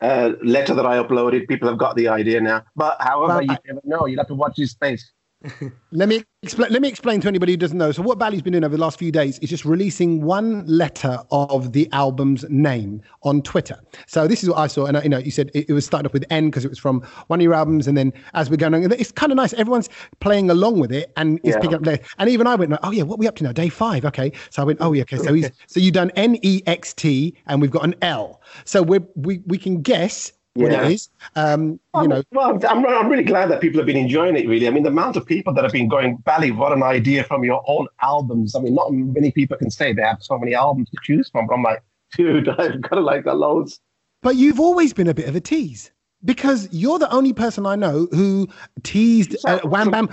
uh, 0.00 0.32
letter 0.42 0.74
that 0.74 0.86
I 0.86 0.96
uploaded, 1.02 1.46
people 1.48 1.68
have 1.68 1.78
got 1.78 1.96
the 1.96 2.08
idea 2.08 2.40
now. 2.40 2.64
But 2.74 2.96
however, 3.00 3.34
Right. 3.34 3.50
you 3.50 3.56
never 3.66 3.80
know. 3.84 4.06
You'll 4.06 4.18
have 4.20 4.26
to 4.28 4.34
watch 4.34 4.56
his 4.56 4.70
space. 4.70 5.12
Let 5.92 6.08
me 6.08 6.22
explain. 6.42 6.70
Let 6.72 6.82
me 6.82 6.88
explain 6.88 7.20
to 7.20 7.28
anybody 7.28 7.52
who 7.52 7.56
doesn't 7.56 7.78
know. 7.78 7.92
So, 7.92 8.02
what 8.02 8.18
Bally's 8.18 8.42
been 8.42 8.52
doing 8.52 8.64
over 8.64 8.76
the 8.76 8.80
last 8.80 8.98
few 8.98 9.12
days 9.12 9.38
is 9.38 9.50
just 9.50 9.64
releasing 9.64 10.22
one 10.22 10.66
letter 10.66 11.18
of 11.30 11.72
the 11.72 11.88
album's 11.92 12.44
name 12.48 13.02
on 13.22 13.42
Twitter. 13.42 13.78
So, 14.06 14.26
this 14.26 14.42
is 14.42 14.48
what 14.50 14.58
I 14.58 14.66
saw, 14.66 14.86
and 14.86 14.96
uh, 14.96 15.00
you 15.02 15.08
know, 15.08 15.18
you 15.18 15.30
said 15.30 15.50
it, 15.54 15.68
it 15.68 15.72
was 15.72 15.86
starting 15.86 16.06
off 16.06 16.12
with 16.12 16.24
N 16.30 16.46
because 16.46 16.64
it 16.64 16.68
was 16.68 16.78
from 16.78 17.00
one 17.28 17.40
of 17.40 17.44
your 17.44 17.54
albums, 17.54 17.86
and 17.86 17.96
then 17.96 18.12
as 18.34 18.50
we're 18.50 18.56
going 18.56 18.74
on, 18.74 18.90
it's 18.92 19.12
kind 19.12 19.32
of 19.32 19.36
nice. 19.36 19.52
Everyone's 19.54 19.88
playing 20.20 20.50
along 20.50 20.80
with 20.80 20.92
it, 20.92 21.12
and 21.16 21.38
it's 21.44 21.48
Yeah. 21.56 21.60
picking 21.60 21.74
up. 21.76 21.82
there. 21.82 22.00
And 22.18 22.28
even 22.28 22.46
I 22.46 22.54
went, 22.56 22.74
"Oh 22.82 22.90
yeah, 22.90 23.04
what 23.04 23.16
are 23.16 23.20
we 23.20 23.28
up 23.28 23.36
to 23.36 23.44
now? 23.44 23.52
Day 23.52 23.68
five, 23.68 24.04
okay." 24.04 24.32
So 24.50 24.62
I 24.62 24.64
went, 24.64 24.78
"Oh 24.80 24.92
yeah, 24.92 25.02
okay." 25.02 25.18
So 25.18 25.32
he's 25.32 25.50
so 25.66 25.80
you've 25.80 25.94
done 25.94 26.10
N 26.16 26.38
E 26.42 26.62
X 26.66 26.92
T, 26.94 27.34
and 27.46 27.60
we've 27.62 27.70
got 27.70 27.84
an 27.84 27.94
L. 28.02 28.40
So 28.64 28.82
we 28.82 28.98
we 29.14 29.42
we 29.46 29.58
can 29.58 29.82
guess 29.82 30.32
what 30.56 30.72
Yeah. 30.72 30.86
it 30.86 30.92
is. 30.92 31.08
Um, 31.34 31.78
you 31.94 32.08
know, 32.08 32.22
Well, 32.32 32.58
I'm, 32.68 32.84
I'm 32.86 33.08
really 33.08 33.24
glad 33.24 33.50
that 33.50 33.60
people 33.60 33.78
have 33.78 33.86
been 33.86 33.96
enjoying 33.96 34.36
it. 34.36 34.48
Really, 34.48 34.66
I 34.66 34.70
mean, 34.70 34.82
the 34.82 34.90
amount 34.90 35.16
of 35.16 35.26
people 35.26 35.52
that 35.54 35.64
have 35.64 35.72
been 35.72 35.88
going, 35.88 36.16
Bally, 36.18 36.50
what 36.50 36.72
an 36.72 36.82
idea 36.82 37.24
from 37.24 37.44
your 37.44 37.62
own 37.66 37.86
albums. 38.02 38.54
I 38.54 38.60
mean, 38.60 38.74
not 38.74 38.92
many 38.92 39.30
people 39.30 39.56
can 39.56 39.70
say 39.70 39.92
they 39.92 40.02
have 40.02 40.22
so 40.22 40.38
many 40.38 40.54
albums 40.54 40.90
to 40.90 40.96
choose 41.02 41.28
from. 41.30 41.46
But 41.46 41.54
I'm 41.54 41.62
like, 41.62 41.82
dude, 42.16 42.48
I've 42.58 42.80
got 42.80 43.02
like 43.02 43.26
loads. 43.26 43.80
But 44.22 44.36
you've 44.36 44.60
always 44.60 44.92
been 44.92 45.08
a 45.08 45.14
bit 45.14 45.28
of 45.28 45.36
a 45.36 45.40
tease 45.40 45.90
because 46.24 46.68
you're 46.72 46.98
the 46.98 47.12
only 47.12 47.32
person 47.32 47.66
I 47.66 47.76
know 47.76 48.08
who 48.10 48.48
teased 48.82 49.36
uh, 49.44 49.60
Wham 49.60 49.90
Bam. 49.90 50.08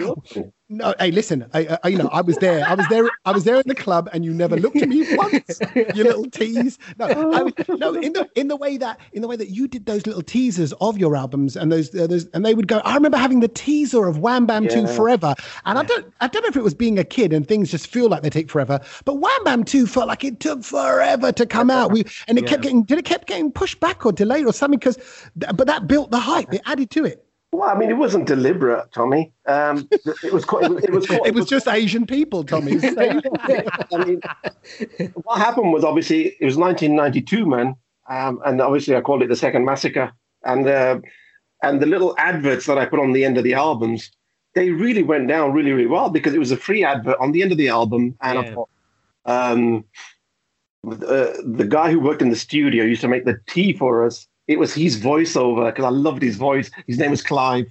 No, 0.77 0.93
hey, 0.99 1.11
listen, 1.11 1.45
I, 1.53 1.77
I, 1.83 1.87
you 1.89 1.97
know, 1.97 2.09
I 2.11 2.21
was 2.21 2.37
there. 2.37 2.65
I 2.65 2.73
was 2.73 2.87
there. 2.87 3.09
I 3.25 3.31
was 3.31 3.43
there 3.43 3.55
in 3.55 3.63
the 3.67 3.75
club, 3.75 4.09
and 4.11 4.25
you 4.25 4.33
never 4.33 4.57
looked 4.57 4.77
at 4.77 4.89
me 4.89 5.05
once. 5.15 5.59
You 5.75 6.03
little 6.03 6.29
tease. 6.29 6.79
No, 6.97 7.05
I 7.07 7.51
no, 7.75 7.93
in 7.93 8.13
the 8.13 8.29
in 8.35 8.47
the 8.47 8.55
way 8.55 8.77
that 8.77 8.99
in 9.13 9.21
the 9.21 9.27
way 9.27 9.35
that 9.35 9.49
you 9.49 9.67
did 9.67 9.85
those 9.85 10.05
little 10.07 10.23
teasers 10.23 10.73
of 10.81 10.97
your 10.97 11.15
albums, 11.15 11.55
and 11.55 11.71
those, 11.71 11.93
uh, 11.95 12.07
those 12.07 12.27
and 12.33 12.45
they 12.45 12.53
would 12.53 12.67
go. 12.67 12.79
I 12.79 12.95
remember 12.95 13.17
having 13.17 13.39
the 13.39 13.47
teaser 13.47 14.07
of 14.07 14.19
Wham 14.19 14.45
Bam 14.45 14.67
Two 14.67 14.87
Forever, 14.87 15.35
and 15.65 15.77
I 15.77 15.83
don't, 15.83 16.13
I 16.21 16.27
don't 16.27 16.41
know 16.43 16.49
if 16.49 16.55
it 16.55 16.63
was 16.63 16.73
being 16.73 16.97
a 16.97 17.03
kid 17.03 17.33
and 17.33 17.47
things 17.47 17.69
just 17.71 17.87
feel 17.87 18.09
like 18.09 18.23
they 18.23 18.29
take 18.29 18.49
forever, 18.49 18.79
but 19.05 19.15
Wham 19.15 19.43
Bam 19.43 19.63
Two 19.63 19.85
felt 19.85 20.07
like 20.07 20.23
it 20.23 20.39
took 20.39 20.63
forever 20.63 21.31
to 21.31 21.45
come 21.45 21.69
out. 21.69 21.91
We 21.91 22.03
and 22.27 22.37
it 22.37 22.47
kept 22.47 22.63
getting, 22.63 22.83
did 22.83 22.97
it 22.97 23.05
kept 23.05 23.27
getting 23.27 23.51
pushed 23.51 23.79
back 23.79 24.05
or 24.05 24.11
delayed 24.11 24.45
or 24.45 24.53
something? 24.53 24.79
Because, 24.79 24.97
but 25.35 25.67
that 25.67 25.87
built 25.87 26.11
the 26.11 26.19
hype. 26.19 26.53
It 26.53 26.61
added 26.65 26.89
to 26.91 27.05
it. 27.05 27.25
Well, 27.53 27.69
I 27.69 27.75
mean, 27.77 27.91
it 27.91 27.97
wasn't 27.97 28.25
deliberate, 28.25 28.91
Tommy. 28.91 29.31
Um, 29.45 29.87
it 29.91 30.33
was. 30.33 30.43
Quite, 30.43 30.63
it 30.63 30.71
was. 30.71 30.83
It 30.83 30.91
was, 30.91 31.05
quite, 31.05 31.21
It 31.25 31.35
was 31.35 31.45
just 31.45 31.67
Asian 31.67 32.07
people, 32.07 32.43
Tommy. 32.43 32.79
I 32.83 34.03
mean, 34.03 34.21
what 35.21 35.37
happened 35.37 35.71
was 35.71 35.83
obviously 35.83 36.35
it 36.39 36.45
was 36.45 36.57
1992, 36.57 37.45
man, 37.45 37.75
um, 38.09 38.41
and 38.43 38.59
obviously 38.59 38.95
I 38.95 39.01
called 39.01 39.21
it 39.21 39.29
the 39.29 39.35
Second 39.35 39.65
Massacre, 39.65 40.11
and 40.43 40.67
uh, 40.67 40.99
and 41.61 41.79
the 41.79 41.85
little 41.85 42.15
adverts 42.17 42.65
that 42.65 42.79
I 42.79 42.87
put 42.87 42.99
on 42.99 43.11
the 43.11 43.23
end 43.23 43.37
of 43.37 43.43
the 43.43 43.53
albums, 43.53 44.09
they 44.55 44.71
really 44.71 45.03
went 45.03 45.27
down 45.27 45.53
really, 45.53 45.73
really 45.73 45.87
well 45.87 46.09
because 46.09 46.33
it 46.33 46.39
was 46.39 46.51
a 46.51 46.57
free 46.57 46.83
advert 46.83 47.17
on 47.19 47.33
the 47.33 47.43
end 47.43 47.51
of 47.51 47.59
the 47.59 47.69
album, 47.69 48.15
and 48.21 48.39
I 48.39 48.51
thought, 48.51 48.69
um, 49.25 49.85
uh, 50.87 51.33
the 51.45 51.67
guy 51.69 51.91
who 51.91 51.99
worked 51.99 52.23
in 52.23 52.31
the 52.31 52.35
studio 52.35 52.83
used 52.83 53.01
to 53.01 53.07
make 53.07 53.25
the 53.25 53.39
tea 53.47 53.73
for 53.73 54.03
us. 54.03 54.27
It 54.47 54.59
was 54.59 54.73
his 54.73 54.99
voiceover 54.99 55.67
because 55.71 55.85
I 55.85 55.89
loved 55.89 56.21
his 56.21 56.35
voice. 56.35 56.69
His 56.87 56.97
name 56.99 57.11
was 57.11 57.21
Clive. 57.21 57.65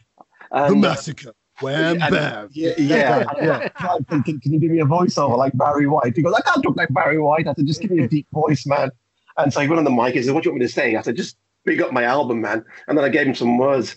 the 0.51 0.75
massacre. 0.75 1.33
Wham 1.61 2.01
and- 2.03 2.11
bam. 2.13 2.49
yeah, 2.53 2.73
yeah. 2.79 3.25
Yeah. 3.41 3.69
Clive, 3.69 4.07
Can, 4.09 4.23
can, 4.23 4.41
can 4.41 4.53
you 4.55 4.59
give 4.59 4.71
me 4.71 4.81
a 4.81 4.85
voiceover 4.85 5.37
like 5.37 5.57
Barry 5.57 5.87
White? 5.87 6.17
He 6.17 6.23
goes, 6.23 6.33
I 6.35 6.41
can't 6.41 6.63
talk 6.63 6.77
like 6.77 6.93
Barry 6.93 7.19
White. 7.21 7.47
I 7.47 7.55
said, 7.55 7.67
just 7.67 7.81
give 7.81 7.91
me 7.91 8.03
a 8.05 8.09
deep 8.09 8.27
voice, 8.33 8.67
man. 8.67 8.91
And 9.37 9.53
so 9.53 9.61
he 9.61 9.69
went 9.69 9.79
on 9.79 9.85
the 9.85 9.91
mic. 9.91 10.15
He 10.15 10.23
said, 10.23 10.35
What 10.35 10.43
do 10.43 10.49
you 10.49 10.53
want 10.53 10.61
me 10.61 10.67
to 10.67 10.73
say? 10.73 10.97
I 10.97 11.03
said, 11.03 11.17
Just 11.17 11.37
big 11.65 11.81
up 11.81 11.93
my 11.93 12.05
album, 12.05 12.41
man. 12.41 12.65
And 12.89 12.99
then 12.99 13.05
I 13.05 13.09
gave 13.09 13.27
him 13.27 13.35
some 13.35 13.57
words. 13.59 13.97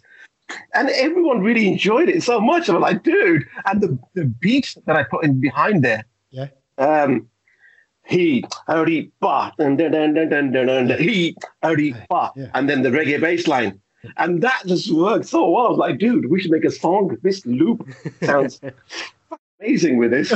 And 0.75 0.89
everyone 0.91 1.41
really 1.41 1.67
enjoyed 1.67 2.07
it 2.07 2.21
so 2.23 2.39
much. 2.39 2.69
I'm 2.69 2.79
like, 2.79 3.03
dude. 3.03 3.45
And 3.65 3.81
the, 3.81 3.97
the 4.13 4.25
beat 4.25 4.75
that 4.85 4.95
I 4.95 5.03
put 5.03 5.23
in 5.25 5.41
behind 5.41 5.83
there. 5.83 6.05
Yeah. 6.29 6.47
Um, 6.77 7.27
he 8.07 8.43
howdy 8.67 9.11
ba 9.19 9.53
and 9.59 9.79
then 9.79 9.93
and 9.93 10.15
then 10.15 10.31
and 10.31 10.53
then 10.53 10.69
and 10.69 10.91
he 10.91 11.35
howdy 11.63 11.93
ba 12.09 12.31
and 12.53 12.69
then 12.69 12.81
the 12.83 12.89
reggae 12.89 13.19
bass 13.19 13.47
line. 13.47 13.79
And 14.17 14.41
that 14.43 14.61
just 14.67 14.91
worked 14.91 15.25
so 15.25 15.49
well. 15.49 15.75
Like, 15.75 15.97
dude, 15.97 16.29
we 16.29 16.39
should 16.39 16.51
make 16.51 16.63
a 16.63 16.69
song. 16.71 17.17
This 17.23 17.43
loop 17.45 17.87
sounds 18.21 18.61
amazing 19.59 19.97
with 19.97 20.11
this. 20.11 20.31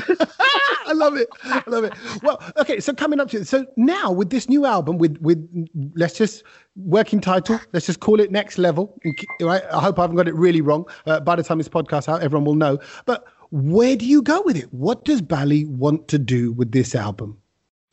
I 0.86 0.94
love 0.94 1.16
it. 1.18 1.28
I 1.44 1.64
love 1.68 1.84
it. 1.84 1.94
Well, 2.24 2.42
okay, 2.58 2.80
so 2.80 2.94
coming 2.94 3.20
up 3.20 3.30
to 3.30 3.46
so 3.46 3.66
now 3.78 4.12
with 4.12 4.32
this 4.32 4.50
new 4.50 4.66
album 4.66 4.98
with 4.98 5.18
with 5.22 5.48
let's 5.96 6.18
just 6.18 6.44
working 6.76 7.22
title, 7.22 7.60
let's 7.74 7.86
just 7.86 8.00
call 8.00 8.20
it 8.20 8.32
Next 8.32 8.58
Level. 8.58 9.00
Right? 9.40 9.62
I 9.72 9.80
hope 9.80 10.00
I 10.00 10.04
haven't 10.04 10.16
got 10.16 10.28
it 10.28 10.36
really 10.36 10.62
wrong. 10.62 10.86
Uh, 11.06 11.20
by 11.20 11.36
the 11.36 11.44
time 11.44 11.60
this 11.60 11.70
podcast 11.70 12.10
out, 12.10 12.24
everyone 12.24 12.46
will 12.46 12.56
know. 12.56 12.80
But 13.06 13.26
where 13.52 13.96
do 13.96 14.06
you 14.06 14.22
go 14.22 14.42
with 14.42 14.58
it? 14.58 14.74
What 14.74 15.06
does 15.06 15.22
Bally 15.22 15.66
want 15.66 16.08
to 16.08 16.18
do 16.18 16.52
with 16.54 16.72
this 16.72 16.96
album? 16.96 17.38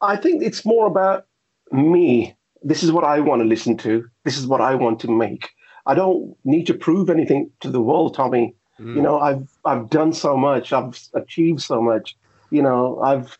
I 0.01 0.17
think 0.17 0.43
it's 0.43 0.65
more 0.65 0.87
about 0.87 1.27
me. 1.73 2.37
This 2.63 2.83
is 2.83 2.93
what 2.93 3.05
I 3.05 3.21
want 3.21 3.43
to 3.43 3.49
listen 3.49 3.77
to. 3.79 4.05
This 4.25 4.39
is 4.39 4.47
what 4.47 4.61
I 4.61 4.75
want 4.75 5.01
to 5.01 5.11
make. 5.11 5.51
I 5.87 5.95
don't 5.95 6.37
need 6.45 6.67
to 6.67 6.75
prove 6.75 7.11
anything 7.11 7.51
to 7.61 7.71
the 7.71 7.81
world, 7.81 8.15
Tommy. 8.15 8.55
Mm. 8.81 8.97
You 8.97 9.03
know, 9.03 9.21
I've 9.21 9.49
I've 9.65 9.89
done 9.89 10.13
so 10.13 10.37
much. 10.37 10.73
I've 10.73 10.99
achieved 11.15 11.63
so 11.63 11.81
much. 11.81 12.17
You 12.51 12.63
know, 12.63 13.01
I've 13.03 13.39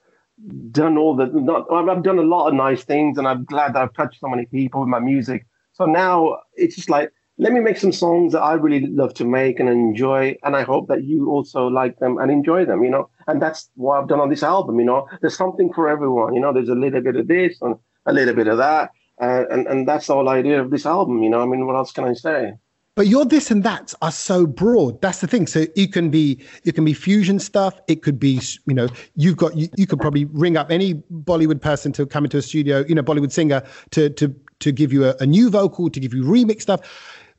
done 0.71 0.97
all 0.97 1.17
the 1.17 1.27
not. 1.27 1.67
I've 1.73 1.89
I've 1.89 2.03
done 2.03 2.19
a 2.19 2.23
lot 2.23 2.49
of 2.49 2.55
nice 2.55 2.85
things, 2.85 3.19
and 3.19 3.27
I'm 3.27 3.45
glad 3.45 3.75
that 3.75 3.83
I've 3.83 3.95
touched 3.95 4.21
so 4.21 4.29
many 4.29 4.47
people 4.47 4.81
with 4.81 4.89
my 4.89 5.01
music. 5.01 5.47
So 5.73 5.85
now 5.85 6.39
it's 6.55 6.77
just 6.77 6.89
like 6.89 7.13
let 7.39 7.53
me 7.53 7.61
make 7.61 7.77
some 7.77 7.93
songs 7.93 8.33
that 8.33 8.41
I 8.41 8.55
really 8.55 8.87
love 8.87 9.13
to 9.15 9.25
make 9.25 9.61
and 9.61 9.69
enjoy, 9.69 10.37
and 10.43 10.57
I 10.57 10.63
hope 10.63 10.89
that 10.89 11.05
you 11.05 11.29
also 11.29 11.67
like 11.67 11.99
them 11.99 12.19
and 12.19 12.31
enjoy 12.31 12.65
them. 12.65 12.83
You 12.83 12.91
know, 12.91 13.11
and 13.27 13.41
that's 13.41 13.71
what 13.75 14.01
I've 14.01 14.09
done 14.09 14.21
on 14.21 14.31
this 14.31 14.43
album. 14.43 14.79
You 14.79 14.87
know, 14.87 15.09
there's 15.21 15.37
something 15.37 15.73
for 15.73 15.89
everyone. 15.89 16.35
You 16.35 16.41
know, 16.41 16.53
there's 16.53 16.69
a 16.69 16.75
little 16.75 17.01
bit 17.01 17.17
of 17.17 17.29
this 17.29 17.59
and 17.61 17.77
a 18.07 18.13
little 18.13 18.35
bit 18.35 18.49
of 18.49 18.59
that, 18.59 18.91
uh, 19.21 19.45
and 19.51 19.67
and 19.67 19.89
that's 19.89 20.07
the 20.07 20.15
whole 20.15 20.29
idea 20.29 20.61
of 20.61 20.71
this 20.71 20.87
album. 20.87 21.23
You 21.23 21.31
know, 21.31 21.43
I 21.43 21.47
mean, 21.47 21.67
what 21.67 21.77
else 21.77 21.93
can 21.93 22.05
I 22.05 22.15
say? 22.15 22.55
but 22.97 23.09
your 23.09 23.27
this 23.27 23.51
and 23.51 23.63
that 23.63 23.93
are 24.01 24.11
so 24.11 24.47
broad. 24.47 25.01
That's 25.03 25.21
the 25.21 25.27
thing. 25.27 25.47
So 25.47 25.67
you 25.77 25.87
can 25.87 26.09
be 26.09 26.43
it 26.65 26.75
can 26.75 26.85
be 26.85 26.95
fusion 26.95 27.39
stuff. 27.39 27.79
It 27.87 28.03
could 28.03 28.19
be 28.19 28.41
you 28.67 28.75
know 28.75 28.89
you've 29.15 29.37
got 29.37 29.57
you, 29.57 29.69
you 29.77 29.87
could 29.87 30.01
probably 30.01 30.25
ring 30.25 30.57
up 30.57 30.71
any 30.71 30.95
Bollywood 30.95 31.61
person 31.61 31.93
to 31.93 32.07
come 32.07 32.25
into 32.25 32.39
a 32.39 32.43
studio, 32.43 32.85
you 32.89 32.95
know 32.95 33.03
Bollywood 33.03 33.31
singer 33.31 33.63
to 33.91 34.09
to 34.11 34.35
to 34.61 34.73
give 34.73 34.93
you 34.93 35.05
a, 35.05 35.15
a 35.21 35.27
new 35.27 35.51
vocal, 35.51 35.91
to 35.91 36.01
give 36.01 36.15
you 36.15 36.25
remix 36.25 36.63
stuff. 36.63 36.81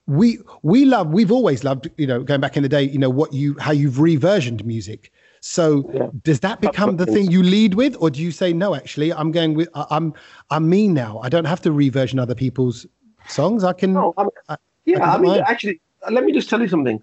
We 0.05 0.39
we 0.61 0.85
love 0.85 1.07
we've 1.07 1.31
always 1.31 1.63
loved 1.63 1.89
you 1.97 2.05
know 2.05 2.21
going 2.21 2.39
back 2.39 2.55
in 2.55 2.61
the 2.61 2.69
day 2.69 2.83
you 2.83 2.99
know 2.99 3.09
what 3.09 3.33
you 3.33 3.57
how 3.59 3.71
you've 3.71 3.95
reversioned 3.95 4.63
music. 4.63 5.11
So 5.49 5.89
Yeah. 5.93 6.07
does 6.25 6.41
that 6.41 6.59
become 6.59 6.97
the 6.97 7.05
thing 7.05 7.31
you 7.31 7.41
lead 7.41 7.75
with, 7.75 7.95
or 8.01 8.09
do 8.09 8.21
you 8.21 8.31
say 8.31 8.51
no? 8.51 8.75
Actually, 8.75 9.13
I'm 9.13 9.31
going 9.31 9.53
with 9.53 9.69
I- 9.73 9.85
I'm 9.91 10.13
I'm 10.49 10.67
me 10.69 10.89
now. 10.89 11.19
I 11.23 11.29
don't 11.29 11.45
have 11.45 11.61
to 11.61 11.71
reversion 11.71 12.19
other 12.19 12.35
people's 12.35 12.85
songs. 13.29 13.63
I 13.63 13.71
can. 13.71 13.93
No, 13.93 14.13
I 14.17 14.23
mean, 14.23 14.29
I- 14.49 14.57
yeah, 14.83 14.99
I 15.09 15.15
I 15.15 15.17
mean, 15.17 15.31
mind. 15.31 15.43
actually, 15.47 15.79
let 16.11 16.25
me 16.25 16.33
just 16.33 16.49
tell 16.49 16.61
you 16.61 16.67
something. 16.67 17.01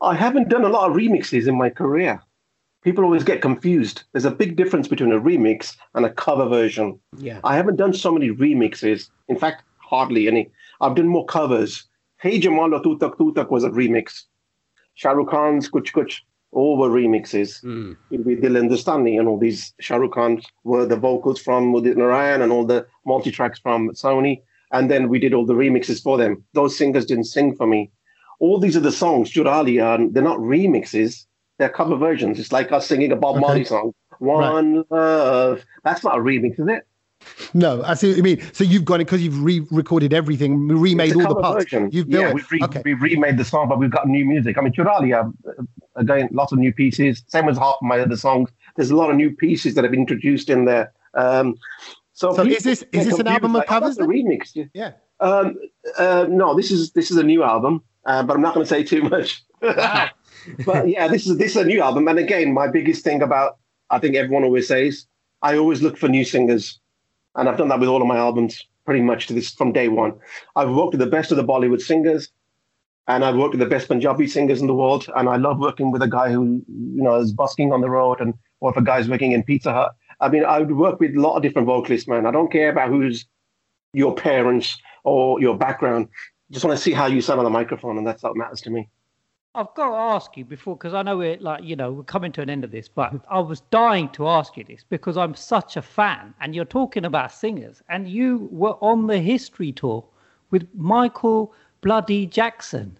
I 0.00 0.14
haven't 0.16 0.48
done 0.48 0.64
a 0.64 0.68
lot 0.68 0.90
of 0.90 0.96
remixes 0.96 1.46
in 1.46 1.56
my 1.56 1.70
career. 1.70 2.20
People 2.82 3.04
always 3.04 3.22
get 3.22 3.40
confused. 3.40 4.02
There's 4.12 4.24
a 4.24 4.36
big 4.42 4.56
difference 4.56 4.88
between 4.88 5.12
a 5.12 5.20
remix 5.20 5.76
and 5.94 6.04
a 6.04 6.10
cover 6.10 6.48
version. 6.48 6.98
Yeah. 7.16 7.38
I 7.44 7.54
haven't 7.54 7.76
done 7.76 7.92
so 7.94 8.10
many 8.10 8.30
remixes. 8.30 9.08
In 9.28 9.38
fact, 9.38 9.62
hardly 9.78 10.26
any. 10.26 10.50
I've 10.80 10.96
done 10.96 11.06
more 11.06 11.24
covers. 11.26 11.84
Hey 12.18 12.40
Jamal 12.40 12.70
Jamalo 12.70 12.82
Tutak 12.82 13.16
Tutak 13.18 13.50
was 13.52 13.62
a 13.62 13.70
remix. 13.70 14.24
Shah 14.94 15.12
Rukh 15.12 15.30
Khan's 15.30 15.70
Kuch 15.70 15.92
Kuch, 15.92 16.14
all 16.54 16.78
were 16.78 16.88
remixes. 16.88 17.62
Mm. 17.64 17.96
with 18.10 18.40
Dil 18.40 18.54
Hindustani 18.54 19.18
and 19.18 19.28
all 19.28 19.38
these 19.38 19.74
Shah 19.80 19.96
Rukh 19.96 20.12
Khan 20.14 20.40
were 20.64 20.86
the 20.86 20.96
vocals 20.96 21.40
from 21.40 21.72
Udit 21.72 21.96
Narayan 21.96 22.42
and 22.42 22.52
all 22.52 22.64
the 22.64 22.86
multi 23.04 23.30
tracks 23.30 23.58
from 23.58 23.90
Sony. 23.90 24.42
And 24.72 24.90
then 24.90 25.08
we 25.08 25.18
did 25.18 25.34
all 25.34 25.46
the 25.46 25.54
remixes 25.54 26.02
for 26.02 26.16
them. 26.16 26.42
Those 26.54 26.76
singers 26.76 27.06
didn't 27.06 27.24
sing 27.24 27.54
for 27.54 27.66
me. 27.66 27.90
All 28.40 28.58
these 28.58 28.76
are 28.76 28.80
the 28.80 28.92
songs, 28.92 29.32
Jurali, 29.32 29.76
and 29.82 30.12
they're 30.12 30.22
not 30.22 30.38
remixes, 30.38 31.26
they're 31.58 31.68
cover 31.68 31.96
versions. 31.96 32.40
It's 32.40 32.50
like 32.52 32.72
us 32.72 32.86
singing 32.86 33.12
a 33.12 33.16
Bob 33.16 33.36
Okay. 33.36 33.40
Marley 33.40 33.64
song. 33.64 33.92
One 34.18 34.84
love. 34.90 35.64
That's 35.84 36.02
not 36.02 36.18
a 36.18 36.20
remix, 36.20 36.58
is 36.58 36.66
it? 36.68 36.86
No, 37.52 37.82
I 37.84 37.94
see 37.94 38.08
what 38.08 38.16
you 38.16 38.22
mean. 38.22 38.42
So 38.52 38.64
you've 38.64 38.84
got 38.84 38.96
it 38.96 39.06
because 39.06 39.22
you've 39.22 39.42
re-recorded 39.42 40.12
everything, 40.12 40.68
remade 40.68 41.14
all 41.16 41.34
the 41.34 41.40
parts. 41.40 41.64
version. 41.64 41.90
You've 41.92 42.08
yeah, 42.08 42.32
we've, 42.32 42.50
re- 42.50 42.60
okay. 42.62 42.82
we've 42.84 43.00
remade 43.00 43.38
the 43.38 43.44
song, 43.44 43.68
but 43.68 43.78
we've 43.78 43.90
got 43.90 44.08
new 44.08 44.24
music. 44.24 44.58
I 44.58 44.60
mean, 44.62 44.72
Churali, 44.72 45.14
uh, 45.14 45.52
again, 45.96 46.28
lots 46.32 46.52
of 46.52 46.58
new 46.58 46.72
pieces. 46.72 47.22
Same 47.28 47.48
as 47.48 47.56
half 47.58 47.76
of 47.76 47.82
my 47.82 48.00
other 48.00 48.16
songs. 48.16 48.50
There's 48.76 48.90
a 48.90 48.96
lot 48.96 49.10
of 49.10 49.16
new 49.16 49.34
pieces 49.34 49.74
that 49.74 49.84
have 49.84 49.90
been 49.90 50.00
introduced 50.00 50.50
in 50.50 50.64
there. 50.64 50.92
Um, 51.14 51.56
so 52.12 52.32
So 52.34 52.42
people 52.44 52.56
is 52.56 52.64
this- 52.64 52.82
is 52.82 52.88
get 52.90 53.04
this 53.04 53.18
an 53.18 53.28
album 53.28 53.52
of 53.52 53.60
like, 53.60 53.66
oh, 53.70 53.80
covers 53.80 53.96
that's 53.96 54.06
a 54.06 54.10
remix. 54.10 54.50
Yeah. 54.54 54.64
Yeah. 54.74 54.92
Um, 55.20 55.56
uh, 55.98 56.26
no, 56.28 56.54
this 56.54 56.70
is 56.70 56.90
this 56.92 57.10
is 57.10 57.16
a 57.16 57.22
new 57.22 57.42
album, 57.44 57.82
uh, 58.04 58.22
but 58.24 58.34
I'm 58.34 58.42
not 58.42 58.54
going 58.54 58.64
to 58.64 58.68
say 58.68 58.82
too 58.82 59.02
much. 59.02 59.44
but 59.60 60.88
yeah, 60.88 61.08
this 61.08 61.26
is 61.26 61.38
this 61.38 61.52
is 61.52 61.56
a 61.56 61.64
new 61.64 61.80
album, 61.80 62.08
and 62.08 62.18
again, 62.18 62.52
my 62.52 62.68
biggest 62.68 63.04
thing 63.04 63.22
about 63.22 63.58
I 63.90 63.98
think 63.98 64.16
everyone 64.16 64.44
always 64.44 64.68
says 64.68 65.06
I 65.42 65.56
always 65.56 65.82
look 65.82 65.96
for 65.96 66.08
new 66.08 66.24
singers, 66.24 66.80
and 67.36 67.48
I've 67.48 67.58
done 67.58 67.68
that 67.68 67.80
with 67.80 67.88
all 67.88 68.02
of 68.02 68.08
my 68.08 68.16
albums 68.16 68.64
pretty 68.84 69.00
much 69.00 69.26
to 69.26 69.32
this 69.32 69.50
from 69.52 69.72
day 69.72 69.88
one. 69.88 70.12
I've 70.56 70.70
worked 70.70 70.92
with 70.92 71.00
the 71.00 71.06
best 71.06 71.30
of 71.30 71.36
the 71.36 71.44
Bollywood 71.44 71.80
singers, 71.80 72.30
and 73.06 73.24
I've 73.24 73.36
worked 73.36 73.52
with 73.52 73.60
the 73.60 73.66
best 73.66 73.88
Punjabi 73.88 74.26
singers 74.26 74.60
in 74.60 74.66
the 74.66 74.74
world, 74.74 75.08
and 75.16 75.28
I 75.28 75.36
love 75.36 75.58
working 75.58 75.90
with 75.90 76.02
a 76.02 76.08
guy 76.08 76.30
who 76.30 76.62
you 76.68 77.02
know 77.02 77.16
is 77.16 77.32
busking 77.32 77.72
on 77.72 77.80
the 77.80 77.90
road, 77.90 78.20
and 78.20 78.34
or 78.60 78.70
if 78.70 78.76
a 78.76 78.82
guy's 78.82 79.08
working 79.08 79.32
in 79.32 79.42
Pizza 79.42 79.72
Hut. 79.72 79.94
I 80.20 80.28
mean, 80.28 80.44
I 80.44 80.60
would 80.60 80.72
work 80.72 81.00
with 81.00 81.16
a 81.16 81.20
lot 81.20 81.36
of 81.36 81.42
different 81.42 81.66
vocalists, 81.66 82.08
man. 82.08 82.24
I 82.24 82.30
don't 82.30 82.52
care 82.52 82.70
about 82.70 82.88
who's 82.88 83.26
your 83.92 84.14
parents 84.14 84.78
or 85.02 85.40
your 85.40 85.56
background. 85.56 86.08
Just 86.50 86.64
want 86.64 86.76
to 86.76 86.82
see 86.82 86.92
how 86.92 87.06
you 87.06 87.20
sound 87.20 87.40
on 87.40 87.44
the 87.44 87.50
microphone, 87.50 87.98
and 87.98 88.06
that's 88.06 88.22
what 88.22 88.36
matters 88.36 88.60
to 88.62 88.70
me. 88.70 88.88
I've 89.56 89.72
got 89.74 89.90
to 89.90 89.96
ask 89.96 90.36
you 90.36 90.44
before, 90.44 90.76
because 90.76 90.94
I 90.94 91.02
know 91.02 91.18
we're 91.18 91.36
like, 91.38 91.62
you 91.62 91.76
know, 91.76 91.92
we're 91.92 92.02
coming 92.02 92.32
to 92.32 92.42
an 92.42 92.50
end 92.50 92.64
of 92.64 92.72
this, 92.72 92.88
but 92.88 93.14
I 93.30 93.38
was 93.38 93.60
dying 93.70 94.08
to 94.10 94.26
ask 94.26 94.56
you 94.56 94.64
this 94.64 94.84
because 94.88 95.16
I'm 95.16 95.34
such 95.34 95.76
a 95.76 95.82
fan, 95.82 96.34
and 96.40 96.54
you're 96.54 96.64
talking 96.64 97.04
about 97.04 97.30
singers, 97.30 97.80
and 97.88 98.08
you 98.08 98.48
were 98.50 98.76
on 98.80 99.06
the 99.06 99.18
history 99.18 99.70
tour 99.70 100.04
with 100.50 100.66
Michael 100.74 101.54
Bloody 101.82 102.26
Jackson. 102.26 102.98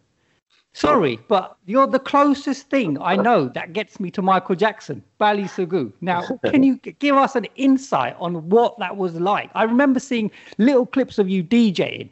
Sorry, 0.74 1.20
but 1.28 1.56
you're 1.66 1.86
the 1.86 2.00
closest 2.00 2.68
thing 2.68 3.00
I 3.00 3.14
know 3.14 3.48
that 3.48 3.72
gets 3.72 4.00
me 4.00 4.10
to 4.10 4.22
Michael 4.22 4.56
Jackson, 4.56 5.02
Bally 5.18 5.44
Sagoo. 5.44 5.92
Now, 6.00 6.22
can 6.46 6.62
you 6.62 6.76
give 6.76 7.16
us 7.16 7.36
an 7.36 7.46
insight 7.54 8.16
on 8.18 8.48
what 8.48 8.78
that 8.78 8.96
was 8.96 9.14
like? 9.14 9.50
I 9.54 9.64
remember 9.64 10.00
seeing 10.00 10.30
little 10.58 10.86
clips 10.86 11.18
of 11.18 11.28
you 11.28 11.44
DJing. 11.44 12.10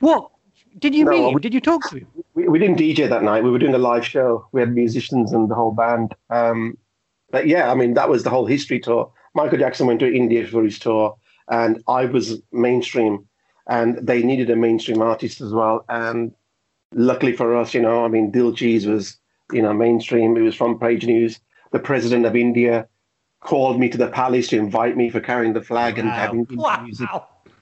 What 0.00 0.30
did 0.78 0.94
you 0.94 1.04
No, 1.04 1.10
meet 1.10 1.32
him? 1.32 1.38
Did 1.40 1.54
you 1.54 1.60
talk 1.60 1.88
to 1.90 1.96
him? 1.98 2.06
We, 2.34 2.48
we 2.48 2.58
didn't 2.58 2.78
DJ 2.78 3.08
that 3.08 3.22
night. 3.22 3.42
We 3.44 3.50
were 3.50 3.58
doing 3.58 3.74
a 3.74 3.78
live 3.78 4.06
show. 4.06 4.46
We 4.52 4.60
had 4.60 4.74
musicians 4.74 5.32
and 5.32 5.50
the 5.50 5.54
whole 5.54 5.72
band. 5.72 6.14
Um, 6.30 6.76
but 7.30 7.46
yeah, 7.46 7.70
I 7.70 7.74
mean, 7.74 7.94
that 7.94 8.08
was 8.08 8.22
the 8.22 8.30
whole 8.30 8.46
history 8.46 8.80
tour. 8.80 9.10
Michael 9.34 9.58
Jackson 9.58 9.86
went 9.86 10.00
to 10.00 10.12
India 10.12 10.46
for 10.46 10.64
his 10.64 10.78
tour, 10.78 11.16
and 11.48 11.82
I 11.88 12.06
was 12.06 12.40
mainstream, 12.52 13.26
and 13.66 13.98
they 14.06 14.22
needed 14.22 14.50
a 14.50 14.56
mainstream 14.56 15.02
artist 15.02 15.40
as 15.40 15.52
well. 15.52 15.84
And 15.88 16.32
luckily 16.94 17.32
for 17.36 17.56
us, 17.56 17.74
you 17.74 17.82
know, 17.82 18.04
I 18.04 18.08
mean, 18.08 18.30
Dil 18.30 18.52
Cheez 18.52 18.86
was, 18.86 19.16
you 19.52 19.62
know, 19.62 19.72
mainstream. 19.74 20.36
It 20.36 20.40
was 20.42 20.54
from 20.54 20.78
Page 20.78 21.04
News. 21.06 21.38
The 21.72 21.78
president 21.78 22.24
of 22.24 22.34
India 22.34 22.88
called 23.40 23.78
me 23.78 23.88
to 23.90 23.98
the 23.98 24.08
palace 24.08 24.48
to 24.48 24.56
invite 24.58 24.96
me 24.96 25.10
for 25.10 25.20
carrying 25.20 25.52
the 25.52 25.62
flag 25.62 25.98
and 25.98 26.08
having 26.08 26.46
Wow. 26.50 26.82
music 26.82 27.08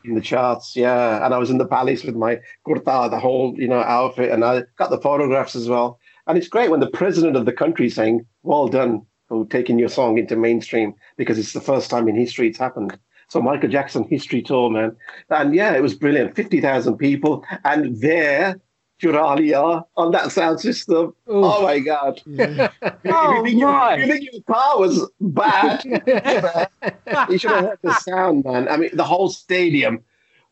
in 0.06 0.14
the 0.14 0.20
charts. 0.20 0.76
Yeah, 0.76 1.24
and 1.24 1.34
I 1.34 1.38
was 1.38 1.50
in 1.50 1.58
the 1.58 1.66
palace 1.66 2.04
with 2.04 2.14
my 2.14 2.40
kurta, 2.66 3.10
the 3.10 3.18
whole 3.18 3.54
you 3.56 3.68
know 3.68 3.80
outfit, 3.80 4.30
and 4.30 4.44
I 4.44 4.62
got 4.76 4.90
the 4.90 5.00
photographs 5.00 5.56
as 5.56 5.68
well. 5.68 5.98
And 6.26 6.36
it's 6.38 6.48
great 6.48 6.70
when 6.70 6.80
the 6.80 6.90
president 6.90 7.36
of 7.36 7.44
the 7.44 7.52
country 7.52 7.88
saying, 7.90 8.26
"Well 8.42 8.68
done 8.68 9.02
for 9.28 9.46
taking 9.46 9.78
your 9.78 9.88
song 9.88 10.18
into 10.18 10.36
mainstream," 10.36 10.94
because 11.16 11.38
it's 11.38 11.52
the 11.52 11.60
first 11.60 11.90
time 11.90 12.08
in 12.08 12.16
history 12.16 12.48
it's 12.48 12.58
happened. 12.58 12.98
So 13.28 13.42
Michael 13.42 13.68
Jackson 13.68 14.04
history 14.04 14.42
tour, 14.42 14.70
man, 14.70 14.96
and 15.30 15.54
yeah, 15.54 15.74
it 15.76 15.82
was 15.82 15.94
brilliant. 15.94 16.36
Fifty 16.36 16.60
thousand 16.60 16.96
people, 16.96 17.44
and 17.64 18.00
there. 18.00 18.60
Juralia 19.00 19.84
on 19.96 20.10
that 20.12 20.32
sound 20.32 20.60
system. 20.60 21.14
Oh 21.26 21.62
my 21.62 21.78
God. 21.78 22.22
Yeah. 22.26 22.70
Oh, 23.08 23.36
you, 23.36 23.44
think 23.44 23.58
your, 23.58 23.72
my. 23.72 23.96
you 23.96 24.06
think 24.06 24.28
your 24.32 24.42
car 24.42 24.78
was 24.78 25.10
bad? 25.20 25.84
you 27.30 27.38
should 27.38 27.50
have 27.50 27.64
heard 27.64 27.78
the 27.82 27.94
sound, 28.00 28.44
man. 28.44 28.68
I 28.68 28.76
mean, 28.76 28.90
the 28.94 29.04
whole 29.04 29.28
stadium. 29.28 30.02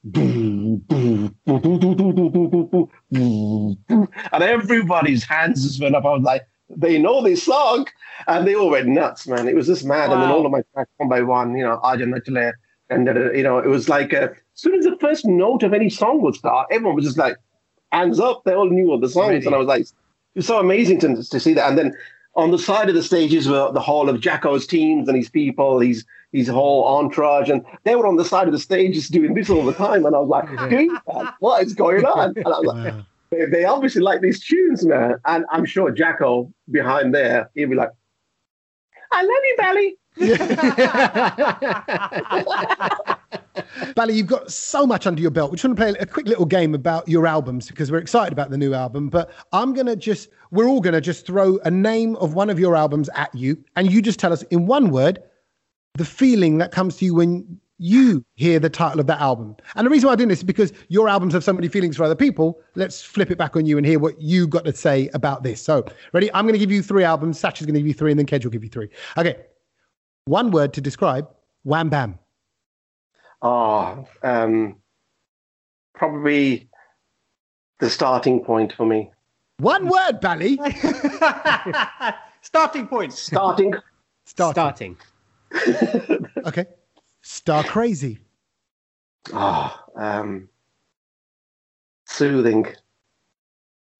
And 0.04 0.82
everybody's 4.32 5.24
hands 5.24 5.64
just 5.64 5.80
went 5.80 5.94
up. 5.94 6.04
I 6.04 6.10
was 6.10 6.22
like, 6.22 6.46
they 6.68 6.98
know 6.98 7.22
this 7.22 7.42
song. 7.44 7.86
And 8.26 8.46
they 8.46 8.54
all 8.54 8.70
went 8.70 8.88
nuts, 8.88 9.26
man. 9.26 9.48
It 9.48 9.54
was 9.54 9.66
just 9.66 9.84
mad. 9.84 10.10
And 10.10 10.22
then 10.22 10.30
all 10.30 10.44
of 10.46 10.52
my 10.52 10.62
tracks, 10.72 10.90
one 10.98 11.08
by 11.08 11.22
one, 11.22 11.56
you 11.56 11.64
know, 11.64 11.80
Aja 11.82 12.04
Nachle. 12.04 12.52
And, 12.90 13.08
uh, 13.08 13.32
you 13.32 13.42
know, 13.42 13.58
it 13.58 13.68
was 13.68 13.88
like, 13.88 14.12
uh, 14.12 14.28
as 14.28 14.60
soon 14.60 14.78
as 14.78 14.84
the 14.84 14.96
first 15.00 15.24
note 15.24 15.62
of 15.62 15.72
any 15.72 15.90
song 15.90 16.20
would 16.22 16.34
start, 16.34 16.68
everyone 16.70 16.96
was 16.96 17.06
just 17.06 17.18
like, 17.18 17.36
hands 17.94 18.20
up. 18.20 18.42
They 18.44 18.54
all 18.54 18.68
knew 18.68 18.90
all 18.90 18.98
the 19.00 19.08
songs. 19.08 19.30
Really? 19.30 19.46
And 19.46 19.54
I 19.54 19.58
was 19.58 19.66
like, 19.66 19.82
it 19.82 19.88
was 20.34 20.46
so 20.46 20.58
amazing 20.58 21.00
to, 21.00 21.22
to 21.22 21.40
see 21.40 21.54
that. 21.54 21.68
And 21.68 21.78
then 21.78 21.94
on 22.34 22.50
the 22.50 22.58
side 22.58 22.88
of 22.88 22.94
the 22.94 23.02
stages 23.02 23.48
were 23.48 23.70
the 23.72 23.80
whole 23.80 24.08
of 24.08 24.20
Jacko's 24.20 24.66
teams 24.66 25.08
and 25.08 25.16
his 25.16 25.30
people, 25.30 25.80
his 25.80 26.04
his 26.32 26.48
whole 26.48 26.84
entourage, 26.98 27.48
and 27.48 27.64
they 27.84 27.94
were 27.94 28.08
on 28.08 28.16
the 28.16 28.24
side 28.24 28.48
of 28.48 28.52
the 28.52 28.58
stage 28.58 28.94
just 28.94 29.12
doing 29.12 29.34
this 29.34 29.48
all 29.48 29.64
the 29.64 29.72
time. 29.72 30.04
And 30.04 30.16
I 30.16 30.18
was 30.18 30.28
like, 30.28 30.48
"Dude, 30.68 30.98
what 31.38 31.62
is 31.62 31.74
going 31.74 32.04
on? 32.04 32.32
And 32.36 32.46
I 32.46 32.50
was 32.50 32.66
like, 32.66 32.94
Wow. 32.94 33.06
they, 33.30 33.44
they 33.46 33.64
obviously 33.64 34.02
like 34.02 34.20
these 34.20 34.44
tunes, 34.44 34.84
man. 34.84 35.14
And 35.26 35.44
I'm 35.52 35.64
sure 35.64 35.92
Jacko 35.92 36.52
behind 36.72 37.14
there, 37.14 37.50
he'd 37.54 37.66
be 37.66 37.76
like, 37.76 37.90
I 39.12 39.22
love 39.22 39.30
you, 39.44 39.54
Belly. 39.56 39.96
Bally, 43.96 44.14
you've 44.14 44.26
got 44.26 44.50
so 44.50 44.86
much 44.86 45.06
under 45.06 45.20
your 45.20 45.30
belt. 45.30 45.50
We 45.50 45.56
just 45.56 45.64
want 45.64 45.76
to 45.76 45.82
play 45.82 45.94
a 45.98 46.06
quick 46.06 46.26
little 46.26 46.46
game 46.46 46.74
about 46.74 47.08
your 47.08 47.26
albums 47.26 47.68
because 47.68 47.90
we're 47.90 47.98
excited 47.98 48.32
about 48.32 48.50
the 48.50 48.58
new 48.58 48.74
album. 48.74 49.08
But 49.08 49.32
I'm 49.52 49.74
going 49.74 49.86
to 49.86 49.96
just, 49.96 50.28
we're 50.50 50.66
all 50.66 50.80
going 50.80 50.94
to 50.94 51.00
just 51.00 51.26
throw 51.26 51.58
a 51.64 51.70
name 51.70 52.16
of 52.16 52.34
one 52.34 52.48
of 52.48 52.60
your 52.60 52.76
albums 52.76 53.10
at 53.14 53.34
you. 53.34 53.62
And 53.76 53.90
you 53.90 54.00
just 54.00 54.20
tell 54.20 54.32
us 54.32 54.42
in 54.44 54.66
one 54.66 54.90
word 54.90 55.20
the 55.94 56.04
feeling 56.04 56.58
that 56.58 56.70
comes 56.70 56.96
to 56.98 57.04
you 57.04 57.14
when 57.14 57.60
you 57.78 58.24
hear 58.34 58.60
the 58.60 58.70
title 58.70 59.00
of 59.00 59.06
that 59.08 59.20
album. 59.20 59.56
And 59.74 59.86
the 59.86 59.90
reason 59.90 60.06
why 60.06 60.12
I'm 60.12 60.18
doing 60.18 60.28
this 60.28 60.38
is 60.38 60.44
because 60.44 60.72
your 60.88 61.08
albums 61.08 61.34
have 61.34 61.42
so 61.42 61.52
many 61.52 61.68
feelings 61.68 61.96
for 61.96 62.04
other 62.04 62.14
people. 62.14 62.60
Let's 62.76 63.02
flip 63.02 63.30
it 63.30 63.38
back 63.38 63.56
on 63.56 63.66
you 63.66 63.78
and 63.78 63.86
hear 63.86 63.98
what 63.98 64.20
you 64.20 64.46
got 64.46 64.64
to 64.64 64.72
say 64.72 65.10
about 65.12 65.42
this. 65.42 65.60
So, 65.60 65.84
ready? 66.12 66.32
I'm 66.34 66.44
going 66.44 66.54
to 66.54 66.58
give 66.58 66.70
you 66.70 66.82
three 66.82 67.04
albums. 67.04 67.40
Satch 67.40 67.60
is 67.60 67.66
going 67.66 67.74
to 67.74 67.80
give 67.80 67.88
you 67.88 67.94
three, 67.94 68.12
and 68.12 68.18
then 68.18 68.26
Kedge 68.26 68.44
will 68.44 68.52
give 68.52 68.62
you 68.62 68.70
three. 68.70 68.88
Okay. 69.18 69.44
One 70.26 70.50
word 70.50 70.72
to 70.74 70.80
describe 70.80 71.28
Wham 71.64 71.90
Bam. 71.90 72.18
Oh, 73.42 74.06
um, 74.22 74.76
probably 75.94 76.68
the 77.78 77.90
starting 77.90 78.42
point 78.42 78.72
for 78.72 78.86
me. 78.86 79.10
One 79.58 79.86
word, 79.88 80.20
Bally. 80.20 80.58
Starting 82.42 82.86
points. 82.86 83.18
Starting. 83.18 83.74
Starting. 84.24 84.96
Starting. 85.52 86.26
Okay. 86.46 86.66
Star 87.22 87.62
Crazy. 87.64 88.18
Oh, 89.32 89.78
um, 89.96 90.48
soothing. 92.06 92.66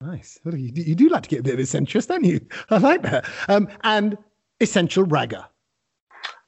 Nice. 0.01 0.39
You, 0.45 0.71
do- 0.73 0.83
you 0.83 0.95
do 0.95 1.09
like 1.09 1.23
to 1.23 1.29
get 1.29 1.41
a 1.41 1.43
bit 1.43 1.55
of 1.55 1.61
eccentric, 1.61 2.05
don't 2.07 2.25
you? 2.25 2.41
I 2.71 2.79
like 2.79 3.03
that. 3.03 3.27
Um, 3.49 3.69
and 3.85 4.19
essential 4.61 5.05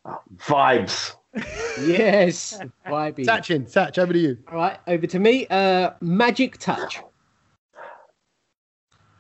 ragga. 0.07 0.19
Vibes. 0.39 1.13
Yes, 1.87 2.59
vibey. 2.87 3.27
Sachin, 3.27 3.69
Sach, 3.69 3.99
over 3.99 4.13
to 4.13 4.19
you. 4.19 4.39
All 4.49 4.57
right, 4.57 4.79
over 4.87 5.07
to 5.07 5.19
me. 5.19 5.47
Uh, 5.49 5.91
magic 6.01 6.59
touch. 6.59 7.01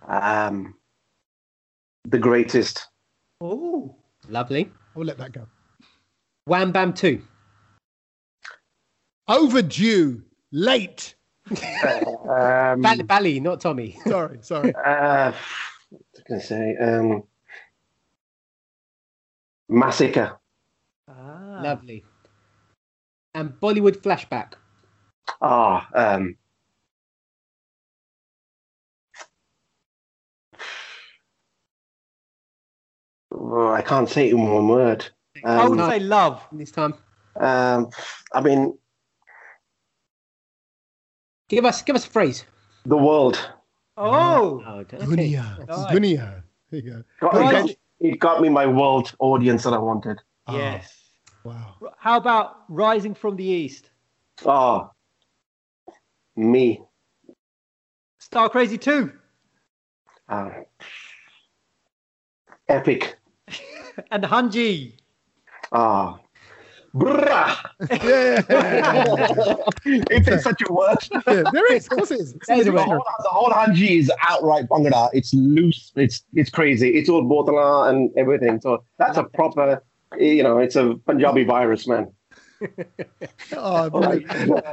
Um, 0.08 0.74
the 2.04 2.18
greatest. 2.18 2.86
Oh, 3.40 3.94
Lovely. 4.28 4.70
I'll 4.96 5.04
let 5.04 5.18
that 5.18 5.32
go. 5.32 5.46
Wham 6.46 6.72
Bam 6.72 6.92
Two. 6.92 7.20
Overdue, 9.28 10.22
late. 10.52 11.14
Um, 11.50 12.80
Bally, 12.80 13.02
Bally, 13.02 13.40
not 13.40 13.60
Tommy. 13.60 13.98
Sorry, 14.06 14.38
sorry. 14.42 14.74
uh, 14.74 15.32
what 15.90 16.02
was 16.12 16.20
I 16.24 16.28
going 16.28 16.40
to 16.40 16.46
say? 16.46 16.76
Um, 16.76 17.22
massacre. 19.68 20.38
Ah. 21.08 21.60
Lovely. 21.62 22.04
And 23.34 23.50
Bollywood 23.60 23.96
flashback. 23.98 24.54
Ah, 25.42 25.88
um, 25.94 26.36
oh, 33.32 33.72
I 33.72 33.82
can't 33.82 34.08
say 34.08 34.28
it 34.28 34.32
in 34.34 34.50
one 34.50 34.68
word. 34.68 35.08
I 35.44 35.68
would 35.68 35.78
Um, 35.78 35.90
say 35.90 36.00
love. 36.00 36.46
This 36.52 36.70
time, 36.70 36.94
um, 37.38 37.90
I 38.32 38.40
mean, 38.40 38.78
give 41.48 41.64
us 41.64 41.82
give 41.82 41.96
us 41.96 42.06
a 42.06 42.10
phrase. 42.10 42.44
the 42.84 42.96
world. 42.96 43.36
Oh, 43.96 44.62
Oh, 44.64 44.78
okay. 44.80 44.98
Dunia. 44.98 45.58
Nice. 45.66 45.92
Dunia. 45.92 46.42
There 46.70 46.80
you 46.80 46.90
go. 46.90 47.04
Got, 47.20 47.34
it, 47.34 47.50
got, 47.52 47.70
it 48.00 48.18
got 48.20 48.40
me 48.40 48.48
my 48.48 48.66
world 48.66 49.14
audience 49.18 49.64
that 49.64 49.72
I 49.72 49.78
wanted. 49.78 50.20
Yes. 50.50 50.92
Wow. 51.44 51.74
How 51.98 52.16
about 52.16 52.64
rising 52.68 53.14
from 53.14 53.36
the 53.36 53.44
east? 53.44 53.90
Oh, 54.44 54.90
me. 56.36 56.82
Star 58.18 58.48
Crazy 58.48 58.78
2 58.78 59.12
Uh, 60.28 60.50
epic. 62.68 63.16
and 64.10 64.24
Hanji. 64.24 64.94
Ah. 65.72 66.18
Brah. 66.94 67.56
Yeah. 67.90 68.42
if 69.84 70.24
there's 70.24 70.42
such 70.42 70.62
a 70.66 70.72
word. 70.72 70.96
yeah, 71.26 71.42
there 71.52 71.74
is. 71.74 71.84
Of 71.84 71.90
course 71.90 72.10
it 72.10 72.20
is. 72.20 72.34
There's 72.48 72.66
a 72.66 72.72
the 72.72 72.82
whole, 72.82 73.04
the 73.22 73.28
whole 73.28 73.50
Hanji 73.50 73.98
is 73.98 74.10
outright 74.22 74.66
Bhangra. 74.66 75.10
It's 75.12 75.34
loose. 75.34 75.92
It's 75.96 76.24
it's 76.32 76.48
crazy. 76.48 76.94
It's 76.94 77.10
all 77.10 77.22
botala 77.22 77.90
and 77.90 78.10
everything. 78.16 78.60
So 78.62 78.82
that's 78.98 79.18
a 79.18 79.24
proper, 79.24 79.82
you 80.18 80.42
know, 80.42 80.58
it's 80.58 80.76
a 80.76 80.94
Punjabi 81.06 81.44
virus, 81.44 81.86
man. 81.86 82.08
Oh. 83.56 83.90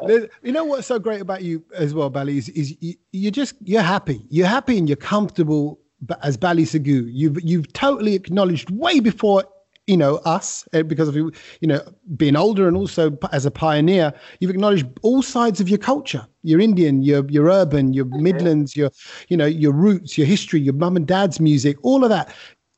There's- 0.08 0.30
you 0.42 0.52
know 0.52 0.64
what's 0.64 0.88
so 0.88 1.00
great 1.00 1.22
about 1.22 1.44
you 1.44 1.64
as 1.76 1.94
well, 1.94 2.10
Bally, 2.10 2.38
is, 2.38 2.50
is 2.50 2.76
you, 2.82 2.96
you're 3.12 3.32
just 3.32 3.56
you're 3.62 3.82
happy. 3.82 4.26
You're 4.30 4.48
happy 4.48 4.78
and 4.78 4.88
you're 4.88 4.96
comfortable 4.96 5.80
as 6.22 6.38
Bally 6.38 6.64
Sagoo. 6.64 7.10
You've 7.12 7.42
you've 7.44 7.72
totally 7.74 8.14
acknowledged 8.16 8.70
way 8.72 9.00
before 9.02 9.44
you 9.88 9.98
know 9.98 10.16
us 10.24 10.66
uh, 10.74 10.84
because 10.84 11.10
of 11.10 11.16
you 11.18 11.30
you 11.60 11.68
know 11.68 11.82
being 12.16 12.38
older 12.38 12.70
and 12.70 12.78
also 12.78 13.18
as 13.34 13.46
a 13.46 13.52
pioneer. 13.52 14.14
You've 14.40 14.52
acknowledged 14.52 14.88
all 15.02 15.22
sides 15.22 15.60
of 15.60 15.68
your 15.68 15.80
culture. 15.80 16.26
You're 16.44 16.62
Indian. 16.62 17.04
You're 17.04 17.26
you're 17.30 17.48
urban. 17.50 17.94
You're 17.94 18.06
Midlands. 18.06 18.78
Your 18.78 18.92
you 19.28 19.36
know 19.36 19.46
your 19.46 19.74
roots, 19.74 20.18
your 20.18 20.28
history, 20.28 20.62
your 20.62 20.74
mum 20.74 20.96
and 20.96 21.06
dad's 21.06 21.40
music, 21.42 21.78
all 21.84 22.04
of 22.04 22.10
that. 22.10 22.34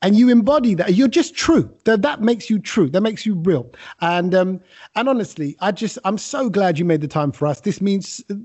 And 0.05 0.15
you 0.15 0.29
embody 0.29 0.75
that. 0.75 0.93
You're 0.93 1.07
just 1.07 1.35
true. 1.35 1.67
That 1.85 2.03
that 2.03 2.21
makes 2.21 2.47
you 2.47 2.59
true. 2.59 2.91
That 2.91 3.01
makes 3.01 3.25
you 3.25 3.33
real. 3.33 3.71
And 4.01 4.35
um 4.35 4.61
and 4.93 5.09
honestly, 5.09 5.57
I 5.61 5.71
just 5.71 5.97
I'm 6.05 6.19
so 6.19 6.47
glad 6.47 6.77
you 6.77 6.85
made 6.85 7.01
the 7.01 7.07
time 7.07 7.31
for 7.31 7.47
us. 7.47 7.61
This 7.61 7.81
means 7.81 8.23
uh, 8.29 8.35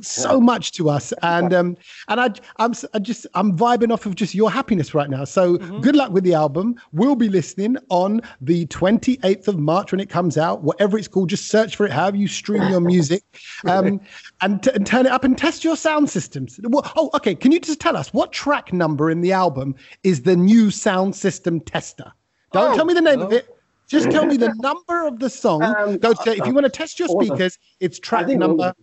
so 0.00 0.40
much 0.40 0.72
to 0.72 0.88
us. 0.88 1.12
And 1.22 1.52
um 1.52 1.76
and 2.08 2.22
I 2.22 2.30
I'm 2.56 2.72
I 2.94 3.00
just 3.00 3.26
I'm 3.34 3.54
vibing 3.54 3.92
off 3.92 4.06
of 4.06 4.14
just 4.14 4.34
your 4.34 4.50
happiness 4.50 4.94
right 4.94 5.10
now. 5.10 5.24
So 5.24 5.58
good 5.58 5.94
luck 5.94 6.10
with 6.10 6.24
the 6.24 6.32
album. 6.32 6.76
We'll 6.92 7.16
be 7.16 7.28
listening 7.28 7.76
on 7.90 8.22
the 8.40 8.64
28th 8.68 9.46
of 9.46 9.58
March 9.58 9.92
when 9.92 10.00
it 10.00 10.08
comes 10.08 10.38
out. 10.38 10.62
Whatever 10.62 10.96
it's 10.96 11.06
called, 11.08 11.28
just 11.28 11.48
search 11.48 11.76
for 11.76 11.84
it. 11.84 11.92
However 11.92 12.16
you 12.16 12.28
stream 12.28 12.62
your 12.68 12.80
music, 12.94 13.22
um, 13.66 14.00
and, 14.40 14.62
t- 14.62 14.70
and 14.74 14.86
turn 14.86 15.04
it 15.04 15.12
up 15.12 15.24
and 15.24 15.36
test 15.36 15.64
your 15.64 15.76
sound 15.76 16.08
systems. 16.08 16.58
Well, 16.62 16.90
oh, 16.96 17.10
okay. 17.14 17.34
Can 17.34 17.52
you 17.52 17.60
just 17.60 17.78
tell 17.78 17.94
us 17.94 18.14
what 18.14 18.32
track 18.32 18.72
number 18.72 19.10
in 19.10 19.20
the 19.20 19.32
album 19.32 19.74
is 20.02 20.22
the 20.22 20.34
new 20.34 20.70
sound 20.70 21.09
system 21.12 21.60
tester? 21.60 22.12
Don't 22.52 22.72
Oh. 22.72 22.76
tell 22.76 22.84
me 22.84 22.94
the 22.94 23.00
name 23.00 23.20
of 23.20 23.32
it. 23.32 23.48
Just 23.88 24.10
tell 24.10 24.24
me 24.26 24.36
the 24.36 24.52
number 24.60 25.06
of 25.06 25.18
the 25.18 25.28
song. 25.30 25.62
Um, 25.62 25.98
Go 25.98 26.12
to, 26.12 26.30
if 26.36 26.46
you 26.46 26.54
want 26.54 26.64
to 26.64 26.70
test 26.70 26.98
your 26.98 27.08
all 27.08 27.20
of- 27.20 27.26
speakers, 27.26 27.58
it's 27.80 27.98
track 27.98 28.26
think 28.26 28.40
all 28.42 28.48
number. 28.48 28.74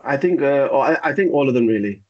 I 0.00 0.16
think 0.16 0.42
uh, 0.42 0.66
I, 0.72 1.10
I 1.10 1.12
think 1.14 1.32
all 1.32 1.48
of 1.48 1.54
them 1.54 1.66
really. 1.66 2.02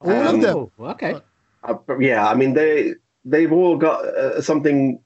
All 0.00 0.10
of 0.10 0.26
Um, 0.26 0.40
them. 0.40 0.56
Oh, 0.78 0.84
okay. 0.90 1.20
Uh, 1.62 1.74
yeah, 1.98 2.26
I 2.26 2.34
mean 2.34 2.52
they 2.54 2.94
they've 3.24 3.52
all 3.52 3.76
got 3.76 4.04
uh, 4.04 4.40
something. 4.42 5.00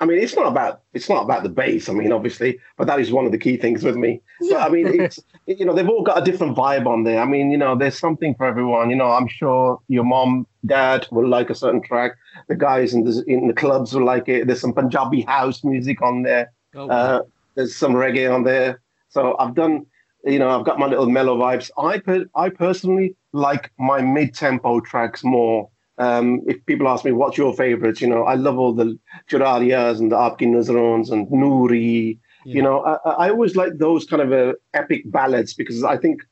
I 0.00 0.06
mean, 0.06 0.18
it's 0.18 0.34
not 0.34 0.46
about 0.46 0.80
it's 0.94 1.08
not 1.10 1.22
about 1.24 1.42
the 1.42 1.50
bass. 1.50 1.88
I 1.88 1.92
mean, 1.92 2.10
obviously, 2.10 2.58
but 2.78 2.86
that 2.86 3.00
is 3.00 3.12
one 3.12 3.26
of 3.26 3.32
the 3.32 3.38
key 3.38 3.56
things 3.58 3.84
with 3.84 3.96
me. 3.96 4.22
But 4.40 4.62
I 4.62 4.68
mean, 4.70 4.86
it's 5.00 5.20
you 5.46 5.64
know 5.66 5.74
they've 5.74 5.88
all 5.88 6.02
got 6.02 6.18
a 6.20 6.24
different 6.24 6.56
vibe 6.56 6.86
on 6.86 7.04
there. 7.04 7.20
I 7.20 7.26
mean, 7.26 7.50
you 7.50 7.58
know, 7.58 7.76
there's 7.76 7.98
something 7.98 8.34
for 8.34 8.46
everyone. 8.46 8.88
You 8.88 8.96
know, 8.96 9.10
I'm 9.10 9.28
sure 9.28 9.78
your 9.88 10.04
mom, 10.04 10.46
dad 10.64 11.06
will 11.10 11.28
like 11.28 11.50
a 11.50 11.54
certain 11.54 11.82
track. 11.82 12.12
The 12.48 12.56
guys 12.56 12.94
in 12.94 13.04
the 13.04 13.22
in 13.26 13.46
the 13.46 13.52
clubs 13.54 13.94
will 13.94 14.04
like 14.04 14.28
it. 14.28 14.46
There's 14.46 14.60
some 14.62 14.72
Punjabi 14.72 15.20
house 15.22 15.62
music 15.64 16.00
on 16.02 16.22
there. 16.22 16.50
Oh, 16.74 16.88
Uh, 16.88 17.22
there's 17.54 17.76
some 17.76 17.92
reggae 17.92 18.32
on 18.32 18.44
there. 18.44 18.80
So 19.08 19.36
I've 19.38 19.54
done, 19.54 19.84
you 20.24 20.38
know, 20.38 20.48
I've 20.48 20.64
got 20.64 20.78
my 20.78 20.86
little 20.86 21.10
mellow 21.10 21.36
vibes. 21.36 21.70
I 21.76 21.98
per- 21.98 22.26
I 22.34 22.48
personally 22.48 23.16
like 23.32 23.70
my 23.78 24.00
mid-tempo 24.00 24.80
tracks 24.80 25.22
more. 25.24 25.68
Um, 26.00 26.40
if 26.46 26.64
people 26.64 26.88
ask 26.88 27.04
me 27.04 27.12
what's 27.12 27.36
your 27.36 27.54
favorites, 27.54 28.00
you 28.00 28.08
know, 28.08 28.24
I 28.24 28.34
love 28.34 28.58
all 28.58 28.72
the 28.72 28.98
Churariyas 29.30 29.98
and 29.98 30.10
the 30.10 30.16
Aapki 30.16 30.46
Nazrons 30.48 31.12
and 31.12 31.28
Noori. 31.28 32.18
You 32.44 32.62
know, 32.62 32.82
I, 32.84 33.26
I 33.26 33.30
always 33.30 33.54
like 33.54 33.76
those 33.76 34.06
kind 34.06 34.22
of 34.22 34.32
uh, 34.32 34.54
epic 34.72 35.02
ballads 35.10 35.52
because 35.52 35.84
I 35.84 35.98
think 35.98 36.22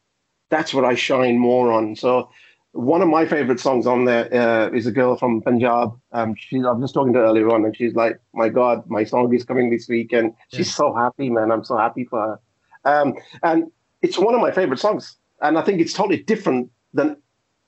that's 0.49 0.73
what 0.73 0.87
I 0.87 0.95
shine 0.95 1.39
more 1.39 1.71
on. 1.71 1.97
So 1.97 2.31
one 2.73 3.03
of 3.03 3.09
my 3.09 3.27
favorite 3.27 3.61
songs 3.61 3.87
on 3.87 4.07
there 4.07 4.33
uh, 4.33 4.71
is 4.71 4.87
a 4.87 4.93
girl 4.93 5.17
from 5.17 5.43
Punjab. 5.43 5.99
Um, 6.13 6.35
she, 6.39 6.57
I 6.59 6.71
was 6.73 6.83
just 6.83 6.95
talking 6.95 7.13
to 7.13 7.19
her 7.19 7.27
earlier 7.27 7.51
on, 7.51 7.65
and 7.65 7.77
she's 7.77 7.95
like, 7.95 8.21
"My 8.33 8.49
God, 8.49 8.85
my 8.89 9.05
song 9.05 9.35
is 9.35 9.45
coming 9.45 9.69
this 9.69 9.89
week," 9.89 10.13
and 10.13 10.35
she's 10.53 10.75
so 10.75 10.95
happy, 10.95 11.29
man. 11.29 11.51
I'm 11.51 11.65
so 11.65 11.77
happy 11.77 12.05
for 12.05 12.21
her. 12.21 12.41
Um, 12.85 13.15
and 13.43 13.71
it's 14.01 14.19
one 14.19 14.35
of 14.35 14.41
my 14.41 14.51
favorite 14.51 14.79
songs, 14.79 15.17
and 15.41 15.59
I 15.59 15.63
think 15.63 15.81
it's 15.81 15.93
totally 15.93 16.23
different 16.23 16.71
than 16.95 17.17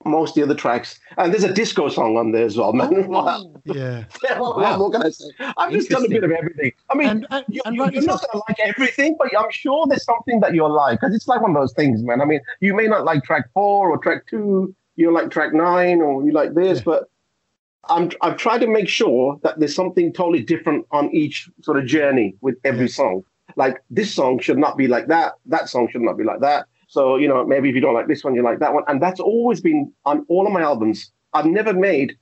most 0.04 0.30
of 0.30 0.34
the 0.36 0.42
other 0.42 0.54
tracks. 0.54 0.98
And 1.18 1.32
there's 1.32 1.44
a 1.44 1.52
disco 1.52 1.88
song 1.88 2.16
on 2.16 2.32
there 2.32 2.44
as 2.46 2.56
well, 2.56 2.72
man. 2.72 2.92
Oh, 2.94 3.08
wow. 3.08 3.52
Yeah. 3.66 4.04
what, 4.38 4.56
what 4.56 4.78
more 4.78 4.90
can 4.90 5.02
I 5.02 5.10
say? 5.10 5.26
I've 5.58 5.72
just 5.72 5.90
done 5.90 6.04
a 6.04 6.08
bit 6.08 6.24
of 6.24 6.30
everything. 6.30 6.72
I 6.90 6.94
mean, 6.94 7.08
And, 7.08 7.26
and, 7.30 7.44
you, 7.48 7.60
and 7.64 7.76
you, 7.76 7.82
rightly 7.82 7.98
you're 7.98 8.06
not 8.06 8.22
going 8.22 8.40
to 8.40 8.42
like 8.48 8.58
everything, 8.60 9.16
but 9.18 9.28
I'm 9.38 9.50
sure 9.50 9.86
there's 9.86 10.04
something 10.04 10.40
that 10.40 10.54
you'll 10.54 10.72
like 10.74 11.00
because 11.00 11.14
it's 11.14 11.28
like 11.28 11.40
one 11.42 11.50
of 11.54 11.56
those 11.60 11.74
things, 11.74 12.02
man. 12.02 12.20
I 12.20 12.24
mean, 12.24 12.40
you 12.60 12.74
may 12.74 12.86
not 12.86 13.04
like 13.04 13.24
track 13.24 13.44
four 13.52 13.90
or 13.90 13.98
track 13.98 14.26
two, 14.28 14.74
you 14.96 15.12
like 15.12 15.30
track 15.30 15.52
nine 15.52 16.00
or 16.00 16.24
you 16.24 16.32
like 16.32 16.54
this, 16.54 16.78
Yeah. 16.78 16.84
but 16.86 17.10
I'm 17.88 18.10
I've 18.22 18.36
tried 18.36 18.58
to 18.58 18.66
make 18.66 18.88
sure 18.88 19.38
that 19.42 19.58
there's 19.58 19.74
something 19.74 20.12
totally 20.12 20.42
different 20.42 20.86
on 20.90 21.10
each 21.14 21.48
sort 21.62 21.78
of 21.78 21.86
journey 21.86 22.36
with 22.40 22.56
every 22.64 22.88
song. 22.88 23.22
Like 23.56 23.82
this 23.90 24.12
song 24.14 24.38
should 24.38 24.58
not 24.58 24.76
be 24.76 24.86
like 24.86 25.08
that. 25.08 25.34
That 25.46 25.68
song 25.68 25.88
should 25.90 26.02
not 26.02 26.16
be 26.16 26.24
like 26.24 26.40
that. 26.40 26.66
So 26.90 27.16
you 27.16 27.28
know, 27.28 27.46
maybe 27.46 27.68
if 27.68 27.74
you 27.76 27.80
don't 27.80 27.94
like 27.94 28.08
this 28.08 28.24
one, 28.24 28.34
you 28.34 28.42
like 28.42 28.58
that 28.58 28.74
one, 28.74 28.82
and 28.88 29.00
that's 29.00 29.20
always 29.20 29.60
been 29.60 29.92
on 30.04 30.24
all 30.28 30.44
of 30.46 30.52
my 30.52 30.60
albums. 30.60 31.12
I've 31.32 31.46
never 31.46 31.72
made 31.72 32.16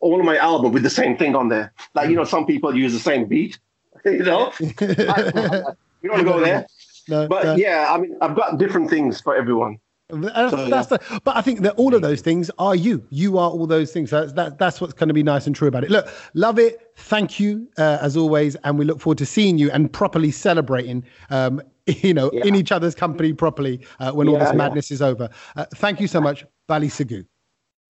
all 0.00 0.20
of 0.20 0.26
my 0.26 0.36
album 0.36 0.72
with 0.72 0.82
the 0.82 0.90
same 0.90 1.16
thing 1.16 1.34
on 1.34 1.48
there. 1.48 1.72
Like 1.94 2.10
you 2.10 2.16
know, 2.16 2.24
some 2.24 2.44
people 2.46 2.76
use 2.76 2.92
the 2.92 3.00
same 3.10 3.26
beat. 3.26 3.58
You 4.04 4.22
know, 4.22 4.52
I- 4.80 5.62
we 6.02 6.08
don't 6.08 6.24
go 6.24 6.40
there. 6.40 6.66
No, 7.08 7.28
But 7.28 7.44
no. 7.44 7.54
yeah, 7.56 7.86
I 7.92 7.98
mean, 8.00 8.16
I've 8.22 8.34
got 8.36 8.56
different 8.56 8.88
things 8.88 9.20
for 9.20 9.34
everyone. 9.36 9.78
That's, 10.12 10.50
So, 10.50 10.68
that's 10.68 10.88
the, 10.88 11.20
but 11.24 11.36
I 11.36 11.40
think 11.40 11.60
that 11.60 11.74
all 11.76 11.94
of 11.94 12.02
those 12.02 12.20
things 12.20 12.50
are 12.58 12.74
you. 12.74 13.04
You 13.10 13.38
are 13.38 13.50
all 13.50 13.66
those 13.66 13.92
things. 13.92 14.10
That's 14.10 14.32
that, 14.34 14.58
that's 14.58 14.80
what's 14.80 14.92
going 14.92 15.08
to 15.08 15.14
be 15.14 15.22
nice 15.22 15.46
and 15.46 15.54
true 15.54 15.68
about 15.68 15.84
it. 15.84 15.90
Look, 15.90 16.08
love 16.34 16.58
it. 16.58 16.92
Thank 16.96 17.40
you 17.40 17.68
uh, 17.78 17.98
as 18.00 18.16
always, 18.16 18.56
and 18.56 18.78
we 18.78 18.84
look 18.84 19.00
forward 19.00 19.18
to 19.18 19.26
seeing 19.26 19.58
you 19.58 19.70
and 19.70 19.92
properly 19.92 20.30
celebrating. 20.30 21.04
Um, 21.30 21.62
you 21.86 22.14
know, 22.14 22.28
in 22.28 22.54
each 22.54 22.70
other's 22.70 22.94
company 22.94 23.32
properly 23.32 23.84
uh, 23.98 24.12
when 24.12 24.28
all 24.28 24.34
Yeah, 24.34 24.40
this 24.40 24.50
yeah. 24.50 24.56
madness 24.56 24.90
is 24.90 25.02
over. 25.02 25.28
Uh, 25.56 25.64
thank 25.76 26.00
you 26.00 26.06
so 26.06 26.20
much, 26.20 26.44
Bally 26.68 26.88
Sagoo. 26.88 27.24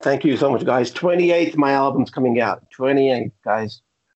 Thank 0.02 0.24
you 0.24 0.36
so 0.36 0.50
much, 0.50 0.64
guys. 0.64 0.90
28th, 0.92 1.56
my 1.56 1.72
album's 1.72 2.10
coming 2.10 2.40
out. 2.40 2.64
28th, 2.78 3.32
guys. 3.44 3.82